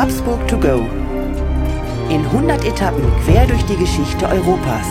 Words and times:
Habsburg 0.00 0.46
to 0.46 0.56
go. 0.56 0.86
In 2.08 2.24
100 2.26 2.64
Etappen 2.64 3.02
quer 3.24 3.48
durch 3.48 3.64
die 3.64 3.74
Geschichte 3.74 4.28
Europas. 4.28 4.86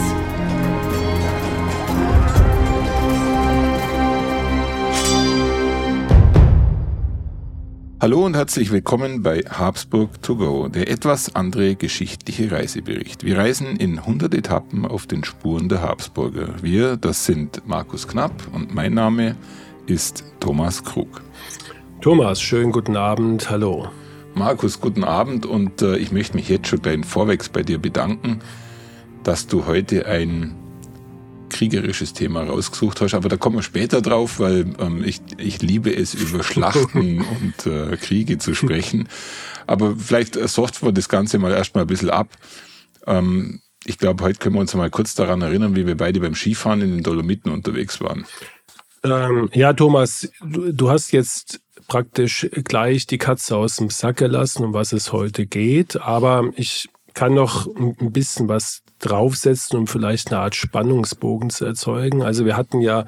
Hallo 8.02 8.26
und 8.26 8.36
herzlich 8.36 8.70
willkommen 8.70 9.24
bei 9.24 9.44
Habsburg 9.50 10.22
to 10.22 10.36
go, 10.36 10.68
der 10.68 10.90
etwas 10.90 11.34
andere 11.34 11.76
geschichtliche 11.76 12.52
Reisebericht. 12.52 13.24
Wir 13.24 13.38
reisen 13.38 13.78
in 13.78 14.00
100 14.00 14.34
Etappen 14.34 14.86
auf 14.86 15.08
den 15.08 15.24
Spuren 15.24 15.70
der 15.70 15.84
Habsburger. 15.84 16.50
Wir, 16.62 16.98
das 16.98 17.26
sind 17.26 17.66
Markus 17.66 18.10
Knapp 18.10 18.34
und 18.52 18.76
mein 18.76 18.94
Name 18.94 19.38
ist 19.86 20.26
Thomas 20.42 20.84
Krug. 20.84 21.22
Thomas, 22.02 22.42
schönen 22.42 22.74
guten 22.74 22.98
Abend, 22.98 23.50
hallo. 23.50 23.88
Markus, 24.38 24.80
guten 24.80 25.04
Abend 25.04 25.46
und 25.48 25.82
äh, 25.82 25.98
ich 25.98 26.12
möchte 26.12 26.36
mich 26.36 26.48
jetzt 26.48 26.68
schon 26.68 26.82
gleich 26.82 27.04
vorwegs 27.06 27.50
bei 27.50 27.64
dir 27.64 27.80
bedanken, 27.80 28.40
dass 29.24 29.48
du 29.48 29.66
heute 29.66 30.06
ein 30.06 30.56
kriegerisches 31.50 32.14
Thema 32.14 32.44
rausgesucht 32.44 33.02
hast, 33.02 33.16
aber 33.16 33.30
da 33.30 33.38
kommen 33.38 33.56
wir 33.56 33.64
später 33.64 34.02
drauf, 34.02 34.40
weil 34.40 34.76
ähm, 34.80 35.04
ich, 35.04 35.22
ich 35.38 35.62
liebe 35.64 35.96
es, 35.96 36.14
über 36.14 36.44
Schlachten 36.44 37.22
und 37.42 37.66
äh, 37.66 37.98
Kriege 37.98 38.38
zu 38.38 38.54
sprechen. 38.54 39.10
Aber 39.66 39.96
vielleicht 39.96 40.36
äh, 40.36 40.48
sorgt 40.48 40.84
wir 40.84 40.92
das 40.92 41.10
Ganze 41.10 41.40
mal 41.40 41.52
erstmal 41.52 41.86
ein 41.86 41.88
bisschen 41.88 42.12
ab. 42.12 42.30
Ähm, 43.08 43.62
ich 43.86 43.98
glaube, 43.98 44.24
heute 44.24 44.38
können 44.38 44.56
wir 44.56 44.62
uns 44.62 44.76
mal 44.76 44.92
kurz 44.92 45.16
daran 45.16 45.42
erinnern, 45.42 45.76
wie 45.76 45.88
wir 45.88 45.98
beide 45.98 46.20
beim 46.20 46.36
Skifahren 46.36 46.82
in 46.82 46.92
den 46.92 47.04
Dolomiten 47.04 47.52
unterwegs 47.52 48.02
waren. 48.02 48.26
Ähm, 49.04 49.50
ja, 49.54 49.74
Thomas, 49.74 50.30
du, 50.42 50.72
du 50.72 50.90
hast 50.92 51.12
jetzt 51.12 51.60
praktisch 51.88 52.50
gleich 52.52 53.08
die 53.08 53.18
Katze 53.18 53.56
aus 53.58 53.78
dem 53.78 53.90
Sack 53.90 54.18
gelassen, 54.18 54.66
um 54.66 54.74
was 54.74 54.94
es 54.94 55.14
heute 55.14 55.46
geht. 55.46 56.02
Aber 56.02 56.50
ich 56.56 56.90
kann 57.14 57.34
noch 57.34 57.68
ein 57.76 58.12
bisschen 58.12 58.48
was 58.48 58.84
draufsetzen, 59.00 59.80
um 59.80 59.88
vielleicht 59.88 60.32
eine 60.32 60.42
Art 60.42 60.56
Spannungsbogen 60.56 61.50
zu 61.50 61.66
erzeugen. 61.66 62.22
Also 62.24 62.46
wir 62.46 62.58
hatten 62.58 62.82
ja 62.82 63.06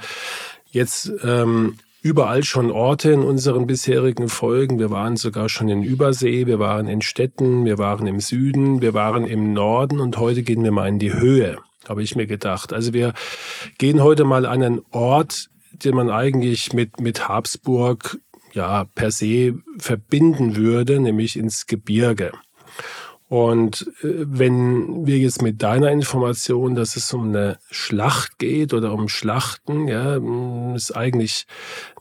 jetzt 0.72 1.12
ähm, 1.24 1.78
überall 2.02 2.44
schon 2.44 2.72
Orte 2.72 3.12
in 3.12 3.22
unseren 3.22 3.68
bisherigen 3.68 4.30
Folgen. 4.30 4.80
Wir 4.80 4.90
waren 4.90 5.18
sogar 5.18 5.50
schon 5.50 5.70
in 5.70 5.84
Übersee, 5.84 6.46
wir 6.48 6.60
waren 6.60 6.88
in 6.88 7.02
Städten, 7.02 7.66
wir 7.66 7.78
waren 7.78 8.08
im 8.08 8.20
Süden, 8.20 8.82
wir 8.82 8.94
waren 8.94 9.26
im 9.26 9.54
Norden 9.54 10.00
und 10.00 10.18
heute 10.18 10.44
gehen 10.44 10.64
wir 10.64 10.72
mal 10.72 10.88
in 10.88 11.00
die 11.00 11.14
Höhe, 11.14 11.58
habe 11.88 12.04
ich 12.04 12.16
mir 12.16 12.28
gedacht. 12.28 12.72
Also 12.72 12.94
wir 12.94 13.14
gehen 13.78 14.02
heute 14.02 14.24
mal 14.24 14.46
an 14.46 14.64
einen 14.64 14.82
Ort, 14.92 15.50
den 15.72 15.96
man 15.96 16.10
eigentlich 16.10 16.74
mit, 16.74 17.00
mit 17.00 17.28
Habsburg 17.28 18.18
ja 18.60 18.84
per 18.84 19.12
se 19.12 19.56
verbinden 19.78 20.56
würde, 20.56 21.00
nämlich 21.00 21.38
ins 21.38 21.66
Gebirge. 21.66 22.32
Und 23.30 23.92
äh, 24.02 24.26
wenn 24.26 25.06
wir 25.06 25.18
jetzt 25.20 25.42
mit 25.42 25.62
deiner 25.62 25.92
Information, 25.92 26.76
dass 26.76 26.96
es 26.96 27.14
um 27.14 27.30
eine 27.30 27.60
Schlacht 27.70 28.40
geht 28.40 28.74
oder 28.74 28.92
um 28.92 29.08
Schlachten, 29.08 29.88
ja, 29.88 30.20
ist 30.76 30.96
eigentlich 30.96 31.46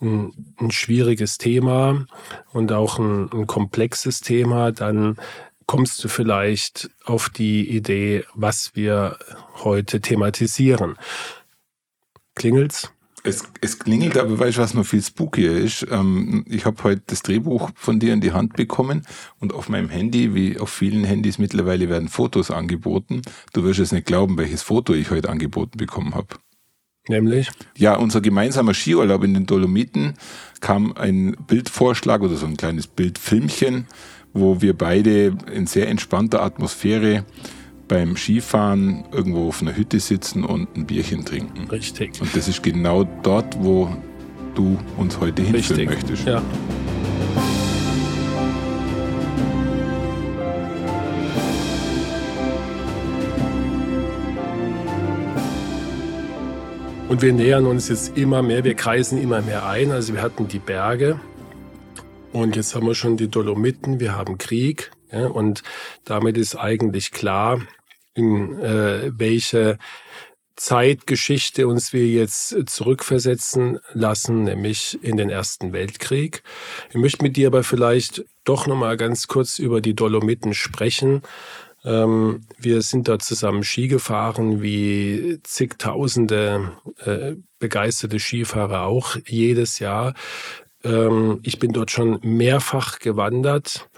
ein, 0.00 0.32
ein 0.58 0.70
schwieriges 0.70 1.36
Thema 1.36 2.06
und 2.52 2.72
auch 2.72 2.98
ein, 2.98 3.30
ein 3.30 3.46
komplexes 3.46 4.20
Thema, 4.20 4.72
dann 4.72 5.16
kommst 5.66 6.02
du 6.02 6.08
vielleicht 6.08 6.90
auf 7.04 7.28
die 7.28 7.68
Idee, 7.76 8.24
was 8.34 8.70
wir 8.74 9.18
heute 9.62 10.00
thematisieren. 10.00 10.96
Klingelt's? 12.34 12.90
Es, 13.24 13.42
es 13.60 13.78
klingelt, 13.78 14.16
aber 14.16 14.38
weißt 14.38 14.58
du, 14.58 14.62
was 14.62 14.74
noch 14.74 14.86
viel 14.86 15.02
spookier 15.02 15.56
ist? 15.56 15.86
Ähm, 15.90 16.44
ich 16.48 16.64
habe 16.64 16.82
heute 16.84 17.02
das 17.06 17.22
Drehbuch 17.22 17.70
von 17.74 17.98
dir 17.98 18.12
in 18.12 18.20
die 18.20 18.32
Hand 18.32 18.54
bekommen 18.54 19.02
und 19.40 19.52
auf 19.52 19.68
meinem 19.68 19.88
Handy, 19.88 20.34
wie 20.34 20.58
auf 20.58 20.70
vielen 20.70 21.04
Handys 21.04 21.38
mittlerweile, 21.38 21.88
werden 21.88 22.08
Fotos 22.08 22.50
angeboten. 22.50 23.22
Du 23.52 23.64
wirst 23.64 23.80
es 23.80 23.92
nicht 23.92 24.06
glauben, 24.06 24.38
welches 24.38 24.62
Foto 24.62 24.94
ich 24.94 25.10
heute 25.10 25.28
angeboten 25.30 25.78
bekommen 25.78 26.14
habe. 26.14 26.28
Nämlich? 27.08 27.50
Ja, 27.76 27.96
unser 27.96 28.20
gemeinsamer 28.20 28.74
Skiurlaub 28.74 29.24
in 29.24 29.34
den 29.34 29.46
Dolomiten 29.46 30.14
kam 30.60 30.92
ein 30.92 31.36
Bildvorschlag 31.46 32.20
oder 32.20 32.36
so 32.36 32.46
ein 32.46 32.56
kleines 32.56 32.86
Bildfilmchen, 32.86 33.86
wo 34.34 34.60
wir 34.60 34.76
beide 34.76 35.36
in 35.52 35.66
sehr 35.66 35.88
entspannter 35.88 36.42
Atmosphäre 36.42 37.24
beim 37.88 38.16
Skifahren 38.16 39.04
irgendwo 39.12 39.48
auf 39.48 39.62
einer 39.62 39.74
Hütte 39.74 39.98
sitzen 39.98 40.44
und 40.44 40.76
ein 40.76 40.86
Bierchen 40.86 41.24
trinken. 41.24 41.68
Richtig. 41.70 42.20
Und 42.20 42.36
das 42.36 42.46
ist 42.46 42.62
genau 42.62 43.04
dort, 43.22 43.58
wo 43.62 43.88
du 44.54 44.78
uns 44.96 45.18
heute 45.18 45.42
hinführen 45.42 45.88
Richtig. 45.88 45.90
möchtest. 45.90 46.26
Ja. 46.26 46.42
Und 57.08 57.22
wir 57.22 57.32
nähern 57.32 57.64
uns 57.64 57.88
jetzt 57.88 58.18
immer 58.18 58.42
mehr, 58.42 58.64
wir 58.64 58.74
kreisen 58.74 59.18
immer 59.18 59.40
mehr 59.40 59.66
ein. 59.66 59.92
Also 59.92 60.12
wir 60.12 60.20
hatten 60.20 60.46
die 60.46 60.58
Berge 60.58 61.18
und 62.32 62.54
jetzt 62.54 62.74
haben 62.74 62.86
wir 62.86 62.94
schon 62.94 63.16
die 63.16 63.28
Dolomiten, 63.28 63.98
wir 63.98 64.14
haben 64.14 64.36
Krieg. 64.36 64.90
Ja, 65.10 65.26
und 65.28 65.62
damit 66.04 66.36
ist 66.36 66.54
eigentlich 66.54 67.10
klar, 67.12 67.60
in 68.18 68.58
äh, 68.60 69.12
welche 69.16 69.78
Zeitgeschichte 70.56 71.68
uns 71.68 71.92
wir 71.92 72.06
jetzt 72.06 72.56
zurückversetzen 72.68 73.78
lassen, 73.92 74.44
nämlich 74.44 74.98
in 75.02 75.16
den 75.16 75.30
Ersten 75.30 75.72
Weltkrieg. 75.72 76.42
Ich 76.90 76.96
möchte 76.96 77.22
mit 77.22 77.36
dir 77.36 77.46
aber 77.46 77.62
vielleicht 77.62 78.24
doch 78.44 78.66
noch 78.66 78.76
mal 78.76 78.96
ganz 78.96 79.28
kurz 79.28 79.60
über 79.60 79.80
die 79.80 79.94
Dolomiten 79.94 80.54
sprechen. 80.54 81.22
Ähm, 81.84 82.42
wir 82.58 82.82
sind 82.82 83.06
dort 83.06 83.22
zusammen 83.22 83.62
Ski 83.62 83.86
gefahren, 83.86 84.60
wie 84.60 85.38
zigtausende 85.44 86.72
äh, 87.04 87.36
begeisterte 87.60 88.18
Skifahrer 88.18 88.82
auch 88.82 89.16
jedes 89.26 89.78
Jahr. 89.78 90.14
Ähm, 90.82 91.38
ich 91.44 91.60
bin 91.60 91.72
dort 91.72 91.92
schon 91.92 92.18
mehrfach 92.22 92.98
gewandert 92.98 93.88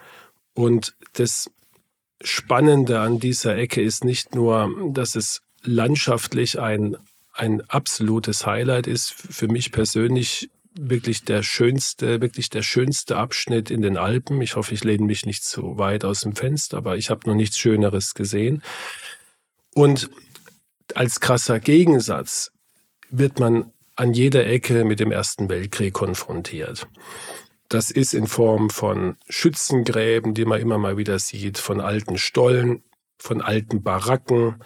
und 0.52 0.94
das 1.14 1.50
Spannende 2.22 3.00
an 3.00 3.19
dieser 3.19 3.56
Ecke 3.56 3.81
ist 3.81 4.04
nicht 4.04 4.34
nur, 4.34 4.70
dass 4.92 5.16
es 5.16 5.42
landschaftlich 5.62 6.60
ein, 6.60 6.97
ein 7.32 7.62
absolutes 7.69 8.47
Highlight 8.47 8.86
ist, 8.86 9.12
für 9.12 9.48
mich 9.48 9.72
persönlich 9.72 10.50
wirklich 10.78 11.25
der 11.25 11.42
schönste, 11.42 12.20
wirklich 12.20 12.48
der 12.50 12.62
schönste 12.62 13.16
Abschnitt 13.16 13.70
in 13.70 13.82
den 13.82 13.97
Alpen. 13.97 14.41
Ich 14.41 14.56
hoffe, 14.56 14.75
ich 14.75 14.84
lehne 14.84 15.04
mich 15.04 15.26
nicht 15.26 15.44
zu 15.44 15.78
weit 15.78 16.04
aus 16.04 16.20
dem 16.20 16.36
Fenster, 16.36 16.78
aber 16.78 16.97
ich 16.97 17.10
habe 17.10 17.28
noch 17.28 17.34
nichts 17.34 17.58
Schöneres 17.58 18.14
gesehen. 18.14 18.62
Und 19.75 20.10
als 20.94 21.20
krasser 21.20 21.60
Gegensatz 21.60 22.52
wird 23.10 23.41
man 23.41 23.72
an 23.97 24.14
jeder 24.14 24.47
Ecke 24.47 24.84
mit 24.84 25.00
dem 25.00 25.12
Ersten 25.12 25.48
Weltkrieg 25.48 25.92
konfrontiert. 25.92 26.87
Das 27.70 27.92
ist 27.92 28.14
in 28.14 28.26
Form 28.26 28.69
von 28.69 29.16
Schützengräben, 29.28 30.34
die 30.34 30.44
man 30.44 30.60
immer 30.60 30.76
mal 30.76 30.97
wieder 30.97 31.20
sieht, 31.20 31.56
von 31.56 31.81
alten 31.81 32.19
Stollen, 32.19 32.82
von 33.16 33.41
alten 33.41 33.84
Baracken. 33.84 34.56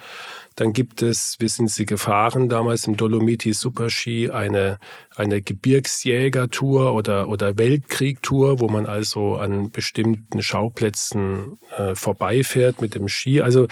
Dann 0.55 0.73
gibt 0.73 1.03
es, 1.03 1.35
wir 1.37 1.49
sind 1.49 1.69
sie 1.69 1.85
gefahren, 1.85 2.49
damals 2.49 2.87
im 2.87 2.97
Dolomiti 2.97 3.53
Superski, 3.53 4.31
eine, 4.31 4.79
eine 5.15 5.43
Gebirgsjägertour 5.43 6.95
oder, 6.95 7.29
oder 7.29 7.59
Weltkriegtour, 7.59 8.59
wo 8.59 8.69
man 8.69 8.87
also 8.87 9.35
an 9.35 9.69
bestimmten 9.69 10.41
Schauplätzen 10.41 11.59
äh, 11.77 11.93
vorbeifährt 11.93 12.81
mit 12.81 12.95
dem 12.95 13.07
Ski. 13.07 13.39
Also 13.39 13.67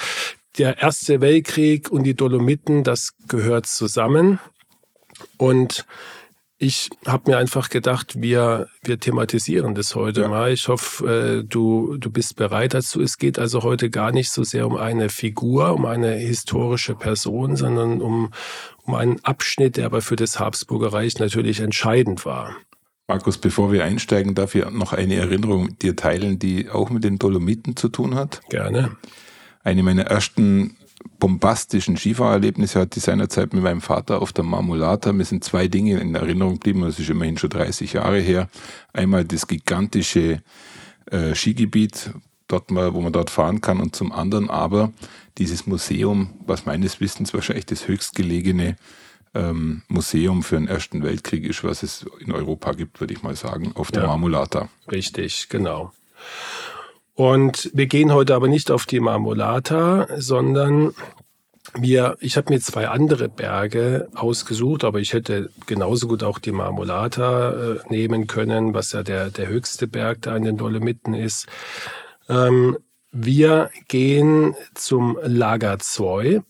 der 0.60 0.78
Erste 0.78 1.22
Weltkrieg 1.22 1.90
und 1.90 2.04
die 2.04 2.14
Dolomiten, 2.14 2.84
das 2.84 3.16
gehört 3.28 3.66
zusammen. 3.66 4.38
Und 5.38 5.88
ich 6.64 6.90
habe 7.06 7.32
mir 7.32 7.38
einfach 7.38 7.70
gedacht, 7.70 8.22
wir, 8.22 8.68
wir 8.84 8.98
thematisieren 9.00 9.76
das 9.76 9.96
heute 9.96 10.22
ja. 10.22 10.28
mal. 10.30 10.52
Ich 10.52 10.70
hoffe, 10.70 11.42
äh, 11.42 11.44
du, 11.44 11.98
du 11.98 12.10
bist 12.10 12.38
bereit 12.38 12.74
dazu. 12.74 13.02
Es 13.02 13.18
geht 13.18 13.38
also 13.38 13.64
heute 13.64 13.90
gar 13.90 14.12
nicht 14.14 14.32
so 14.32 14.44
sehr 14.44 14.66
um 14.66 14.78
eine 14.78 15.10
Figur, 15.10 15.74
um 15.74 15.86
eine 15.86 16.14
historische 16.14 16.96
Person, 16.96 17.58
sondern 17.58 18.02
um, 18.02 18.32
um 18.84 18.96
einen 18.96 19.20
Abschnitt, 19.24 19.76
der 19.76 19.86
aber 19.86 20.02
für 20.02 20.16
das 20.16 20.40
Habsburger 20.40 20.94
Reich 20.94 21.20
natürlich 21.20 21.60
entscheidend 21.60 22.26
war. 22.26 22.56
Markus, 23.08 23.38
bevor 23.38 23.74
wir 23.74 23.84
einsteigen, 23.84 24.34
darf 24.34 24.56
ich 24.56 24.64
noch 24.72 24.94
eine 24.94 25.16
Erinnerung 25.16 25.66
mit 25.66 25.82
dir 25.82 25.98
teilen, 25.98 26.40
die 26.40 26.70
auch 26.70 26.90
mit 26.90 27.04
den 27.04 27.20
Dolomiten 27.20 27.76
zu 27.76 27.90
tun 27.90 28.16
hat. 28.16 28.42
Gerne. 28.50 28.96
Eine 29.64 29.84
meiner 29.84 30.04
ersten 30.04 30.78
bombastischen 31.20 31.98
Skifahrerlebnisse 31.98 32.80
hatte 32.80 33.00
ich 33.00 33.06
seinerzeit 33.06 33.54
mit 33.54 33.64
meinem 33.64 33.82
Vater 33.82 34.22
auf 34.22 34.34
der 34.34 34.44
Marmolata. 34.44 35.14
Mir 35.14 35.26
sind 35.26 35.44
zwei 35.44 35.68
Dinge 35.68 36.00
in 36.00 36.16
Erinnerung 36.16 36.56
geblieben, 36.56 36.82
das 36.82 37.00
ist 37.00 37.10
immerhin 37.10 37.38
schon 37.38 37.50
30 37.50 37.94
Jahre 37.94 38.20
her. 38.20 38.50
Einmal 38.92 39.24
das 39.26 39.48
gigantische 39.48 40.42
äh, 41.10 41.36
Skigebiet, 41.36 42.12
dort 42.48 42.72
mal, 42.72 42.94
wo 42.94 43.02
man 43.02 43.14
dort 43.14 43.30
fahren 43.30 43.62
kann, 43.62 43.80
und 43.80 43.96
zum 43.96 44.12
anderen 44.12 44.50
aber 44.50 44.92
dieses 45.38 45.66
Museum, 45.66 46.34
was 46.46 46.66
meines 46.66 47.00
Wissens 47.00 47.34
wahrscheinlich 47.34 47.66
das 47.66 47.88
höchstgelegene 47.88 48.76
ähm, 49.34 49.82
Museum 49.88 50.44
für 50.44 50.56
den 50.56 50.68
Ersten 50.68 51.04
Weltkrieg 51.04 51.46
ist, 51.46 51.64
was 51.64 51.84
es 51.84 52.06
in 52.20 52.32
Europa 52.32 52.74
gibt, 52.74 53.00
würde 53.00 53.14
ich 53.14 53.24
mal 53.24 53.36
sagen, 53.36 53.72
auf 53.76 53.92
der 53.92 54.04
ja, 54.04 54.08
Marmolata. 54.08 54.70
Richtig, 54.92 55.50
genau. 55.50 55.92
Und 57.16 57.70
wir 57.74 57.86
gehen 57.86 58.12
heute 58.12 58.34
aber 58.36 58.48
nicht 58.48 58.72
auf 58.72 58.86
die 58.86 59.00
Marmolata, 59.00 60.08
sondern 60.18 60.94
wir, 61.76 62.18
ich 62.20 62.38
habe 62.38 62.54
mir 62.54 62.60
zwei 62.60 62.88
andere 62.88 63.30
Berge 63.30 64.10
ausgesucht, 64.16 64.84
aber 64.84 65.00
ich 65.00 65.14
hätte 65.14 65.50
genauso 65.66 66.08
gut 66.08 66.24
auch 66.24 66.40
die 66.40 66.52
Marmolata 66.52 67.52
äh, 67.52 67.80
nehmen 67.90 68.28
können, 68.28 68.74
was 68.74 68.92
ja 68.92 69.04
der, 69.04 69.30
der 69.30 69.48
höchste 69.48 69.88
Berg 69.88 70.22
da 70.24 70.36
in 70.36 70.44
den 70.44 70.58
Dolomiten 70.58 71.14
ist. 71.14 71.48
Ähm, 72.30 72.78
wir 73.12 73.70
gehen 73.88 74.56
zum 74.74 75.18
Lager 75.22 75.80
Zoy, 75.80 76.42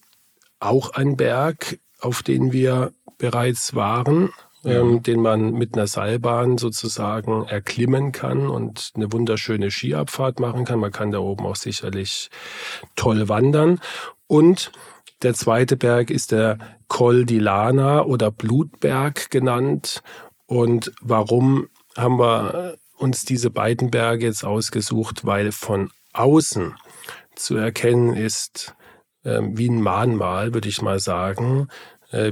auch 0.59 0.91
ein 0.91 1.17
Berg, 1.17 1.79
auf 1.99 2.23
den 2.23 2.53
wir 2.53 2.93
bereits 3.17 3.75
waren 3.75 4.29
ähm, 4.65 5.03
den 5.03 5.21
man 5.21 5.53
mit 5.53 5.75
einer 5.75 5.87
Seilbahn 5.87 6.57
sozusagen 6.57 7.45
erklimmen 7.45 8.11
kann 8.11 8.47
und 8.47 8.91
eine 8.95 9.11
wunderschöne 9.11 9.71
Skiabfahrt 9.71 10.39
machen 10.39 10.65
kann. 10.65 10.79
Man 10.79 10.91
kann 10.91 11.11
da 11.11 11.19
oben 11.19 11.45
auch 11.45 11.55
sicherlich 11.55 12.29
toll 12.95 13.27
wandern. 13.29 13.79
Und 14.27 14.71
der 15.21 15.33
zweite 15.33 15.77
Berg 15.77 16.09
ist 16.09 16.31
der 16.31 16.57
Col 16.87 17.25
di 17.25 17.39
Lana 17.39 18.03
oder 18.03 18.31
Blutberg 18.31 19.29
genannt. 19.29 20.01
Und 20.45 20.91
warum 21.01 21.67
haben 21.97 22.19
wir 22.19 22.75
uns 22.97 23.25
diese 23.25 23.49
beiden 23.49 23.91
Berge 23.91 24.25
jetzt 24.25 24.45
ausgesucht? 24.45 25.25
Weil 25.25 25.51
von 25.51 25.91
außen 26.13 26.75
zu 27.35 27.55
erkennen 27.55 28.13
ist, 28.13 28.75
äh, 29.23 29.41
wie 29.41 29.69
ein 29.69 29.81
Mahnmal, 29.81 30.53
würde 30.53 30.69
ich 30.69 30.81
mal 30.81 30.99
sagen, 30.99 31.67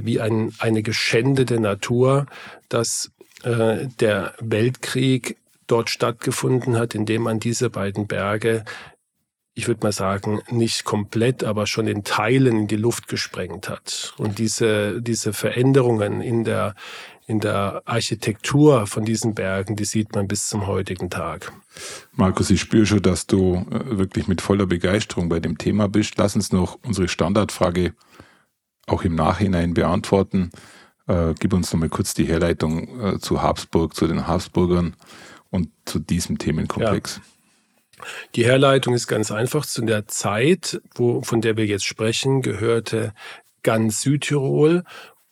wie 0.04 0.20
ein, 0.20 0.52
eine 0.58 0.82
geschändete 0.82 1.60
Natur, 1.60 2.26
dass 2.68 3.10
äh, 3.42 3.86
der 4.00 4.34
Weltkrieg 4.40 5.36
dort 5.66 5.90
stattgefunden 5.90 6.76
hat, 6.76 6.94
indem 6.94 7.22
man 7.22 7.40
diese 7.40 7.70
beiden 7.70 8.06
Berge 8.06 8.64
ich 9.54 9.68
würde 9.68 9.84
mal 9.84 9.92
sagen, 9.92 10.40
nicht 10.50 10.84
komplett, 10.84 11.44
aber 11.44 11.66
schon 11.66 11.86
in 11.86 12.04
Teilen 12.04 12.60
in 12.60 12.66
die 12.68 12.76
Luft 12.76 13.08
gesprengt 13.08 13.68
hat. 13.68 14.14
Und 14.16 14.38
diese, 14.38 15.02
diese 15.02 15.32
Veränderungen 15.32 16.22
in 16.22 16.44
der, 16.44 16.74
in 17.26 17.40
der 17.40 17.82
Architektur 17.84 18.86
von 18.86 19.04
diesen 19.04 19.34
Bergen, 19.34 19.76
die 19.76 19.84
sieht 19.84 20.14
man 20.14 20.26
bis 20.26 20.48
zum 20.48 20.66
heutigen 20.66 21.10
Tag. 21.10 21.52
Markus, 22.12 22.48
ich 22.50 22.60
spüre 22.60 22.86
schon, 22.86 23.02
dass 23.02 23.26
du 23.26 23.66
äh, 23.70 23.98
wirklich 23.98 24.26
mit 24.26 24.40
voller 24.40 24.66
Begeisterung 24.66 25.28
bei 25.28 25.38
dem 25.38 25.58
Thema 25.58 25.86
bist. 25.86 26.14
Lass 26.16 26.34
uns 26.34 26.52
noch 26.52 26.78
unsere 26.82 27.08
Standardfrage 27.08 27.92
auch 28.86 29.02
im 29.02 29.14
Nachhinein 29.14 29.74
beantworten. 29.74 30.50
Äh, 31.06 31.34
gib 31.38 31.52
uns 31.52 31.72
nochmal 31.72 31.88
kurz 31.88 32.14
die 32.14 32.26
Herleitung 32.26 33.00
äh, 33.00 33.18
zu 33.18 33.42
Habsburg, 33.42 33.94
zu 33.94 34.06
den 34.06 34.26
Habsburgern 34.26 34.96
und 35.50 35.68
zu 35.84 35.98
diesem 35.98 36.38
Themenkomplex. 36.38 37.16
Ja. 37.16 37.22
Die 38.34 38.44
Herleitung 38.44 38.94
ist 38.94 39.06
ganz 39.06 39.30
einfach. 39.30 39.64
Zu 39.64 39.82
der 39.82 40.08
Zeit, 40.08 40.80
wo, 40.94 41.22
von 41.22 41.40
der 41.40 41.56
wir 41.56 41.66
jetzt 41.66 41.84
sprechen, 41.84 42.42
gehörte 42.42 43.12
ganz 43.62 44.00
Südtirol 44.00 44.82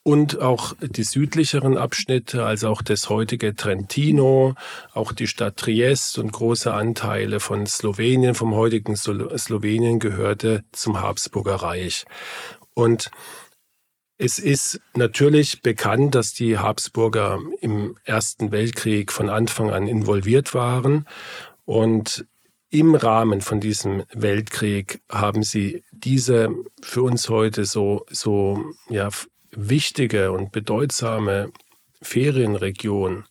und 0.02 0.41
auch 0.41 0.75
die 0.81 1.02
südlicheren 1.02 1.76
Abschnitte, 1.76 2.44
also 2.44 2.69
auch 2.69 2.82
das 2.82 3.08
heutige 3.08 3.55
Trentino, 3.55 4.55
auch 4.93 5.12
die 5.12 5.26
Stadt 5.26 5.56
Triest 5.56 6.19
und 6.19 6.32
große 6.32 6.73
Anteile 6.73 7.38
von 7.38 7.67
Slowenien, 7.67 8.35
vom 8.35 8.55
heutigen 8.55 8.97
Slowenien 8.97 9.99
gehörte 9.99 10.64
zum 10.73 11.00
Habsburger 11.00 11.56
Reich. 11.56 12.05
Und 12.75 13.11
es 14.22 14.38
ist 14.38 14.82
natürlich 14.94 15.62
bekannt, 15.62 16.14
dass 16.14 16.34
die 16.34 16.58
Habsburger 16.58 17.40
im 17.62 17.96
Ersten 18.05 18.52
Weltkrieg 18.52 19.12
von 19.12 19.31
Anfang 19.31 19.70
an 19.70 19.87
involviert 19.87 20.52
waren 20.52 21.06
und 21.64 22.26
im 22.69 22.94
Rahmen 22.94 23.40
von 23.40 23.61
diesem 23.61 24.05
Weltkrieg 24.12 25.00
haben 25.08 25.43
sie 25.43 25.84
diese 25.90 26.50
für 26.82 27.02
uns 27.02 27.31
heute 27.31 27.64
so, 27.64 28.05
so 28.11 28.62
ja, 28.90 29.08
wichtige 29.52 30.32
und 30.32 30.52
bedeutsame 30.52 31.50
Ferienregion 32.02 33.25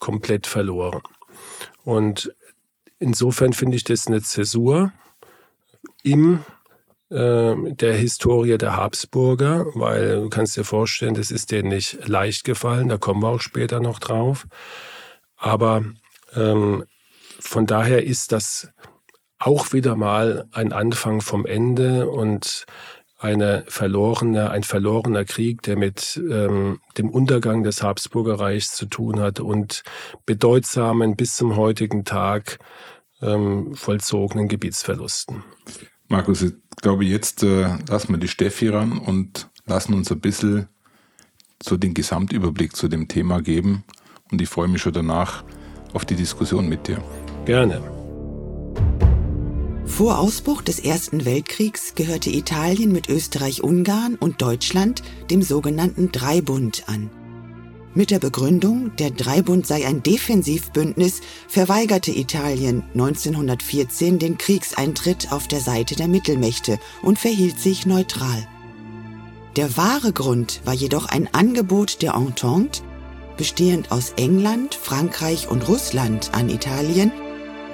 komplett 0.00 0.48
verloren. 0.48 1.02
Und 1.84 2.34
insofern 2.98 3.52
finde 3.52 3.76
ich 3.76 3.84
das 3.84 4.08
eine 4.08 4.20
Zäsur 4.20 4.92
im 6.02 6.44
der 7.14 7.94
Historie 7.94 8.58
der 8.58 8.76
Habsburger, 8.76 9.66
weil 9.74 10.22
du 10.22 10.28
kannst 10.28 10.56
dir 10.56 10.64
vorstellen, 10.64 11.14
das 11.14 11.30
ist 11.30 11.52
denen 11.52 11.68
nicht 11.68 12.08
leicht 12.08 12.42
gefallen, 12.42 12.88
da 12.88 12.98
kommen 12.98 13.22
wir 13.22 13.28
auch 13.28 13.40
später 13.40 13.78
noch 13.78 14.00
drauf. 14.00 14.46
Aber 15.36 15.84
ähm, 16.34 16.84
von 17.38 17.66
daher 17.66 18.04
ist 18.04 18.32
das 18.32 18.68
auch 19.38 19.72
wieder 19.72 19.94
mal 19.94 20.46
ein 20.52 20.72
Anfang 20.72 21.20
vom 21.20 21.46
Ende 21.46 22.08
und 22.08 22.64
eine 23.18 23.64
verlorene, 23.68 24.50
ein 24.50 24.64
verlorener 24.64 25.24
Krieg, 25.24 25.62
der 25.62 25.76
mit 25.76 26.16
ähm, 26.16 26.80
dem 26.98 27.10
Untergang 27.10 27.62
des 27.62 27.82
Habsburgerreichs 27.82 28.74
zu 28.74 28.86
tun 28.86 29.20
hat 29.20 29.40
und 29.40 29.82
bedeutsamen 30.26 31.16
bis 31.16 31.36
zum 31.36 31.56
heutigen 31.56 32.04
Tag 32.04 32.58
ähm, 33.22 33.74
vollzogenen 33.74 34.48
Gebietsverlusten. 34.48 35.42
Markus, 36.14 36.42
ich 36.42 36.52
glaube, 36.80 37.04
jetzt 37.04 37.42
äh, 37.42 37.76
lassen 37.88 38.10
wir 38.10 38.18
die 38.18 38.28
Steffi 38.28 38.68
ran 38.68 38.98
und 38.98 39.50
lassen 39.66 39.94
uns 39.94 40.12
ein 40.12 40.20
bisschen 40.20 40.68
so 41.60 41.76
den 41.76 41.92
Gesamtüberblick 41.92 42.76
zu 42.76 42.86
dem 42.86 43.08
Thema 43.08 43.42
geben. 43.42 43.82
Und 44.30 44.40
ich 44.40 44.48
freue 44.48 44.68
mich 44.68 44.80
schon 44.80 44.92
danach 44.92 45.42
auf 45.92 46.04
die 46.04 46.14
Diskussion 46.14 46.68
mit 46.68 46.86
dir. 46.86 47.02
Gerne. 47.46 47.82
Vor 49.86 50.20
Ausbruch 50.20 50.62
des 50.62 50.78
Ersten 50.78 51.24
Weltkriegs 51.24 51.96
gehörte 51.96 52.30
Italien 52.30 52.92
mit 52.92 53.08
Österreich-Ungarn 53.08 54.14
und 54.14 54.40
Deutschland 54.40 55.02
dem 55.32 55.42
sogenannten 55.42 56.12
Dreibund 56.12 56.84
an. 56.86 57.10
Mit 57.96 58.10
der 58.10 58.18
Begründung, 58.18 58.90
der 58.96 59.12
Dreibund 59.12 59.68
sei 59.68 59.86
ein 59.86 60.02
Defensivbündnis, 60.02 61.20
verweigerte 61.46 62.10
Italien 62.10 62.82
1914 62.94 64.18
den 64.18 64.36
Kriegseintritt 64.36 65.30
auf 65.30 65.46
der 65.46 65.60
Seite 65.60 65.94
der 65.94 66.08
Mittelmächte 66.08 66.80
und 67.02 67.20
verhielt 67.20 67.60
sich 67.60 67.86
neutral. 67.86 68.48
Der 69.54 69.76
wahre 69.76 70.12
Grund 70.12 70.60
war 70.64 70.74
jedoch 70.74 71.06
ein 71.06 71.32
Angebot 71.32 72.02
der 72.02 72.14
Entente, 72.14 72.82
bestehend 73.36 73.92
aus 73.92 74.14
England, 74.16 74.74
Frankreich 74.74 75.48
und 75.48 75.68
Russland 75.68 76.30
an 76.34 76.48
Italien, 76.48 77.12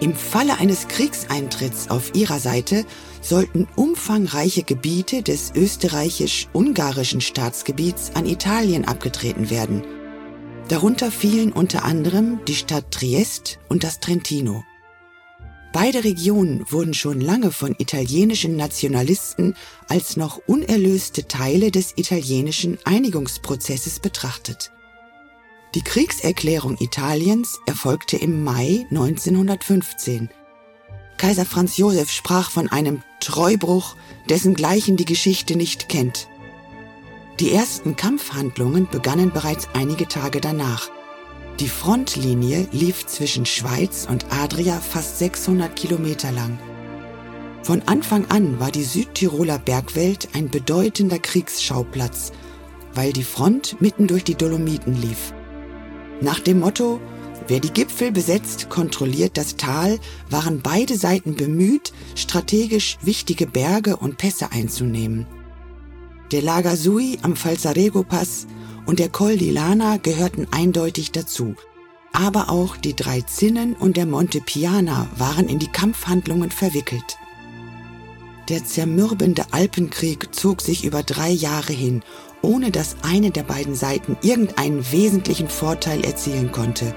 im 0.01 0.15
Falle 0.15 0.59
eines 0.59 0.89
Kriegseintritts 0.89 1.89
auf 1.89 2.15
ihrer 2.15 2.41
Seite 2.41 2.85
sollten 3.23 3.69
umfangreiche 3.75 4.65
Gebiete 4.65 5.23
des 5.23 5.53
österreichisch-ungarischen 5.55 7.23
Staatsgebiets 7.23 8.13
an 8.15 8.27
Italien 8.27 8.85
abgetreten 8.87 9.49
werden– 9.49 9.83
Darunter 10.71 11.11
fielen 11.11 11.51
unter 11.51 11.85
anderem 11.85 12.39
die 12.47 12.55
Stadt 12.55 12.93
Triest 12.93 13.59
und 13.69 13.83
das 13.83 13.99
Trentino. 13.99 14.63
Beide 15.73 16.05
Regionen 16.05 16.65
wurden 16.71 16.95
schon 16.95 17.21
lange 17.21 17.51
von 17.51 17.75
italienischen 17.77 18.55
Nationalisten 18.55 19.57
als 19.89 20.17
noch 20.17 20.41
unerlöste 20.47 21.27
Teile 21.27 21.73
des 21.73 21.95
italienischen 21.97 22.79
Einigungsprozesses 22.85 23.99
betrachtet. 23.99 24.71
Die 25.75 25.83
Kriegserklärung 25.83 26.77
Italiens 26.79 27.59
erfolgte 27.67 28.17
im 28.17 28.45
Mai 28.45 28.87
1915. 28.91 30.31
Kaiser 31.17 31.47
Franz 31.47 31.79
Josef 31.79 32.13
sprach 32.13 32.49
von 32.49 32.69
einem 32.69 33.03
Treubruch, 33.19 33.97
dessen 34.29 34.55
gleichen 34.55 34.97
die 34.97 35.05
Geschichte 35.05 35.57
nicht 35.57 35.89
kennt. 35.89 36.29
Die 37.41 37.53
ersten 37.53 37.97
Kampfhandlungen 37.97 38.87
begannen 38.91 39.33
bereits 39.33 39.67
einige 39.73 40.07
Tage 40.07 40.43
danach. 40.43 40.91
Die 41.59 41.69
Frontlinie 41.69 42.69
lief 42.71 43.07
zwischen 43.07 43.47
Schweiz 43.47 44.07
und 44.07 44.27
Adria 44.29 44.79
fast 44.79 45.19
600 45.21 45.75
Kilometer 45.75 46.33
lang. 46.33 46.59
Von 47.63 47.81
Anfang 47.87 48.27
an 48.27 48.61
war 48.61 48.71
die 48.71 48.85
Südtiroler 48.85 49.59
Bergwelt 49.59 50.29
ein 50.35 50.51
bedeutender 50.51 51.19
Kriegsschauplatz, 51.19 52.33
weil 52.93 53.15
die 53.15 53.25
Front 53.25 53.81
mitten 53.81 54.07
durch 54.07 54.25
die 54.25 54.35
Dolomiten 54.35 55.01
lief. 55.01 55.33
Nach 56.21 56.41
dem 56.41 56.61
Motto, 56.61 57.01
wer 57.49 57.61
die 57.61 57.73
Gipfel 57.73 58.13
besetzt, 58.13 58.69
kontrolliert 58.69 59.39
das 59.39 59.57
Tal, 59.57 59.99
waren 60.29 60.61
beide 60.61 60.95
Seiten 60.99 61.37
bemüht, 61.37 61.95
strategisch 62.17 62.99
wichtige 63.01 63.47
Berge 63.47 63.97
und 63.97 64.19
Pässe 64.19 64.53
einzunehmen. 64.53 65.27
Der 66.33 66.43
Lager 66.43 66.77
Sui 66.77 67.19
am 67.23 67.35
Falzarego-Pass 67.35 68.47
und 68.87 69.01
der 69.01 69.09
Col 69.09 69.37
di 69.37 69.51
Lana 69.51 69.97
gehörten 69.97 70.47
eindeutig 70.53 71.11
dazu. 71.11 71.57
Aber 72.13 72.51
auch 72.51 72.77
die 72.77 72.95
drei 72.95 73.21
Zinnen 73.23 73.75
und 73.75 73.97
der 73.97 74.07
Monte 74.07 74.41
Piana 74.41 75.09
waren 75.17 75.49
in 75.49 75.59
die 75.59 75.73
Kampfhandlungen 75.73 76.51
verwickelt. 76.51 77.19
Der 78.49 78.65
zermürbende 78.65 79.45
Alpenkrieg 79.51 80.33
zog 80.33 80.61
sich 80.61 80.85
über 80.85 81.03
drei 81.03 81.31
Jahre 81.31 81.73
hin, 81.73 82.03
ohne 82.43 82.71
dass 82.71 82.97
eine 83.03 83.33
der 83.33 83.43
beiden 83.43 83.75
Seiten 83.75 84.17
irgendeinen 84.23 84.91
wesentlichen 84.93 85.49
Vorteil 85.49 86.05
erzielen 86.05 86.53
konnte. 86.53 86.95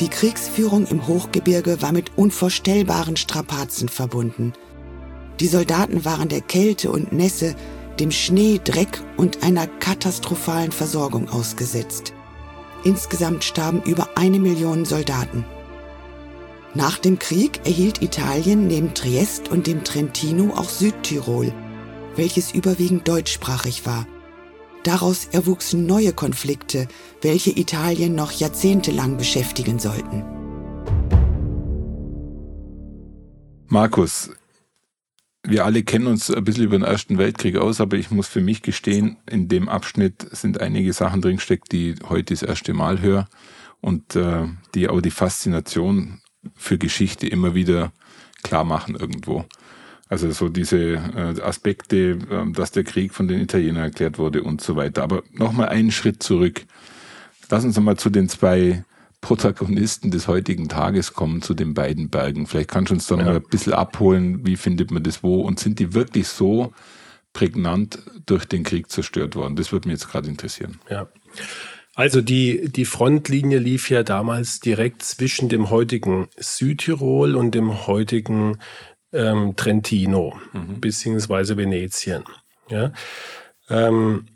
Die 0.00 0.08
Kriegsführung 0.08 0.86
im 0.86 1.06
Hochgebirge 1.06 1.80
war 1.80 1.92
mit 1.92 2.12
unvorstellbaren 2.16 3.16
Strapazen 3.16 3.88
verbunden. 3.88 4.52
Die 5.40 5.48
Soldaten 5.48 6.04
waren 6.04 6.28
der 6.28 6.40
Kälte 6.40 6.90
und 6.90 7.12
Nässe, 7.12 7.54
dem 8.00 8.10
Schnee, 8.10 8.60
Dreck 8.62 9.00
und 9.16 9.42
einer 9.42 9.66
katastrophalen 9.66 10.72
Versorgung 10.72 11.28
ausgesetzt. 11.28 12.12
Insgesamt 12.84 13.44
starben 13.44 13.82
über 13.82 14.08
eine 14.16 14.38
Million 14.38 14.84
Soldaten. 14.84 15.44
Nach 16.74 16.98
dem 16.98 17.18
Krieg 17.18 17.60
erhielt 17.64 18.02
Italien 18.02 18.66
neben 18.66 18.94
Triest 18.94 19.50
und 19.50 19.66
dem 19.66 19.84
Trentino 19.84 20.54
auch 20.54 20.68
Südtirol, 20.68 21.52
welches 22.16 22.52
überwiegend 22.52 23.06
deutschsprachig 23.06 23.84
war. 23.84 24.06
Daraus 24.82 25.26
erwuchsen 25.30 25.86
neue 25.86 26.12
Konflikte, 26.12 26.88
welche 27.20 27.50
Italien 27.50 28.14
noch 28.14 28.32
jahrzehntelang 28.32 29.16
beschäftigen 29.16 29.78
sollten. 29.78 30.24
Markus, 33.68 34.30
wir 35.44 35.64
alle 35.64 35.82
kennen 35.82 36.06
uns 36.06 36.30
ein 36.30 36.44
bisschen 36.44 36.64
über 36.64 36.78
den 36.78 36.84
Ersten 36.84 37.18
Weltkrieg 37.18 37.56
aus, 37.56 37.80
aber 37.80 37.96
ich 37.96 38.10
muss 38.10 38.28
für 38.28 38.40
mich 38.40 38.62
gestehen, 38.62 39.16
in 39.28 39.48
dem 39.48 39.68
Abschnitt 39.68 40.26
sind 40.30 40.60
einige 40.60 40.92
Sachen 40.92 41.20
drinsteckt, 41.20 41.72
die 41.72 41.96
heute 42.08 42.34
das 42.34 42.42
erste 42.42 42.74
Mal 42.74 43.00
höre 43.00 43.28
und 43.80 44.14
äh, 44.14 44.46
die 44.74 44.88
auch 44.88 45.00
die 45.00 45.10
Faszination 45.10 46.20
für 46.54 46.78
Geschichte 46.78 47.26
immer 47.26 47.54
wieder 47.54 47.92
klar 48.42 48.64
machen 48.64 48.94
irgendwo. 48.94 49.44
Also 50.08 50.30
so 50.30 50.48
diese 50.48 50.78
äh, 50.78 51.40
Aspekte, 51.40 52.18
äh, 52.30 52.52
dass 52.52 52.70
der 52.70 52.84
Krieg 52.84 53.12
von 53.12 53.28
den 53.28 53.40
Italienern 53.40 53.84
erklärt 53.84 54.18
wurde 54.18 54.42
und 54.42 54.60
so 54.60 54.76
weiter. 54.76 55.02
Aber 55.02 55.22
nochmal 55.32 55.70
einen 55.70 55.90
Schritt 55.90 56.22
zurück. 56.22 56.64
Lass 57.50 57.64
uns 57.64 57.76
nochmal 57.76 57.96
zu 57.96 58.10
den 58.10 58.28
zwei 58.28 58.84
Protagonisten 59.22 60.10
des 60.10 60.28
heutigen 60.28 60.68
Tages 60.68 61.14
kommen, 61.14 61.40
zu 61.40 61.54
den 61.54 61.72
beiden 61.72 62.10
Bergen. 62.10 62.46
Vielleicht 62.46 62.70
kannst 62.70 62.90
du 62.90 62.94
uns 62.94 63.06
da 63.06 63.16
ja. 63.16 63.24
noch 63.24 63.34
ein 63.36 63.42
bisschen 63.48 63.72
abholen, 63.72 64.44
wie 64.44 64.56
findet 64.56 64.90
man 64.90 65.02
das 65.02 65.22
wo 65.22 65.40
und 65.40 65.58
sind 65.58 65.78
die 65.78 65.94
wirklich 65.94 66.28
so 66.28 66.74
prägnant 67.32 68.00
durch 68.26 68.44
den 68.44 68.64
Krieg 68.64 68.90
zerstört 68.90 69.36
worden? 69.36 69.56
Das 69.56 69.72
würde 69.72 69.88
mich 69.88 70.00
jetzt 70.00 70.10
gerade 70.10 70.28
interessieren. 70.28 70.80
Ja. 70.90 71.08
Also 71.94 72.20
die, 72.20 72.68
die 72.68 72.84
Frontlinie 72.84 73.58
lief 73.58 73.90
ja 73.90 74.02
damals 74.02 74.58
direkt 74.58 75.02
zwischen 75.02 75.48
dem 75.48 75.70
heutigen 75.70 76.28
Südtirol 76.36 77.36
und 77.36 77.54
dem 77.54 77.86
heutigen 77.86 78.58
ähm, 79.12 79.54
Trentino, 79.54 80.36
mhm. 80.52 80.80
beziehungsweise 80.80 81.56
Venetien. 81.56 82.24
Ja? 82.68 82.92
Ähm, 83.70 84.26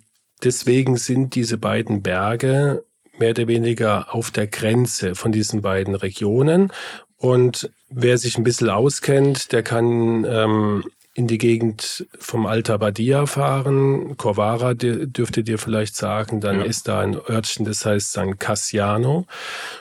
deswegen 0.44 0.96
sind 0.96 1.34
diese 1.34 1.58
beiden 1.58 2.02
Berge 2.02 2.84
mehr 3.18 3.30
oder 3.30 3.46
weniger 3.46 4.14
auf 4.14 4.30
der 4.30 4.46
Grenze 4.46 5.14
von 5.14 5.32
diesen 5.32 5.62
beiden 5.62 5.94
Regionen. 5.94 6.72
Und 7.18 7.70
wer 7.88 8.18
sich 8.18 8.36
ein 8.36 8.44
bisschen 8.44 8.70
auskennt, 8.70 9.52
der 9.52 9.62
kann 9.62 10.24
ähm, 10.24 10.84
in 11.14 11.26
die 11.26 11.38
Gegend 11.38 12.06
vom 12.18 12.44
Alta 12.44 12.76
Badia 12.76 13.24
fahren. 13.24 14.18
Corvara 14.18 14.74
dürfte 14.74 15.42
dir 15.42 15.58
vielleicht 15.58 15.96
sagen, 15.96 16.40
dann 16.40 16.60
ja. 16.60 16.64
ist 16.66 16.88
da 16.88 17.00
ein 17.00 17.16
Örtchen, 17.16 17.64
das 17.64 17.86
heißt 17.86 18.12
San 18.12 18.38
Cassiano. 18.38 19.26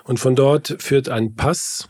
Und 0.06 0.20
von 0.20 0.36
dort 0.36 0.76
führt 0.80 1.10
ein 1.10 1.36
Pass 1.36 1.90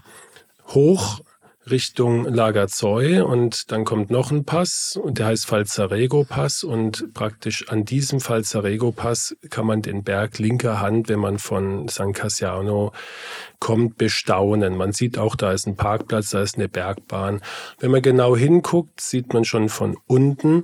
hoch 0.69 1.21
Richtung 1.69 2.25
Lagazoi 2.25 3.21
und 3.21 3.71
dann 3.71 3.85
kommt 3.85 4.11
noch 4.11 4.31
ein 4.31 4.45
Pass 4.45 4.99
und 5.01 5.17
der 5.17 5.27
heißt 5.27 5.47
Falzarego-Pass 5.47 6.63
und 6.63 7.13
praktisch 7.13 7.69
an 7.69 7.85
diesem 7.85 8.19
Falzarego-Pass 8.19 9.35
kann 9.49 9.65
man 9.65 9.81
den 9.81 10.03
Berg 10.03 10.37
linker 10.37 10.79
Hand, 10.79 11.09
wenn 11.09 11.19
man 11.19 11.39
von 11.39 11.87
San 11.87 12.13
Cassiano 12.13 12.91
kommt, 13.59 13.97
bestaunen. 13.97 14.77
Man 14.77 14.91
sieht 14.91 15.17
auch, 15.17 15.35
da 15.35 15.51
ist 15.51 15.65
ein 15.65 15.75
Parkplatz, 15.75 16.29
da 16.29 16.41
ist 16.41 16.55
eine 16.55 16.69
Bergbahn. 16.69 17.41
Wenn 17.79 17.91
man 17.91 18.01
genau 18.01 18.35
hinguckt, 18.35 19.01
sieht 19.01 19.33
man 19.33 19.43
schon 19.43 19.69
von 19.69 19.97
unten, 20.05 20.63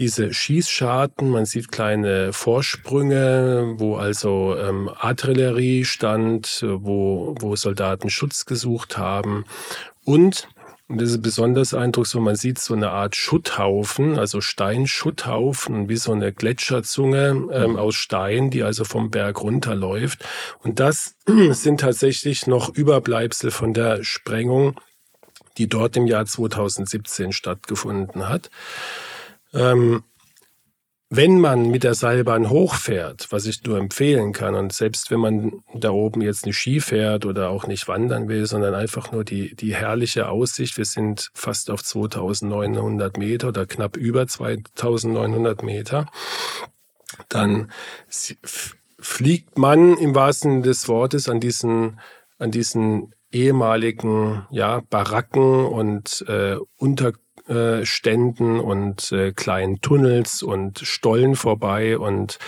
diese 0.00 0.32
Schießscharten, 0.32 1.28
man 1.28 1.44
sieht 1.44 1.70
kleine 1.70 2.32
Vorsprünge, 2.32 3.74
wo 3.76 3.96
also 3.96 4.56
ähm, 4.56 4.88
Artillerie 4.98 5.84
stand, 5.84 6.64
wo, 6.66 7.34
wo 7.38 7.54
Soldaten 7.54 8.08
Schutz 8.08 8.46
gesucht 8.46 8.96
haben. 8.96 9.44
Und, 10.04 10.48
und 10.88 11.00
das 11.00 11.10
ist 11.10 11.22
besonders 11.22 11.74
eindrucksvoll, 11.74 12.22
man 12.22 12.36
sieht 12.36 12.58
so 12.58 12.74
eine 12.74 12.90
Art 12.90 13.14
Schutthaufen, 13.14 14.18
also 14.18 14.40
Steinschutthaufen, 14.40 15.88
wie 15.88 15.96
so 15.96 16.12
eine 16.12 16.32
Gletscherzunge 16.32 17.48
ähm, 17.52 17.76
aus 17.76 17.94
Stein, 17.94 18.50
die 18.50 18.62
also 18.62 18.84
vom 18.84 19.10
Berg 19.10 19.42
runterläuft. 19.42 20.24
Und 20.62 20.80
das 20.80 21.16
sind 21.50 21.80
tatsächlich 21.80 22.46
noch 22.46 22.68
Überbleibsel 22.70 23.50
von 23.50 23.74
der 23.74 24.02
Sprengung, 24.02 24.80
die 25.58 25.68
dort 25.68 25.96
im 25.96 26.06
Jahr 26.06 26.26
2017 26.26 27.32
stattgefunden 27.32 28.28
hat. 28.28 28.50
Ähm, 29.52 30.04
wenn 31.12 31.40
man 31.40 31.70
mit 31.70 31.82
der 31.82 31.94
Seilbahn 31.94 32.50
hochfährt, 32.50 33.26
was 33.30 33.44
ich 33.46 33.64
nur 33.64 33.78
empfehlen 33.78 34.32
kann, 34.32 34.54
und 34.54 34.72
selbst 34.72 35.10
wenn 35.10 35.18
man 35.18 35.64
da 35.74 35.90
oben 35.90 36.22
jetzt 36.22 36.46
nicht 36.46 36.56
Ski 36.56 36.80
fährt 36.80 37.26
oder 37.26 37.50
auch 37.50 37.66
nicht 37.66 37.88
wandern 37.88 38.28
will, 38.28 38.46
sondern 38.46 38.74
einfach 38.74 39.10
nur 39.10 39.24
die, 39.24 39.56
die 39.56 39.74
herrliche 39.74 40.28
Aussicht, 40.28 40.78
wir 40.78 40.84
sind 40.84 41.30
fast 41.34 41.68
auf 41.68 41.82
2900 41.82 43.18
Meter 43.18 43.48
oder 43.48 43.66
knapp 43.66 43.96
über 43.96 44.28
2900 44.28 45.64
Meter, 45.64 46.06
dann 47.28 47.72
fliegt 49.00 49.58
man 49.58 49.96
im 49.96 50.14
wahrsten 50.14 50.50
Sinne 50.52 50.62
des 50.62 50.86
Wortes 50.86 51.28
an 51.28 51.40
diesen, 51.40 51.98
an 52.38 52.52
diesen 52.52 53.14
ehemaligen 53.32 54.46
ja, 54.50 54.80
Baracken 54.88 55.64
und 55.66 56.24
äh, 56.28 56.56
Unter 56.76 57.12
äh, 57.50 57.84
Ständen 57.84 58.60
und 58.60 59.12
äh, 59.12 59.32
kleinen 59.32 59.80
Tunnels 59.80 60.42
und 60.42 60.78
Stollen 60.78 61.34
vorbei 61.34 61.98
und 61.98 62.38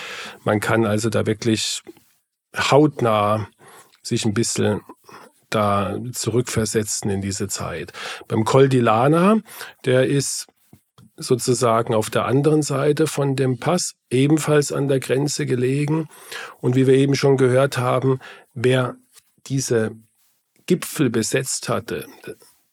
man 0.44 0.60
kann 0.60 0.86
also 0.86 1.10
da 1.10 1.26
wirklich 1.26 1.82
hautnah 2.56 3.48
sich 4.02 4.24
ein 4.24 4.34
bisschen 4.34 4.80
da 5.50 5.98
zurückversetzen 6.12 7.10
in 7.10 7.20
diese 7.20 7.48
Zeit. 7.48 7.92
Beim 8.28 8.44
Col 8.44 8.68
der 8.68 10.06
ist 10.06 10.46
sozusagen 11.16 11.94
auf 11.94 12.08
der 12.08 12.24
anderen 12.24 12.62
Seite 12.62 13.06
von 13.06 13.36
dem 13.36 13.58
Pass, 13.58 13.94
ebenfalls 14.10 14.72
an 14.72 14.88
der 14.88 15.00
Grenze 15.00 15.46
gelegen. 15.46 16.08
Und 16.60 16.74
wie 16.74 16.86
wir 16.86 16.94
eben 16.94 17.14
schon 17.14 17.36
gehört 17.36 17.76
haben, 17.76 18.20
wer 18.54 18.96
diese 19.46 19.92
Gipfel 20.66 21.10
besetzt 21.10 21.68
hatte, 21.68 22.06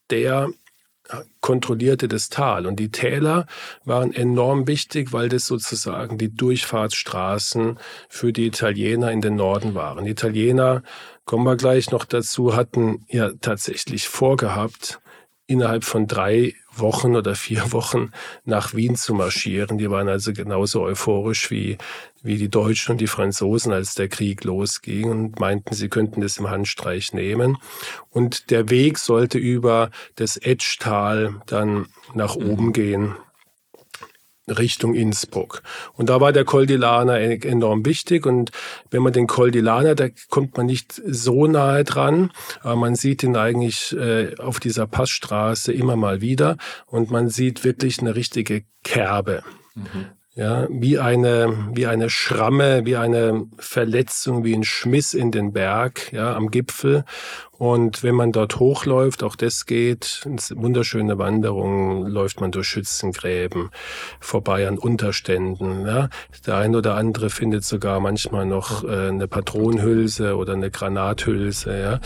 der 0.09 0.50
kontrollierte 1.42 2.08
das 2.08 2.30
Tal. 2.30 2.66
Und 2.66 2.80
die 2.80 2.92
Täler 2.92 3.46
waren 3.84 4.13
enorm 4.13 4.68
wichtig, 4.68 5.13
weil 5.13 5.30
das 5.30 5.46
sozusagen 5.46 6.18
die 6.18 6.34
Durchfahrtsstraßen 6.34 7.80
für 8.10 8.34
die 8.34 8.48
Italiener 8.48 9.12
in 9.12 9.22
den 9.22 9.36
Norden 9.36 9.75
waren. 9.75 10.06
Die 10.06 10.12
Italiener, 10.12 10.84
kommen 11.25 11.46
wir 11.46 11.58
gleich 11.58 11.92
noch 11.92 12.06
dazu, 12.06 12.56
hatten 12.56 13.06
ja 13.08 13.32
tatsächlich 13.42 14.08
vorgehabt, 14.08 15.00
innerhalb 15.46 15.84
von 15.84 16.08
drei 16.08 16.54
Wochen 16.79 17.15
oder 17.15 17.36
vier 17.36 17.71
Wochen 17.71 18.12
nach 18.45 18.74
Wien 18.74 18.95
zu 18.95 19.13
marschieren. 19.13 19.77
Die 19.77 19.89
waren 19.89 20.07
also 20.07 20.33
genauso 20.33 20.81
euphorisch 20.81 21.51
wie, 21.51 21.77
wie 22.21 22.38
die 22.38 22.50
Deutschen 22.50 22.93
und 22.93 23.01
die 23.01 23.07
Franzosen, 23.07 23.71
als 23.71 23.95
der 23.95 24.07
Krieg 24.07 24.43
losging 24.43 25.09
und 25.09 25.39
meinten, 25.39 25.74
sie 25.74 25.89
könnten 25.89 26.21
das 26.21 26.38
im 26.38 26.50
Handstreich 26.50 27.13
nehmen. 27.13 27.57
Und 28.09 28.50
der 28.51 28.69
Weg 28.69 28.98
sollte 28.98 29.38
über 29.38 29.89
das 30.15 30.38
Etschtal 30.38 31.41
dann 31.45 31.88
nach 32.13 32.36
mhm. 32.36 32.50
oben 32.50 32.74
gehen 32.74 33.15
Richtung 34.50 34.94
Innsbruck. 34.94 35.62
Und 35.94 36.10
da 36.10 36.22
war 36.22 36.32
der 36.32 36.46
Col 36.46 36.65
di 36.65 36.75
Lana 36.75 37.20
e-, 37.20 37.39
enorm 37.48 37.86
wichtig. 37.86 38.25
Und 38.25 38.51
wenn 38.91 39.01
man 39.01 39.13
den 39.13 39.27
Col 39.27 39.51
di 39.51 39.60
Lana, 39.60 39.96
da 39.96 40.08
kommt 40.29 40.58
man 40.58 40.65
nicht 40.65 41.01
so 41.06 41.48
nahe 41.48 41.84
dran, 41.84 42.32
aber 42.62 42.75
man 42.75 42.96
sieht 42.96 43.24
ihn 43.24 43.36
eigentlich 43.36 43.96
äh, 43.96 44.36
auf 44.38 44.60
dieser 44.60 44.88
Passstraße 44.88 45.72
immer 45.72 45.96
mal 45.96 46.22
wieder. 46.22 46.58
Und 46.86 47.12
man 47.12 47.29
sieht 47.29 47.63
wirklich 47.63 48.00
eine 48.00 48.15
richtige 48.15 48.63
Kerbe. 48.84 49.44
Mhm 49.75 50.18
ja, 50.39 50.67
wie 50.69 50.98
eine, 51.00 51.53
wie 51.74 51.86
eine 51.86 52.10
Schramme, 52.10 52.86
wie 52.86 52.96
eine 52.96 53.48
Verletzung, 53.58 54.46
wie 54.46 54.53
ein 54.53 54.63
Schmiss 54.63 55.13
in 55.13 55.31
den 55.31 55.51
Berg, 55.51 56.13
ja, 56.13 56.34
am 56.34 56.50
Gipfel. 56.50 57.03
Und 57.58 58.03
wenn 58.03 58.15
man 58.15 58.31
dort 58.31 58.58
hochläuft, 58.58 59.22
auch 59.22 59.36
das 59.36 59.65
geht, 59.65 60.25
wunderschöne 60.55 61.17
Wanderung, 61.17 62.08
läuft 62.08 62.39
man 62.39 62.51
durch 62.51 62.67
Schützengräben, 62.67 63.69
vorbei 64.22 64.65
an 64.65 64.77
Unterständen, 64.77 65.86
ja. 65.86 66.08
Der 66.48 66.55
ein 66.55 66.74
oder 66.74 66.96
andere 66.96 67.29
findet 67.29 67.65
sogar 67.65 68.00
manchmal 68.00 68.46
noch 68.46 68.86
äh, 68.86 69.10
eine 69.10 69.27
Patronenhülse 69.27 70.38
oder 70.38 70.53
eine 70.53 70.72
Granathülse, 70.72 71.77
ja. 71.77 72.00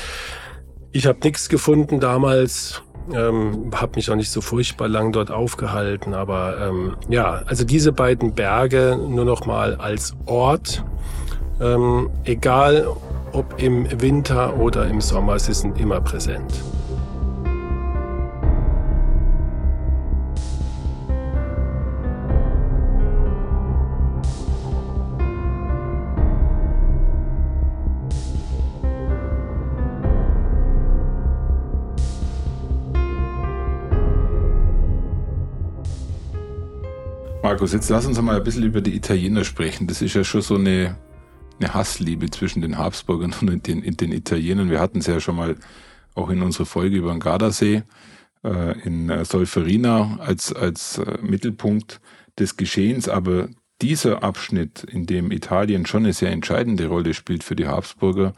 Ich 0.92 1.06
habe 1.06 1.20
nichts 1.24 1.50
gefunden 1.50 2.00
damals, 2.00 2.82
ähm, 3.12 3.72
habe 3.74 3.94
mich 3.96 4.10
auch 4.10 4.16
nicht 4.16 4.32
so 4.32 4.42
furchtbar 4.42 4.88
lang 4.88 5.12
dort 5.12 5.32
aufgehalten, 5.32 6.14
aber 6.14 6.58
ähm, 6.70 6.96
ja, 7.10 7.42
also 7.46 7.64
diese 7.64 7.92
beiden 7.92 8.34
Berge 8.34 8.98
nur 8.98 9.26
noch 9.26 9.46
mal 9.46 9.76
als 9.76 10.16
Ort, 10.26 10.84
ähm, 11.60 12.10
egal 12.24 12.88
ob 13.32 13.62
im 13.62 13.88
Winter 14.02 14.58
oder 14.58 14.88
im 14.88 15.02
Sommer, 15.02 15.40
sie 15.40 15.54
sind 15.54 15.80
immer 15.80 16.02
präsent. 16.02 16.54
Markus, 37.54 37.72
jetzt 37.72 37.90
lass 37.90 38.08
uns 38.08 38.20
mal 38.20 38.36
ein 38.36 38.44
bisschen 38.44 38.64
über 38.64 38.82
die 38.82 38.96
Italiener 38.96 39.44
sprechen. 39.44 39.86
Das 39.86 40.02
ist 40.02 40.16
ja 40.16 40.24
schon 40.24 40.42
so 40.42 40.56
eine, 40.56 40.98
eine 41.60 41.72
Hassliebe 41.76 42.32
zwischen 42.32 42.64
den 42.64 42.80
Habsburgern 42.80 43.36
und 43.42 43.68
den, 43.68 43.84
den 43.96 44.12
Italienern. 44.12 44.72
Wir 44.72 44.80
hatten 44.80 44.98
es 44.98 45.06
ja 45.06 45.20
schon 45.20 45.36
mal 45.36 45.56
auch 46.16 46.32
in 46.32 46.42
unserer 46.42 46.66
Folge 46.66 46.98
über 46.98 47.12
den 47.12 47.20
Gardasee 47.20 47.84
äh, 48.44 48.80
in 48.80 49.12
äh, 49.12 49.24
Solferina 49.24 50.18
als, 50.20 50.52
als 50.52 50.98
äh, 50.98 51.20
Mittelpunkt 51.22 52.02
des 52.40 52.58
Geschehens. 52.58 53.08
Aber 53.08 53.50
dieser 53.84 54.24
Abschnitt, 54.24 54.84
in 54.86 55.06
dem 55.06 55.30
Italien 55.30 55.86
schon 55.86 56.06
eine 56.06 56.14
sehr 56.14 56.32
entscheidende 56.32 56.88
Rolle 56.88 57.14
spielt 57.14 57.44
für 57.44 57.56
die 57.56 57.68
Habsburger, 57.68 58.34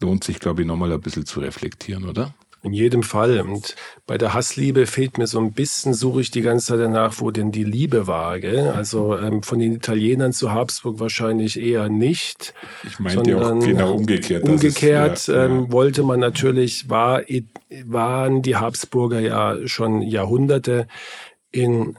lohnt 0.00 0.24
sich, 0.24 0.40
glaube 0.40 0.62
ich, 0.62 0.66
nochmal 0.66 0.92
ein 0.92 1.00
bisschen 1.00 1.26
zu 1.26 1.38
reflektieren, 1.38 2.08
oder? 2.08 2.34
In 2.62 2.72
jedem 2.72 3.04
Fall. 3.04 3.40
Und 3.40 3.76
bei 4.06 4.18
der 4.18 4.34
Hassliebe 4.34 4.86
fehlt 4.86 5.16
mir 5.16 5.28
so 5.28 5.38
ein 5.38 5.52
bisschen, 5.52 5.94
suche 5.94 6.20
ich 6.20 6.32
die 6.32 6.40
ganze 6.40 6.66
Zeit 6.66 6.80
danach, 6.80 7.20
wo 7.20 7.30
denn 7.30 7.52
die 7.52 7.62
Liebe 7.62 8.08
war. 8.08 8.40
Gell? 8.40 8.68
Also 8.70 9.16
ähm, 9.16 9.44
von 9.44 9.60
den 9.60 9.74
Italienern 9.74 10.32
zu 10.32 10.52
Habsburg 10.52 10.98
wahrscheinlich 10.98 11.60
eher 11.60 11.88
nicht. 11.88 12.54
Ich 12.84 12.98
meinte 12.98 13.36
auch 13.36 13.60
genau 13.60 13.94
umgekehrt. 13.94 14.42
Umgekehrt 14.42 15.18
ist, 15.18 15.28
ja, 15.28 15.44
ähm, 15.44 15.66
ja. 15.66 15.72
wollte 15.72 16.02
man 16.02 16.18
natürlich, 16.18 16.90
war, 16.90 17.22
waren 17.84 18.42
die 18.42 18.56
Habsburger 18.56 19.20
ja 19.20 19.56
schon 19.66 20.02
Jahrhunderte 20.02 20.88
in 21.52 21.96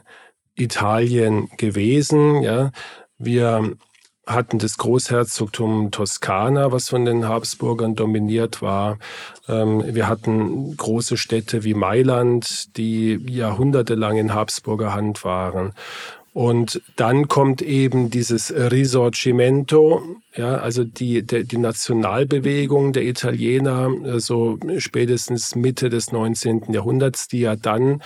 Italien 0.56 1.48
gewesen. 1.56 2.42
Ja, 2.42 2.70
wir 3.16 3.76
hatten 4.32 4.58
das 4.58 4.78
Großherzogtum 4.78 5.90
Toskana, 5.90 6.72
was 6.72 6.88
von 6.88 7.04
den 7.04 7.28
Habsburgern 7.28 7.94
dominiert 7.94 8.62
war. 8.62 8.98
Ähm, 9.48 9.82
wir 9.94 10.08
hatten 10.08 10.76
große 10.76 11.16
Städte 11.16 11.64
wie 11.64 11.74
Mailand, 11.74 12.76
die 12.76 13.20
jahrhundertelang 13.28 14.16
in 14.16 14.34
Habsburger 14.34 14.94
Hand 14.94 15.24
waren. 15.24 15.72
Und 16.32 16.80
dann 16.94 17.26
kommt 17.26 17.60
eben 17.60 18.08
dieses 18.08 18.54
Risorgimento, 18.54 20.02
ja, 20.36 20.58
also 20.58 20.84
die, 20.84 21.26
die, 21.26 21.44
die 21.44 21.58
Nationalbewegung 21.58 22.92
der 22.92 23.02
Italiener, 23.02 23.90
so 24.20 24.58
also 24.58 24.58
spätestens 24.78 25.56
Mitte 25.56 25.90
des 25.90 26.12
19. 26.12 26.72
Jahrhunderts, 26.72 27.26
die 27.26 27.40
ja 27.40 27.56
dann 27.56 28.00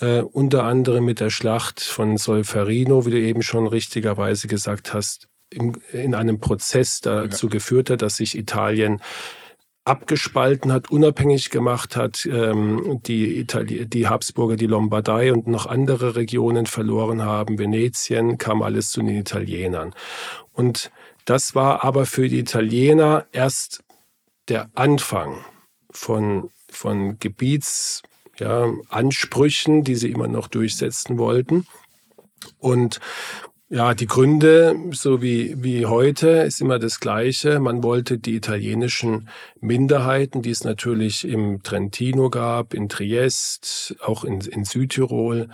äh, 0.00 0.20
unter 0.20 0.64
anderem 0.64 1.06
mit 1.06 1.20
der 1.20 1.30
Schlacht 1.30 1.80
von 1.80 2.18
Solferino, 2.18 3.06
wie 3.06 3.10
du 3.10 3.18
eben 3.20 3.42
schon 3.42 3.66
richtigerweise 3.66 4.46
gesagt 4.46 4.92
hast, 4.92 5.28
in, 5.50 5.76
in 5.92 6.14
einem 6.14 6.40
Prozess 6.40 7.00
dazu 7.00 7.46
ja. 7.46 7.50
geführt 7.50 7.90
hat, 7.90 8.02
dass 8.02 8.16
sich 8.16 8.36
Italien 8.36 9.00
abgespalten 9.84 10.72
hat, 10.72 10.90
unabhängig 10.90 11.50
gemacht 11.50 11.94
hat, 11.94 12.26
ähm, 12.26 13.00
die, 13.04 13.38
Itali 13.38 13.86
die 13.86 14.08
Habsburger 14.08 14.56
die 14.56 14.66
Lombardei 14.66 15.32
und 15.32 15.46
noch 15.46 15.66
andere 15.66 16.16
Regionen 16.16 16.66
verloren 16.66 17.22
haben, 17.22 17.58
Venetien, 17.58 18.38
kam 18.38 18.62
alles 18.62 18.90
zu 18.90 19.02
den 19.02 19.16
Italienern. 19.16 19.94
Und 20.52 20.90
das 21.26 21.54
war 21.54 21.84
aber 21.84 22.06
für 22.06 22.28
die 22.28 22.38
Italiener 22.38 23.26
erst 23.32 23.84
der 24.48 24.70
Anfang 24.74 25.44
von, 25.90 26.50
von 26.70 27.18
Gebietsansprüchen, 27.18 29.76
ja, 29.76 29.82
die 29.82 29.94
sie 29.94 30.10
immer 30.10 30.28
noch 30.28 30.48
durchsetzen 30.48 31.18
wollten. 31.18 31.66
Und 32.58 33.00
ja, 33.70 33.94
die 33.94 34.06
Gründe, 34.06 34.76
so 34.92 35.22
wie, 35.22 35.54
wie 35.62 35.86
heute, 35.86 36.28
ist 36.28 36.60
immer 36.60 36.78
das 36.78 37.00
Gleiche. 37.00 37.60
Man 37.60 37.82
wollte 37.82 38.18
die 38.18 38.36
italienischen 38.36 39.28
Minderheiten, 39.60 40.42
die 40.42 40.50
es 40.50 40.64
natürlich 40.64 41.26
im 41.26 41.62
Trentino 41.62 42.28
gab, 42.30 42.74
in 42.74 42.88
Triest, 42.88 43.96
auch 44.00 44.24
in, 44.24 44.40
in 44.42 44.64
Südtirol, 44.64 45.48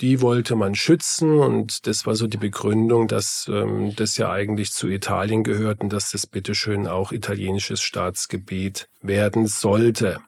die 0.00 0.20
wollte 0.20 0.56
man 0.56 0.74
schützen 0.74 1.38
und 1.38 1.86
das 1.86 2.06
war 2.06 2.16
so 2.16 2.26
die 2.26 2.38
Begründung, 2.38 3.06
dass 3.06 3.48
ähm, 3.48 3.94
das 3.94 4.16
ja 4.16 4.32
eigentlich 4.32 4.72
zu 4.72 4.88
Italien 4.88 5.44
gehört 5.44 5.80
und 5.80 5.92
dass 5.92 6.10
das 6.10 6.26
bitteschön 6.26 6.88
auch 6.88 7.12
italienisches 7.12 7.82
Staatsgebiet 7.82 8.88
werden 9.00 9.46
sollte. 9.46 10.18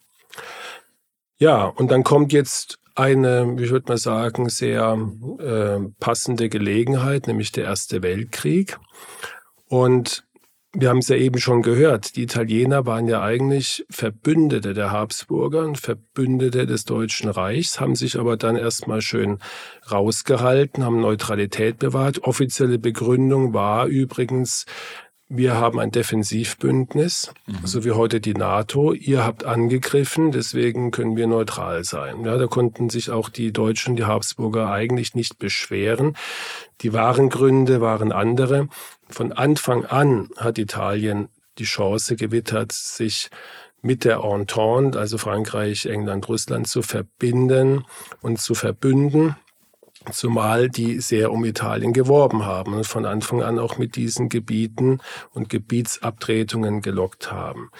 Ja, 1.38 1.64
und 1.64 1.90
dann 1.90 2.04
kommt 2.04 2.32
jetzt 2.32 2.78
eine, 2.94 3.54
wie 3.56 3.70
würde 3.70 3.86
man 3.88 3.98
sagen, 3.98 4.48
sehr 4.48 4.98
äh, 5.38 5.80
passende 6.00 6.48
Gelegenheit, 6.48 7.26
nämlich 7.26 7.52
der 7.52 7.64
Erste 7.64 8.02
Weltkrieg. 8.02 8.78
Und 9.68 10.24
wir 10.76 10.88
haben 10.88 10.98
es 10.98 11.08
ja 11.08 11.16
eben 11.16 11.38
schon 11.38 11.62
gehört, 11.62 12.16
die 12.16 12.24
Italiener 12.24 12.84
waren 12.84 13.06
ja 13.06 13.22
eigentlich 13.22 13.86
Verbündete 13.90 14.74
der 14.74 14.90
Habsburger 14.90 15.64
und 15.64 15.78
Verbündete 15.78 16.66
des 16.66 16.84
Deutschen 16.84 17.30
Reichs, 17.30 17.78
haben 17.78 17.94
sich 17.94 18.18
aber 18.18 18.36
dann 18.36 18.56
erstmal 18.56 19.00
schön 19.00 19.38
rausgehalten, 19.90 20.84
haben 20.84 21.00
Neutralität 21.00 21.78
bewahrt. 21.78 22.24
Offizielle 22.24 22.78
Begründung 22.78 23.54
war 23.54 23.86
übrigens, 23.86 24.66
wir 25.28 25.54
haben 25.54 25.80
ein 25.80 25.90
Defensivbündnis, 25.90 27.32
mhm. 27.46 27.66
so 27.66 27.84
wie 27.84 27.92
heute 27.92 28.20
die 28.20 28.34
NATO. 28.34 28.92
Ihr 28.92 29.24
habt 29.24 29.44
angegriffen, 29.44 30.32
deswegen 30.32 30.90
können 30.90 31.16
wir 31.16 31.26
neutral 31.26 31.84
sein. 31.84 32.24
Ja, 32.24 32.36
da 32.36 32.46
konnten 32.46 32.90
sich 32.90 33.10
auch 33.10 33.30
die 33.30 33.52
Deutschen, 33.52 33.96
die 33.96 34.04
Habsburger 34.04 34.70
eigentlich 34.70 35.14
nicht 35.14 35.38
beschweren. 35.38 36.16
Die 36.82 36.92
wahren 36.92 37.30
Gründe 37.30 37.80
waren 37.80 38.12
andere. 38.12 38.68
Von 39.08 39.32
Anfang 39.32 39.86
an 39.86 40.28
hat 40.36 40.58
Italien 40.58 41.28
die 41.58 41.64
Chance 41.64 42.16
gewittert, 42.16 42.72
sich 42.72 43.30
mit 43.80 44.04
der 44.04 44.24
Entente, 44.24 44.98
also 44.98 45.18
Frankreich, 45.18 45.86
England, 45.86 46.28
Russland, 46.28 46.68
zu 46.68 46.82
verbinden 46.82 47.84
und 48.20 48.40
zu 48.40 48.54
verbünden 48.54 49.36
zumal 50.12 50.68
die 50.68 51.00
sehr 51.00 51.32
um 51.32 51.44
Italien 51.44 51.92
geworben 51.92 52.44
haben 52.44 52.74
und 52.74 52.86
von 52.86 53.06
Anfang 53.06 53.42
an 53.42 53.58
auch 53.58 53.78
mit 53.78 53.96
diesen 53.96 54.28
Gebieten 54.28 55.00
und 55.30 55.48
Gebietsabtretungen 55.48 56.82
gelockt 56.82 57.32
haben. 57.32 57.70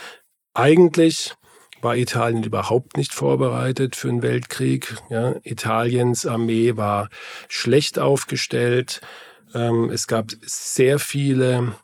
Eigentlich 0.54 1.34
war 1.82 1.96
Italien 1.96 2.42
überhaupt 2.42 2.96
nicht 2.96 3.12
vorbereitet 3.12 3.94
für 3.94 4.08
einen 4.08 4.22
Weltkrieg. 4.22 4.96
Ja, 5.10 5.36
Italiens 5.42 6.26
Armee 6.26 6.76
war 6.76 7.08
schlecht 7.48 7.98
aufgestellt. 7.98 9.00
Ähm, 9.54 9.90
es 9.90 10.06
gab 10.06 10.30
sehr 10.42 10.98
viele 10.98 11.74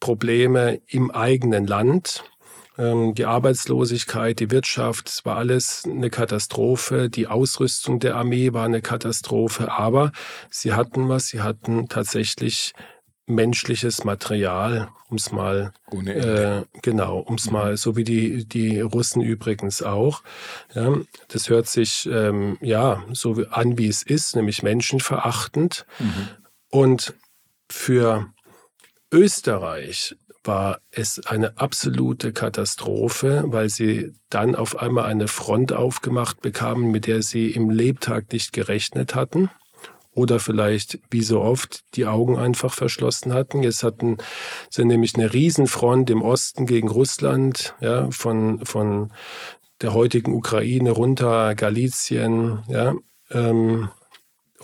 Probleme 0.00 0.80
im 0.86 1.10
eigenen 1.10 1.66
Land. 1.66 2.24
Ähm, 2.76 3.14
die 3.14 3.24
Arbeitslosigkeit, 3.24 4.40
die 4.40 4.50
Wirtschaft, 4.50 5.08
es 5.08 5.24
war 5.24 5.36
alles 5.36 5.84
eine 5.84 6.10
Katastrophe. 6.10 7.08
Die 7.08 7.26
Ausrüstung 7.26 8.00
der 8.00 8.16
Armee 8.16 8.52
war 8.52 8.64
eine 8.64 8.82
Katastrophe. 8.82 9.72
Aber 9.72 10.12
sie 10.50 10.72
hatten 10.72 11.08
was, 11.08 11.28
sie 11.28 11.40
hatten 11.40 11.88
tatsächlich 11.88 12.72
menschliches 13.26 14.04
Material, 14.04 14.88
um 15.08 15.16
es 15.16 15.32
mal 15.32 15.72
äh, 15.92 16.62
genau, 16.82 17.18
um 17.20 17.36
es 17.36 17.46
mhm. 17.46 17.52
mal, 17.52 17.76
so 17.76 17.96
wie 17.96 18.04
die 18.04 18.46
die 18.46 18.80
Russen 18.80 19.22
übrigens 19.22 19.82
auch. 19.82 20.22
Ja, 20.74 20.94
das 21.28 21.48
hört 21.48 21.66
sich 21.66 22.06
ähm, 22.10 22.58
ja 22.60 23.02
so 23.12 23.44
an, 23.50 23.78
wie 23.78 23.88
es 23.88 24.02
ist, 24.02 24.36
nämlich 24.36 24.62
menschenverachtend. 24.62 25.86
Mhm. 25.98 26.28
Und 26.70 27.14
für 27.70 28.26
Österreich 29.10 30.16
war 30.46 30.80
es 30.90 31.24
eine 31.26 31.58
absolute 31.58 32.32
Katastrophe, 32.32 33.44
weil 33.46 33.68
sie 33.68 34.12
dann 34.30 34.54
auf 34.54 34.78
einmal 34.78 35.06
eine 35.06 35.28
Front 35.28 35.72
aufgemacht 35.72 36.40
bekamen, 36.40 36.90
mit 36.90 37.06
der 37.06 37.22
sie 37.22 37.50
im 37.50 37.70
Lebtag 37.70 38.32
nicht 38.32 38.52
gerechnet 38.52 39.14
hatten 39.14 39.50
oder 40.14 40.38
vielleicht 40.38 41.00
wie 41.10 41.22
so 41.22 41.40
oft 41.40 41.80
die 41.94 42.06
Augen 42.06 42.38
einfach 42.38 42.72
verschlossen 42.72 43.32
hatten. 43.32 43.62
Jetzt 43.62 43.82
hatten 43.82 44.18
sie 44.70 44.84
nämlich 44.84 45.16
eine 45.16 45.32
Riesenfront 45.32 46.08
im 46.10 46.22
Osten 46.22 46.66
gegen 46.66 46.88
Russland, 46.88 47.74
ja, 47.80 48.10
von, 48.10 48.64
von 48.64 49.12
der 49.80 49.92
heutigen 49.92 50.32
Ukraine 50.32 50.92
runter, 50.92 51.54
Galizien, 51.54 52.62
ja, 52.68 52.94
ähm, 53.30 53.88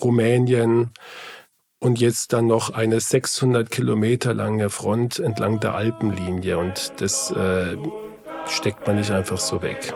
Rumänien, 0.01 0.93
und 1.81 1.99
jetzt 1.99 2.33
dann 2.35 2.47
noch 2.47 2.71
eine 2.71 3.01
600 3.01 3.71
Kilometer 3.71 4.35
lange 4.35 4.71
Front 4.71 5.19
entlang 5.19 5.61
der 5.61 5.75
Alpenlinie 5.75 6.59
und 6.59 6.93
das 6.99 7.31
äh, 7.33 7.77
steckt 8.47 8.87
man 8.87 8.97
nicht 8.97 9.11
einfach 9.11 9.38
so 9.38 9.62
weg. 9.62 9.93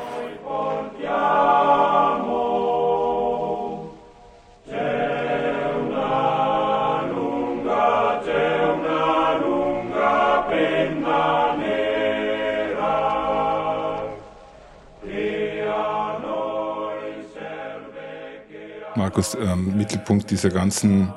Markus, 18.97 19.35
ähm, 19.35 19.77
Mittelpunkt 19.77 20.31
dieser 20.31 20.51
ganzen 20.51 21.12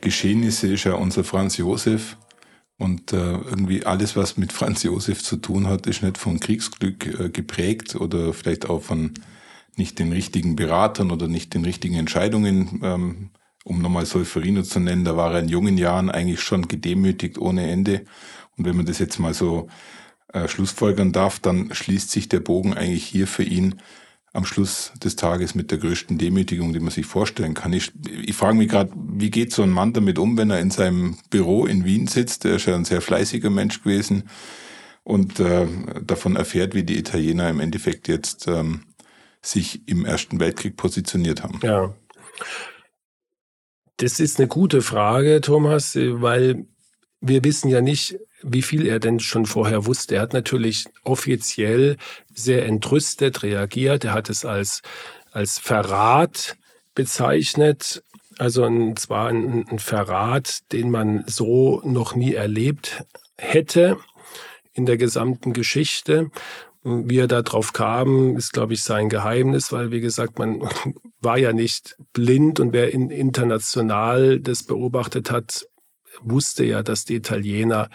Geschehnisse 0.00 0.72
ist 0.72 0.84
ja 0.84 0.94
unser 0.94 1.24
Franz 1.24 1.56
Josef. 1.56 2.16
Und 2.78 3.12
äh, 3.12 3.16
irgendwie 3.16 3.84
alles, 3.84 4.16
was 4.16 4.38
mit 4.38 4.54
Franz 4.54 4.82
Josef 4.82 5.22
zu 5.22 5.36
tun 5.36 5.66
hat, 5.66 5.86
ist 5.86 6.02
nicht 6.02 6.16
von 6.16 6.40
Kriegsglück 6.40 7.20
äh, 7.20 7.28
geprägt 7.28 7.94
oder 7.94 8.32
vielleicht 8.32 8.70
auch 8.70 8.82
von 8.82 9.12
nicht 9.76 9.98
den 9.98 10.12
richtigen 10.12 10.56
Beratern 10.56 11.10
oder 11.10 11.28
nicht 11.28 11.52
den 11.52 11.64
richtigen 11.64 11.96
Entscheidungen. 11.96 12.80
Ähm, 12.82 13.30
um 13.64 13.82
nochmal 13.82 14.06
Solferino 14.06 14.62
zu 14.62 14.80
nennen, 14.80 15.04
da 15.04 15.16
war 15.16 15.34
er 15.34 15.40
in 15.40 15.48
jungen 15.48 15.76
Jahren 15.76 16.10
eigentlich 16.10 16.40
schon 16.40 16.68
gedemütigt 16.68 17.38
ohne 17.38 17.70
Ende. 17.70 18.06
Und 18.56 18.64
wenn 18.64 18.76
man 18.76 18.86
das 18.86 18.98
jetzt 18.98 19.18
mal 19.18 19.34
so 19.34 19.68
äh, 20.32 20.48
schlussfolgern 20.48 21.12
darf, 21.12 21.38
dann 21.38 21.74
schließt 21.74 22.10
sich 22.10 22.28
der 22.28 22.40
Bogen 22.40 22.74
eigentlich 22.74 23.04
hier 23.04 23.26
für 23.26 23.42
ihn 23.42 23.74
am 24.32 24.44
Schluss 24.44 24.92
des 25.02 25.16
Tages 25.16 25.54
mit 25.54 25.70
der 25.70 25.78
größten 25.78 26.16
Demütigung, 26.16 26.72
die 26.72 26.80
man 26.80 26.90
sich 26.90 27.06
vorstellen 27.06 27.54
kann. 27.54 27.72
Ich, 27.72 27.92
ich 28.08 28.36
frage 28.36 28.56
mich 28.56 28.68
gerade, 28.68 28.92
wie 28.94 29.30
geht 29.30 29.52
so 29.52 29.62
ein 29.62 29.70
Mann 29.70 29.92
damit 29.92 30.18
um, 30.18 30.36
wenn 30.36 30.50
er 30.50 30.60
in 30.60 30.70
seinem 30.70 31.18
Büro 31.30 31.66
in 31.66 31.84
Wien 31.84 32.06
sitzt? 32.06 32.44
Er 32.44 32.56
ist 32.56 32.66
ja 32.66 32.76
ein 32.76 32.84
sehr 32.84 33.00
fleißiger 33.00 33.50
Mensch 33.50 33.82
gewesen 33.82 34.28
und 35.02 35.40
äh, 35.40 35.66
davon 36.02 36.36
erfährt, 36.36 36.74
wie 36.74 36.84
die 36.84 36.98
Italiener 36.98 37.48
im 37.50 37.58
Endeffekt 37.58 38.06
jetzt 38.06 38.46
ähm, 38.46 38.82
sich 39.42 39.88
im 39.88 40.04
Ersten 40.04 40.38
Weltkrieg 40.38 40.76
positioniert 40.76 41.42
haben. 41.42 41.58
Ja. 41.62 41.92
Das 43.96 44.20
ist 44.20 44.38
eine 44.38 44.48
gute 44.48 44.80
Frage, 44.80 45.40
Thomas, 45.40 45.96
weil 45.96 46.66
wir 47.20 47.44
wissen 47.44 47.68
ja 47.68 47.80
nicht, 47.80 48.18
wie 48.42 48.62
viel 48.62 48.86
er 48.86 49.00
denn 49.00 49.20
schon 49.20 49.46
vorher 49.46 49.86
wusste. 49.86 50.16
Er 50.16 50.22
hat 50.22 50.32
natürlich 50.32 50.86
offiziell 51.04 51.96
sehr 52.32 52.66
entrüstet 52.66 53.42
reagiert. 53.42 54.04
Er 54.04 54.12
hat 54.12 54.30
es 54.30 54.44
als, 54.44 54.82
als 55.32 55.58
Verrat 55.58 56.56
bezeichnet. 56.94 58.02
Also 58.38 58.64
ein, 58.64 58.96
zwar 58.96 59.28
ein, 59.28 59.66
ein 59.68 59.78
Verrat, 59.78 60.60
den 60.72 60.90
man 60.90 61.24
so 61.26 61.82
noch 61.84 62.14
nie 62.14 62.34
erlebt 62.34 63.04
hätte 63.36 63.98
in 64.72 64.86
der 64.86 64.96
gesamten 64.96 65.52
Geschichte. 65.52 66.30
Wie 66.82 67.18
er 67.18 67.28
darauf 67.28 67.74
kam, 67.74 68.38
ist, 68.38 68.54
glaube 68.54 68.72
ich, 68.72 68.82
sein 68.82 69.10
Geheimnis, 69.10 69.70
weil, 69.70 69.90
wie 69.90 70.00
gesagt, 70.00 70.38
man 70.38 70.66
war 71.20 71.36
ja 71.36 71.52
nicht 71.52 71.96
blind 72.14 72.58
und 72.58 72.72
wer 72.72 72.94
international 72.94 74.40
das 74.40 74.62
beobachtet 74.62 75.30
hat, 75.30 75.66
wusste 76.22 76.64
ja, 76.64 76.82
dass 76.82 77.04
die 77.04 77.16
Italiener 77.16 77.88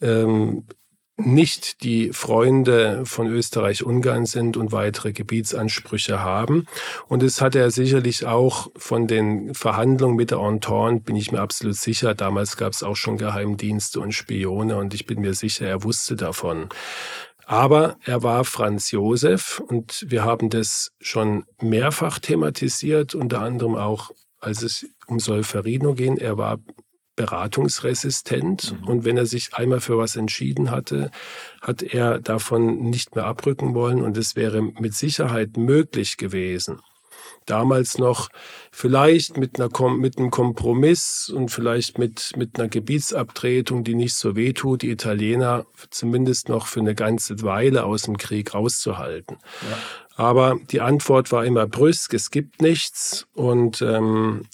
ähm, 0.00 0.64
nicht 1.26 1.82
die 1.82 2.12
Freunde 2.12 3.02
von 3.04 3.26
Österreich-Ungarn 3.26 4.26
sind 4.26 4.56
und 4.56 4.72
weitere 4.72 5.12
Gebietsansprüche 5.12 6.20
haben. 6.20 6.66
Und 7.08 7.22
es 7.22 7.40
hat 7.40 7.54
er 7.54 7.70
sicherlich 7.70 8.26
auch 8.26 8.70
von 8.76 9.06
den 9.06 9.54
Verhandlungen 9.54 10.16
mit 10.16 10.30
der 10.30 10.38
Entente, 10.38 11.04
bin 11.04 11.16
ich 11.16 11.32
mir 11.32 11.40
absolut 11.40 11.76
sicher, 11.76 12.14
damals 12.14 12.56
gab 12.56 12.72
es 12.72 12.82
auch 12.82 12.96
schon 12.96 13.18
Geheimdienste 13.18 14.00
und 14.00 14.12
Spione 14.12 14.76
und 14.76 14.94
ich 14.94 15.06
bin 15.06 15.20
mir 15.20 15.34
sicher, 15.34 15.66
er 15.66 15.84
wusste 15.84 16.16
davon. 16.16 16.68
Aber 17.46 17.96
er 18.04 18.22
war 18.22 18.44
Franz 18.44 18.92
Josef 18.92 19.60
und 19.60 20.06
wir 20.06 20.24
haben 20.24 20.50
das 20.50 20.92
schon 21.00 21.44
mehrfach 21.60 22.20
thematisiert, 22.20 23.14
unter 23.14 23.40
anderem 23.40 23.74
auch, 23.74 24.10
als 24.38 24.62
es 24.62 24.86
um 25.08 25.18
Solferino 25.18 25.94
ging. 25.94 26.16
Er 26.16 26.38
war 26.38 26.58
beratungsresistent. 27.20 28.74
Mhm. 28.80 28.88
Und 28.88 29.04
wenn 29.04 29.18
er 29.18 29.26
sich 29.26 29.52
einmal 29.52 29.80
für 29.80 29.98
was 29.98 30.16
entschieden 30.16 30.70
hatte, 30.70 31.10
hat 31.60 31.82
er 31.82 32.18
davon 32.18 32.88
nicht 32.88 33.14
mehr 33.14 33.26
abrücken 33.26 33.74
wollen. 33.74 34.00
Und 34.00 34.16
es 34.16 34.36
wäre 34.36 34.62
mit 34.62 34.94
Sicherheit 34.94 35.58
möglich 35.58 36.16
gewesen, 36.16 36.80
damals 37.44 37.98
noch 37.98 38.30
vielleicht 38.72 39.36
mit, 39.36 39.60
einer, 39.60 39.68
mit 39.90 40.16
einem 40.16 40.30
Kompromiss 40.30 41.30
und 41.34 41.50
vielleicht 41.50 41.98
mit, 41.98 42.32
mit 42.36 42.58
einer 42.58 42.68
Gebietsabtretung, 42.68 43.84
die 43.84 43.94
nicht 43.94 44.14
so 44.14 44.34
wehtut, 44.34 44.80
die 44.80 44.90
Italiener 44.90 45.66
zumindest 45.90 46.48
noch 46.48 46.66
für 46.66 46.80
eine 46.80 46.94
ganze 46.94 47.42
Weile 47.42 47.84
aus 47.84 48.02
dem 48.02 48.16
Krieg 48.16 48.54
rauszuhalten. 48.54 49.36
Ja. 49.68 49.78
Aber 50.16 50.58
die 50.70 50.80
Antwort 50.80 51.32
war 51.32 51.44
immer 51.44 51.66
brüsk, 51.66 52.14
es 52.14 52.30
gibt 52.30 52.62
nichts. 52.62 53.26
Und 53.34 53.82
ähm, 53.82 54.46